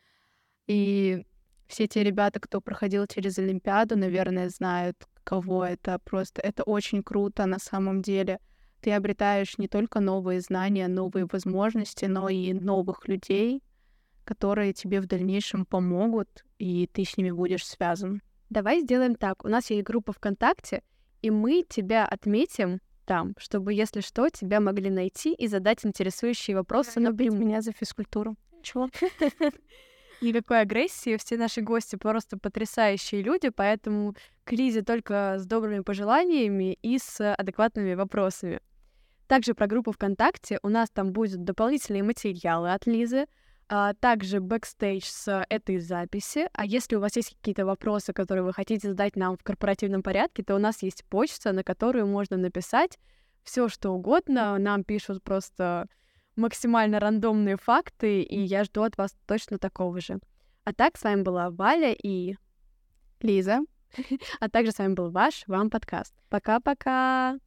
И 0.66 1.26
все 1.66 1.86
те 1.86 2.02
ребята, 2.02 2.40
кто 2.40 2.60
проходил 2.60 3.06
через 3.06 3.38
Олимпиаду, 3.38 3.96
наверное, 3.96 4.48
знают, 4.48 4.96
кого 5.24 5.64
это. 5.64 5.98
Просто 6.04 6.40
это 6.40 6.62
очень 6.62 7.02
круто 7.02 7.46
на 7.46 7.58
самом 7.58 8.00
деле. 8.00 8.38
Ты 8.80 8.92
обретаешь 8.92 9.58
не 9.58 9.68
только 9.68 10.00
новые 10.00 10.40
знания, 10.40 10.88
новые 10.88 11.26
возможности, 11.30 12.04
но 12.06 12.28
и 12.28 12.52
новых 12.52 13.08
людей, 13.08 13.62
которые 14.24 14.72
тебе 14.72 15.00
в 15.00 15.06
дальнейшем 15.06 15.64
помогут, 15.66 16.44
и 16.58 16.86
ты 16.92 17.04
с 17.04 17.16
ними 17.16 17.30
будешь 17.30 17.66
связан. 17.66 18.22
Давай 18.50 18.80
сделаем 18.80 19.14
так. 19.14 19.44
У 19.44 19.48
нас 19.48 19.70
есть 19.70 19.84
группа 19.84 20.12
ВКонтакте, 20.12 20.82
и 21.24 21.30
мы 21.30 21.64
тебя 21.66 22.04
отметим 22.04 22.80
там, 23.06 23.32
чтобы, 23.38 23.72
если 23.72 24.02
что, 24.02 24.28
тебя 24.28 24.60
могли 24.60 24.90
найти 24.90 25.32
и 25.32 25.46
задать 25.46 25.86
интересующие 25.86 26.54
вопросы. 26.54 27.00
Набить 27.00 27.32
меня 27.32 27.62
за 27.62 27.72
физкультуру. 27.72 28.36
Чего? 28.62 28.90
Никакой 30.20 30.60
агрессии, 30.60 31.16
все 31.16 31.38
наши 31.38 31.62
гости 31.62 31.96
просто 31.96 32.36
потрясающие 32.38 33.22
люди, 33.22 33.48
поэтому 33.48 34.14
к 34.44 34.52
Лизе 34.52 34.82
только 34.82 35.36
с 35.38 35.46
добрыми 35.46 35.80
пожеланиями 35.80 36.78
и 36.82 36.98
с 36.98 37.34
адекватными 37.34 37.94
вопросами. 37.94 38.60
Также 39.26 39.54
про 39.54 39.66
группу 39.66 39.92
ВКонтакте 39.92 40.58
у 40.62 40.68
нас 40.68 40.90
там 40.90 41.12
будут 41.12 41.42
дополнительные 41.42 42.02
материалы 42.02 42.74
от 42.74 42.86
Лизы, 42.86 43.24
а 43.68 43.94
также 43.94 44.40
бэкстейдж 44.40 45.04
с 45.04 45.44
этой 45.48 45.78
записи. 45.78 46.48
А 46.52 46.64
если 46.64 46.96
у 46.96 47.00
вас 47.00 47.16
есть 47.16 47.36
какие-то 47.36 47.64
вопросы, 47.64 48.12
которые 48.12 48.44
вы 48.44 48.52
хотите 48.52 48.88
задать 48.88 49.16
нам 49.16 49.36
в 49.36 49.42
корпоративном 49.42 50.02
порядке, 50.02 50.42
то 50.42 50.54
у 50.54 50.58
нас 50.58 50.82
есть 50.82 51.04
почта, 51.06 51.52
на 51.52 51.64
которую 51.64 52.06
можно 52.06 52.36
написать 52.36 52.98
все, 53.42 53.68
что 53.68 53.90
угодно. 53.90 54.58
Нам 54.58 54.84
пишут 54.84 55.22
просто 55.22 55.86
максимально 56.36 57.00
рандомные 57.00 57.56
факты, 57.56 58.22
и 58.22 58.40
я 58.40 58.64
жду 58.64 58.82
от 58.82 58.96
вас 58.98 59.14
точно 59.26 59.58
такого 59.58 60.00
же. 60.00 60.18
А 60.64 60.72
так, 60.72 60.96
с 60.96 61.02
вами 61.02 61.22
была 61.22 61.50
Валя 61.50 61.92
и 61.92 62.36
Лиза. 63.20 63.60
А 64.40 64.48
также 64.48 64.72
с 64.72 64.78
вами 64.78 64.94
был 64.94 65.10
ваш 65.10 65.44
Вам 65.46 65.70
подкаст. 65.70 66.14
Пока-пока! 66.28 67.38